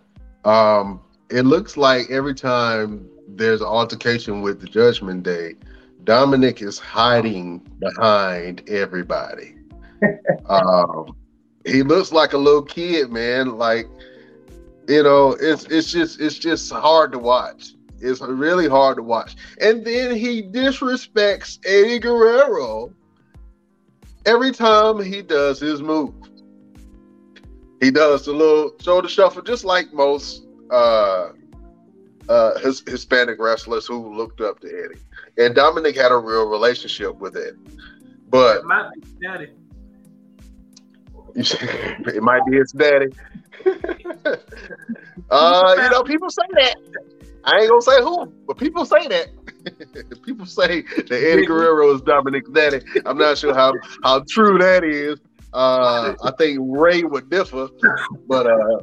Um, 0.45 1.01
it 1.31 1.43
looks 1.43 1.77
like 1.77 2.11
every 2.11 2.35
time 2.35 3.09
there's 3.29 3.61
an 3.61 3.67
altercation 3.67 4.43
with 4.43 4.61
the 4.61 4.67
Judgment 4.67 5.23
Day, 5.23 5.55
Dominic 6.05 6.63
is 6.63 6.79
hiding 6.79 7.59
behind 7.79 8.69
everybody. 8.69 9.55
um, 10.49 11.15
he 11.65 11.83
looks 11.83 12.13
like 12.13 12.33
a 12.33 12.39
little 12.39 12.63
kid, 12.63 13.11
man. 13.11 13.59
Like, 13.59 13.89
you 14.89 15.03
know, 15.03 15.37
it's 15.39 15.65
it's 15.65 15.93
just 15.93 16.21
it's 16.21 16.39
just 16.39 16.73
hard 16.73 17.13
to 17.13 17.19
watch. 17.19 17.75
It's 18.01 18.21
really 18.23 18.67
hard 18.67 18.97
to 18.97 19.03
watch. 19.03 19.37
And 19.61 19.85
then 19.85 20.17
he 20.17 20.43
disrespects 20.43 21.59
Eddie 21.67 21.99
Guerrero 21.99 22.95
every 24.25 24.53
time 24.53 25.03
he 25.03 25.21
does 25.21 25.61
his 25.61 25.83
move. 25.83 26.15
He 27.81 27.91
does 27.91 28.27
a 28.27 28.33
little 28.33 28.73
shoulder 28.81 29.09
shuffle, 29.09 29.43
just 29.43 29.65
like 29.65 29.93
most 29.93 30.45
uh, 30.71 31.31
uh, 32.29 32.59
his, 32.59 32.83
Hispanic 32.87 33.39
wrestlers 33.41 33.87
who 33.87 34.15
looked 34.15 34.41
up 34.41 34.61
to 34.61 34.69
Eddie. 34.69 35.01
And 35.39 35.55
Dominic 35.55 35.97
had 35.97 36.13
a 36.13 36.17
real 36.17 36.49
relationship 36.49 37.17
with 37.17 37.37
Eddie. 37.37 37.57
But 38.29 38.59
It 38.59 38.65
might 38.65 38.91
be 38.95 39.01
daddy. 39.27 39.51
it 41.35 42.23
might 42.23 42.45
be 42.47 42.57
his 42.57 42.73
daddy. 42.73 43.09
uh, 45.31 45.75
you 45.79 45.91
know, 45.91 46.03
people 46.03 46.31
say 46.31 46.43
that. 46.53 46.77
I 47.45 47.61
ain't 47.61 47.71
gonna 47.71 47.83
say 47.83 48.03
who, 48.03 48.27
but 48.47 48.59
people 48.59 48.85
say 48.85 49.09
that. 49.09 49.29
people 50.23 50.47
say 50.47 50.83
that 50.83 51.13
Eddie 51.13 51.47
Guerrero 51.47 51.95
is 51.95 52.03
Dominic's 52.03 52.51
daddy. 52.51 52.81
I'm 53.07 53.17
not 53.17 53.39
sure 53.39 53.55
how 53.55 53.73
how 54.03 54.25
true 54.29 54.59
that 54.59 54.85
is. 54.85 55.19
Uh, 55.53 56.15
I 56.23 56.31
think 56.39 56.59
Rey 56.63 57.03
would 57.03 57.29
differ, 57.29 57.69
but 58.29 58.47
uh, 58.47 58.81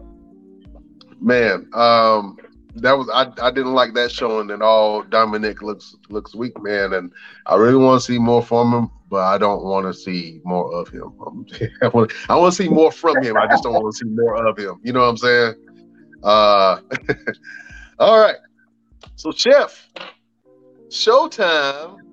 man, 1.21 1.69
um, 1.73 2.37
that 2.75 2.97
was 2.97 3.09
I, 3.09 3.31
I 3.41 3.51
didn't 3.51 3.73
like 3.73 3.93
that 3.93 4.11
showing 4.11 4.51
at 4.51 4.61
all. 4.61 5.01
Dominic 5.03 5.61
looks 5.61 5.95
looks 6.09 6.35
weak, 6.35 6.61
man, 6.61 6.93
and 6.93 7.11
I 7.45 7.55
really 7.55 7.77
want 7.77 8.01
to 8.01 8.05
see 8.05 8.19
more 8.19 8.43
from 8.43 8.73
him, 8.73 8.91
but 9.09 9.21
I 9.21 9.37
don't 9.37 9.63
want 9.63 9.85
to 9.85 9.93
see 9.93 10.41
more 10.43 10.73
of 10.73 10.89
him. 10.89 11.13
I 11.81 11.87
want 11.87 12.11
I 12.29 12.35
want 12.35 12.53
to 12.53 12.63
see 12.63 12.69
more 12.69 12.91
from 12.91 13.21
him. 13.23 13.37
I 13.37 13.47
just 13.47 13.63
don't 13.63 13.73
want 13.73 13.93
to 13.93 13.97
see 13.97 14.09
more 14.09 14.45
of 14.45 14.57
him. 14.57 14.79
You 14.83 14.93
know 14.93 15.01
what 15.01 15.09
I'm 15.09 15.17
saying? 15.17 15.53
Uh, 16.23 16.79
all 17.99 18.19
right. 18.19 18.37
So, 19.15 19.31
Chef, 19.31 19.89
Showtime. 20.89 22.06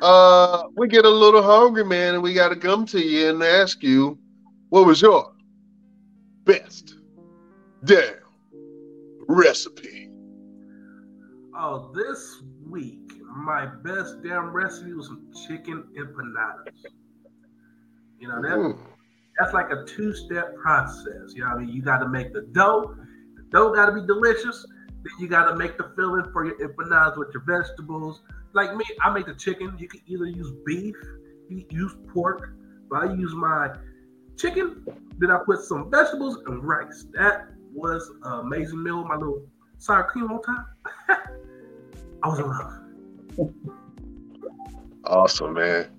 Uh, 0.00 0.64
we 0.76 0.88
get 0.88 1.04
a 1.04 1.10
little 1.10 1.42
hungry, 1.42 1.84
man, 1.84 2.14
and 2.14 2.22
we 2.22 2.34
got 2.34 2.48
to 2.50 2.56
come 2.56 2.84
to 2.86 3.00
you 3.00 3.30
and 3.30 3.42
ask 3.42 3.82
you, 3.82 4.18
what 4.68 4.86
was 4.86 5.00
your 5.00 5.32
best 6.44 6.94
damn 7.84 8.14
recipe? 9.28 10.10
Oh, 11.58 11.90
this 11.94 12.42
week 12.68 13.00
my 13.36 13.66
best 13.66 14.22
damn 14.22 14.50
recipe 14.50 14.92
was 14.92 15.06
some 15.06 15.26
chicken 15.46 15.84
empanadas. 15.96 16.86
You 18.18 18.28
know 18.28 18.40
that 18.42 18.58
Mm. 18.58 18.78
that's 19.38 19.52
like 19.52 19.70
a 19.70 19.84
two-step 19.84 20.56
process. 20.56 21.34
You 21.34 21.42
know, 21.42 21.50
what 21.50 21.58
I 21.58 21.64
mean, 21.64 21.68
you 21.68 21.82
got 21.82 21.98
to 21.98 22.08
make 22.08 22.32
the 22.32 22.42
dough. 22.52 22.94
The 23.36 23.42
dough 23.50 23.74
got 23.74 23.86
to 23.86 23.92
be 23.92 24.06
delicious. 24.06 24.66
Then 24.88 25.12
you 25.20 25.28
got 25.28 25.50
to 25.50 25.56
make 25.56 25.76
the 25.76 25.92
filling 25.96 26.30
for 26.32 26.44
your 26.44 26.56
empanadas 26.58 27.16
with 27.18 27.28
your 27.34 27.42
vegetables. 27.44 28.22
Like 28.56 28.74
me, 28.74 28.86
I 29.02 29.12
make 29.12 29.26
the 29.26 29.34
chicken. 29.34 29.76
You 29.78 29.86
can 29.86 30.00
either 30.06 30.24
use 30.24 30.50
beef, 30.64 30.94
you 31.50 31.66
use 31.68 31.94
pork, 32.08 32.54
but 32.88 33.02
I 33.02 33.12
use 33.12 33.34
my 33.34 33.76
chicken. 34.38 34.82
Then 35.18 35.30
I 35.30 35.40
put 35.44 35.60
some 35.60 35.90
vegetables 35.90 36.38
and 36.46 36.64
rice. 36.64 37.04
That 37.12 37.48
was 37.74 38.10
amazing 38.22 38.82
meal. 38.82 39.04
My 39.04 39.16
little 39.16 39.42
sour 39.76 40.04
cream 40.04 40.32
on 40.32 40.40
top. 40.40 40.68
I 42.22 42.28
was 42.28 42.38
in 42.38 42.48
love. 42.48 43.52
Awesome, 45.04 45.52
man. 45.52 45.90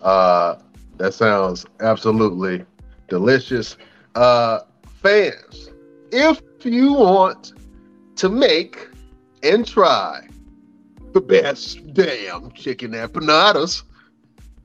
Uh, 0.00 0.54
that 0.96 1.12
sounds 1.12 1.66
absolutely 1.80 2.64
delicious. 3.08 3.76
Uh, 4.14 4.60
fans, 4.86 5.68
if 6.10 6.40
you 6.64 6.94
want 6.94 7.52
to 8.16 8.30
make 8.30 8.88
and 9.42 9.66
try 9.66 10.26
the 11.12 11.20
best 11.20 11.92
damn 11.94 12.50
chicken 12.52 12.92
empanadas, 12.92 13.82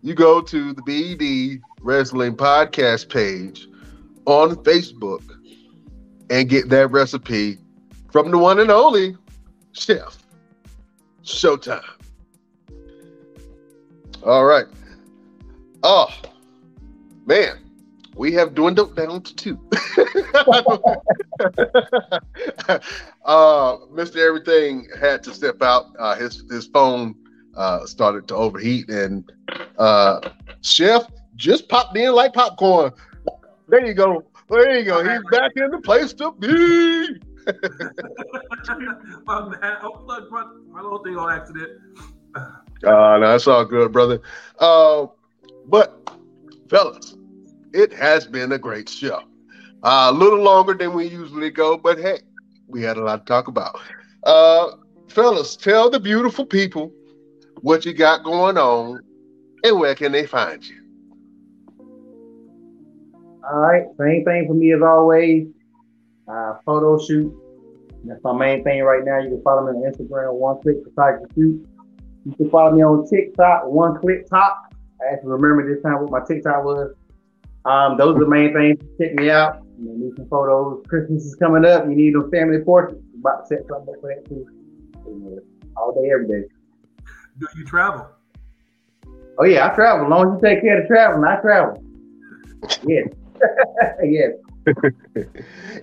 you 0.01 0.13
go 0.13 0.41
to 0.41 0.73
the 0.73 0.81
BD 0.83 1.61
Wrestling 1.81 2.35
Podcast 2.35 3.09
page 3.09 3.67
on 4.25 4.55
Facebook 4.57 5.23
and 6.29 6.49
get 6.49 6.69
that 6.69 6.91
recipe 6.91 7.57
from 8.11 8.31
the 8.31 8.37
one 8.37 8.59
and 8.59 8.71
only 8.71 9.15
Chef 9.73 10.17
Showtime. 11.23 11.83
All 14.25 14.45
right. 14.45 14.65
Oh, 15.83 16.09
man, 17.25 17.57
we 18.17 18.31
have 18.33 18.55
dwindled 18.55 18.95
down 18.95 19.21
to 19.21 19.35
two. 19.35 19.59
uh, 23.25 23.77
Mr. 23.93 24.17
Everything 24.17 24.87
had 24.99 25.23
to 25.23 25.33
step 25.33 25.61
out. 25.61 25.85
Uh, 25.99 26.15
his 26.15 26.43
his 26.49 26.67
phone 26.67 27.15
uh, 27.55 27.85
started 27.85 28.27
to 28.27 28.35
overheat, 28.35 28.89
and 28.89 29.31
uh, 29.77 30.19
Chef 30.61 31.05
just 31.35 31.69
popped 31.69 31.95
in 31.97 32.13
like 32.13 32.33
popcorn. 32.33 32.91
There 33.67 33.85
you 33.85 33.93
go. 33.93 34.23
There 34.49 34.77
you 34.77 34.85
go. 34.85 35.03
He's 35.03 35.21
back 35.29 35.51
in 35.55 35.71
the 35.71 35.79
place 35.79 36.13
to 36.13 36.31
be. 36.31 37.19
my 39.25 39.55
plugged 40.05 40.31
my, 40.31 40.43
my 40.69 40.81
little 40.81 41.03
thing 41.03 41.17
on 41.17 41.31
accident. 41.31 41.79
Uh, 42.35 42.51
no, 42.83 43.19
that's 43.19 43.47
all 43.47 43.65
good, 43.65 43.91
brother. 43.91 44.21
Uh, 44.59 45.07
but, 45.65 46.09
fellas, 46.69 47.16
it 47.77 47.93
has 47.93 48.25
been 48.25 48.51
a 48.51 48.57
great 48.57 48.89
show. 48.89 49.21
Uh, 49.83 50.09
a 50.09 50.11
little 50.11 50.41
longer 50.41 50.73
than 50.73 50.93
we 50.93 51.05
usually 51.05 51.51
go, 51.51 51.77
but 51.77 51.99
hey, 51.99 52.19
we 52.67 52.81
had 52.81 52.97
a 52.97 53.01
lot 53.01 53.25
to 53.25 53.25
talk 53.25 53.47
about. 53.47 53.79
Uh, 54.23 54.71
fellas, 55.07 55.55
tell 55.55 55.87
the 55.89 55.99
beautiful 55.99 56.43
people 56.43 56.91
what 57.61 57.85
you 57.85 57.93
got 57.93 58.23
going 58.23 58.57
on 58.57 58.99
and 59.63 59.79
where 59.79 59.93
can 59.93 60.11
they 60.11 60.25
find 60.25 60.65
you. 60.65 60.75
All 63.47 63.59
right, 63.59 63.83
same 63.99 64.25
thing 64.25 64.47
for 64.47 64.55
me 64.55 64.73
as 64.73 64.81
always. 64.81 65.47
Uh, 66.27 66.55
photo 66.65 66.99
shoot. 67.05 67.31
That's 68.03 68.21
my 68.23 68.33
main 68.33 68.63
thing 68.63 68.81
right 68.81 69.05
now. 69.05 69.19
You 69.19 69.29
can 69.29 69.41
follow 69.43 69.71
me 69.71 69.77
on 69.77 69.93
Instagram, 69.93 70.33
one 70.33 70.59
click 70.61 70.77
photography 70.83 71.31
shoot. 71.35 71.67
You 72.25 72.35
can 72.35 72.49
follow 72.49 72.75
me 72.75 72.83
on 72.83 73.07
TikTok, 73.07 73.67
one 73.67 73.99
click 73.99 74.27
top. 74.27 74.73
I 74.99 75.11
have 75.11 75.21
to 75.21 75.27
remember 75.27 75.73
this 75.73 75.83
time 75.83 76.01
what 76.01 76.09
my 76.11 76.25
TikTok 76.25 76.65
was. 76.65 76.96
Um, 77.65 77.97
those 77.97 78.15
are 78.15 78.19
the 78.19 78.29
main 78.29 78.53
things. 78.53 78.79
Check 78.99 79.15
me 79.15 79.29
out. 79.29 79.63
You 79.79 79.93
need 79.97 80.15
some 80.15 80.27
photos. 80.29 80.83
Christmas 80.87 81.25
is 81.25 81.35
coming 81.35 81.65
up. 81.65 81.85
You 81.85 81.95
need 81.95 82.15
a 82.15 82.27
family 82.29 82.59
portrait. 82.59 83.01
About 83.19 83.41
to 83.41 83.47
set 83.47 83.67
something 83.67 83.93
up 83.93 84.01
for 84.01 84.13
that 84.13 84.27
too. 84.27 84.47
All 85.75 85.93
day, 85.93 86.09
every 86.11 86.27
day. 86.27 86.47
Do 87.39 87.47
you 87.55 87.65
travel? 87.65 88.07
Oh 89.37 89.45
yeah, 89.45 89.67
I 89.67 89.75
travel. 89.75 90.05
As 90.05 90.09
long 90.09 90.35
as 90.35 90.41
you 90.41 90.49
take 90.49 90.61
care 90.61 90.81
of 90.81 90.83
the 90.83 90.87
traveling, 90.87 91.23
I 91.25 91.35
travel. 91.41 91.83
Yes. 92.85 93.07
yes. 94.03 94.31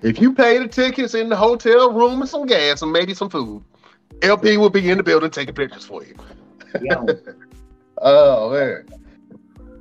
If 0.03 0.21
you 0.21 0.35
pay 0.35 0.59
the 0.59 0.69
tickets 0.69 1.15
in 1.15 1.31
the 1.31 1.37
hotel 1.37 1.91
room 1.91 2.21
and 2.21 2.29
some 2.29 2.45
gas 2.45 2.83
and 2.83 2.93
maybe 2.93 3.15
some 3.15 3.31
food, 3.31 3.63
LP 4.21 4.59
will 4.59 4.69
be 4.69 4.91
in 4.91 4.99
the 4.99 5.03
building 5.03 5.31
taking 5.31 5.55
pictures 5.55 5.85
for 5.85 6.05
you. 6.05 6.15
Yeah. 6.83 7.05
Oh 7.99 8.51
man. 8.51 8.87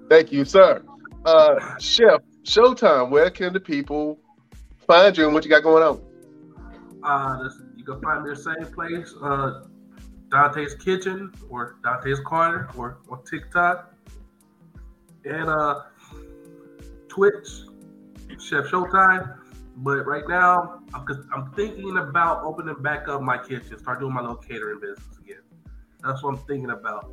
Thank 0.08 0.32
you, 0.32 0.46
sir. 0.46 0.84
Uh 1.26 1.78
Chef, 1.80 2.22
Showtime, 2.44 3.10
where 3.10 3.30
can 3.30 3.54
the 3.54 3.60
people 3.60 4.20
find 4.86 5.18
you 5.18 5.26
and 5.26 5.34
what 5.34 5.44
you 5.46 5.50
got 5.50 5.64
going 5.64 5.84
on? 5.84 6.02
Uh, 7.04 7.44
this, 7.44 7.62
you 7.76 7.84
can 7.84 8.02
find 8.02 8.24
me 8.24 8.30
the 8.30 8.36
same 8.36 8.74
place, 8.74 9.14
uh, 9.22 9.64
Dante's 10.30 10.76
Kitchen 10.76 11.32
or 11.50 11.78
Dante's 11.84 12.20
Corner 12.22 12.70
or 12.78 12.98
on 13.10 13.24
TikTok 13.24 13.94
and 15.26 15.50
uh, 15.50 15.82
Twitch, 17.08 17.48
Chef 18.40 18.66
Showtime. 18.66 19.38
But 19.78 20.06
right 20.06 20.28
now, 20.28 20.82
I'm, 20.94 21.06
I'm 21.34 21.52
thinking 21.54 21.98
about 21.98 22.44
opening 22.44 22.76
back 22.82 23.08
up 23.08 23.22
my 23.22 23.38
kitchen, 23.38 23.80
start 23.80 24.00
doing 24.00 24.14
my 24.14 24.22
little 24.22 24.36
catering 24.36 24.80
business 24.80 25.18
again. 25.18 25.42
That's 26.04 26.22
what 26.22 26.36
I'm 26.36 26.46
thinking 26.46 26.70
about. 26.70 27.10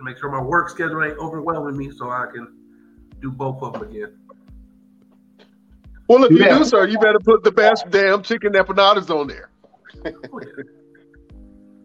Make 0.00 0.18
sure 0.18 0.30
my 0.30 0.42
work 0.42 0.68
schedule 0.68 1.02
ain't 1.02 1.18
overwhelming 1.18 1.76
me, 1.76 1.90
so 1.90 2.10
I 2.10 2.26
can 2.32 2.63
do 3.20 3.30
both 3.30 3.62
of 3.62 3.74
them 3.74 3.82
again. 3.90 4.18
Well, 6.08 6.24
if 6.24 6.32
you 6.32 6.38
Yeah. 6.38 6.58
do, 6.58 6.64
sir, 6.64 6.86
you 6.86 6.98
better 6.98 7.18
put 7.18 7.42
the 7.44 7.52
best 7.52 7.88
damn 7.90 8.22
chicken 8.22 8.52
empanadas 8.52 9.08
on 9.10 9.26
there. 9.26 9.48
Oh. 10.06 10.40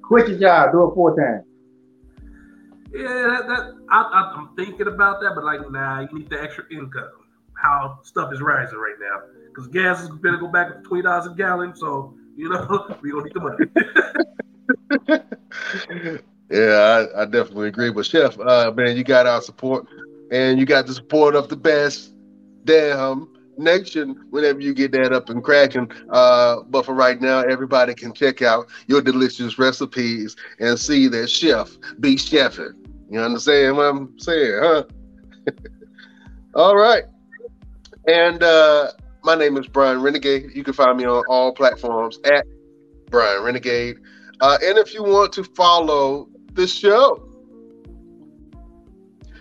Quit 0.04 0.28
your 0.30 0.40
job. 0.40 0.72
Do 0.72 0.90
it 0.90 0.94
four 0.96 1.16
times. 1.16 1.46
Yeah, 2.92 3.06
that, 3.08 3.48
that 3.48 3.74
I, 3.92 4.02
I, 4.02 4.34
I'm 4.36 4.50
thinking 4.56 4.88
about 4.88 5.22
that, 5.22 5.36
but 5.36 5.44
like, 5.44 5.70
nah, 5.70 6.00
you 6.02 6.10
need 6.12 6.30
the 6.30 6.42
extra 6.42 6.66
income. 6.72 7.10
How 7.54 8.00
stuff 8.04 8.34
is 8.34 8.42
rising 8.42 8.80
right 8.80 8.96
now, 9.00 9.22
because 9.48 9.68
gas 9.68 10.02
is 10.02 10.08
going 10.08 10.34
to 10.34 10.40
go 10.40 10.48
back 10.48 10.74
to 10.74 10.82
twenty 10.82 11.04
dollars 11.04 11.28
a 11.28 11.36
gallon. 11.36 11.76
So 11.76 12.16
you 12.36 12.50
know, 12.50 12.96
we 13.02 13.12
gonna 13.12 13.24
need 13.26 13.34
the 13.34 13.40
money. 15.08 16.20
Yeah, 16.52 17.06
I, 17.14 17.22
I 17.22 17.26
definitely 17.26 17.68
agree. 17.68 17.92
But 17.92 18.08
Chef, 18.08 18.40
uh, 18.40 18.72
man, 18.76 18.98
you 18.98 19.04
got 19.04 19.28
our 19.28 19.40
support, 19.42 19.86
and 20.32 20.60
you 20.60 20.66
got 20.66 20.88
the 20.88 20.94
support 20.94 21.36
of 21.36 21.50
the 21.50 21.56
best 21.56 22.14
damn 22.66 23.28
nation 23.58 24.16
whenever 24.30 24.60
you 24.60 24.74
get 24.74 24.92
that 24.94 25.14
up 25.14 25.30
and 25.30 25.44
cracking. 25.44 25.92
Uh, 26.10 26.62
but 26.70 26.86
for 26.86 26.94
right 26.94 27.22
now, 27.22 27.42
everybody 27.42 27.94
can 27.94 28.14
check 28.14 28.42
out 28.42 28.68
your 28.88 29.02
delicious 29.02 29.60
recipes 29.60 30.36
and 30.60 30.80
see 30.80 31.08
that 31.08 31.30
Chef 31.30 31.78
be 32.00 32.16
chefing. 32.16 32.74
You 33.10 33.20
understand 33.20 33.78
what 33.78 33.84
I'm 33.84 34.20
saying, 34.20 34.60
huh? 34.62 34.84
all 36.56 36.78
right. 36.78 37.04
And 38.08 38.42
uh, 38.42 38.92
my 39.24 39.36
name 39.36 39.58
is 39.58 39.68
Brian 39.68 40.02
Renegade. 40.02 40.52
You 40.54 40.64
can 40.64 40.74
find 40.74 40.98
me 40.98 41.06
on 41.06 41.24
all 41.28 41.54
platforms 41.54 42.20
at 42.26 42.46
Brian 43.10 43.44
Renegade. 43.44 43.98
Uh, 44.42 44.58
and 44.64 44.78
if 44.78 44.94
you 44.94 45.04
want 45.04 45.34
to 45.34 45.44
follow 45.44 46.30
the 46.54 46.66
show, 46.66 47.29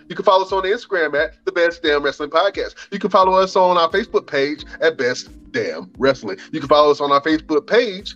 you 0.09 0.15
can 0.15 0.25
follow 0.25 0.43
us 0.43 0.51
on 0.51 0.63
Instagram 0.63 1.13
at 1.13 1.35
the 1.45 1.51
Best 1.51 1.83
Damn 1.83 2.03
Wrestling 2.03 2.31
Podcast. 2.31 2.73
You 2.91 2.97
can 2.97 3.11
follow 3.11 3.33
us 3.33 3.55
on 3.55 3.77
our 3.77 3.89
Facebook 3.89 4.25
page 4.25 4.65
at 4.81 4.97
Best 4.97 5.29
Damn 5.51 5.91
Wrestling. 5.99 6.37
You 6.51 6.59
can 6.59 6.67
follow 6.67 6.89
us 6.89 6.99
on 6.99 7.11
our 7.11 7.21
Facebook 7.21 7.67
page 7.67 8.15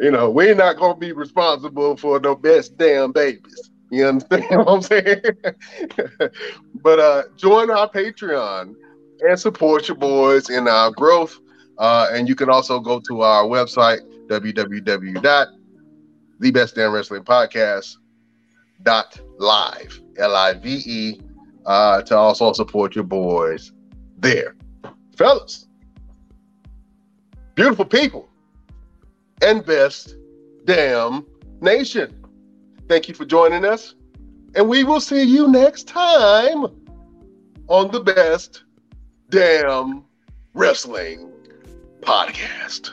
you 0.00 0.10
know, 0.10 0.28
we're 0.28 0.56
not 0.56 0.76
going 0.76 0.94
to 0.94 0.98
be 0.98 1.12
responsible 1.12 1.96
for 1.96 2.18
the 2.18 2.34
best 2.34 2.76
damn 2.76 3.12
babies. 3.12 3.70
You 3.92 4.08
understand 4.08 4.44
what 4.50 4.68
I'm 4.68 4.82
saying? 4.82 5.22
but 6.82 6.98
uh, 6.98 7.22
join 7.36 7.70
our 7.70 7.88
Patreon 7.88 8.74
and 9.20 9.38
support 9.38 9.86
your 9.86 9.98
boys 9.98 10.50
in 10.50 10.66
our 10.66 10.90
growth. 10.90 11.38
Uh, 11.78 12.08
and 12.10 12.28
you 12.28 12.34
can 12.34 12.50
also 12.50 12.80
go 12.80 12.98
to 13.06 13.20
our 13.20 13.44
website, 13.44 14.00
www 14.26 15.55
the 16.40 16.50
best 16.50 16.74
damn 16.74 16.92
wrestling 16.92 17.22
podcast 17.22 17.96
dot 18.82 19.18
live 19.38 20.00
l-i-v-e 20.18 21.20
uh, 21.64 22.02
to 22.02 22.16
also 22.16 22.52
support 22.52 22.94
your 22.94 23.04
boys 23.04 23.72
there. 24.18 24.54
Fellas 25.16 25.66
beautiful 27.54 27.86
people 27.86 28.28
and 29.42 29.64
best 29.64 30.14
damn 30.66 31.24
nation 31.62 32.22
thank 32.86 33.08
you 33.08 33.14
for 33.14 33.24
joining 33.24 33.64
us 33.64 33.94
and 34.54 34.68
we 34.68 34.84
will 34.84 35.00
see 35.00 35.22
you 35.22 35.48
next 35.48 35.88
time 35.88 36.66
on 37.68 37.90
the 37.90 38.00
best 38.00 38.64
damn 39.30 40.04
wrestling 40.54 41.32
podcast. 42.00 42.90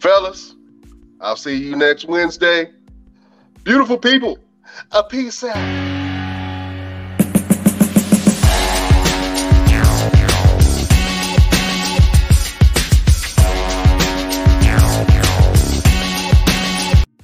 Fellas 0.00 0.54
I'll 1.22 1.36
see 1.36 1.56
you 1.56 1.76
next 1.76 2.04
Wednesday. 2.06 2.72
Beautiful 3.62 3.96
people, 3.96 4.38
a 4.90 5.04
peace 5.04 5.44
out. 5.44 5.91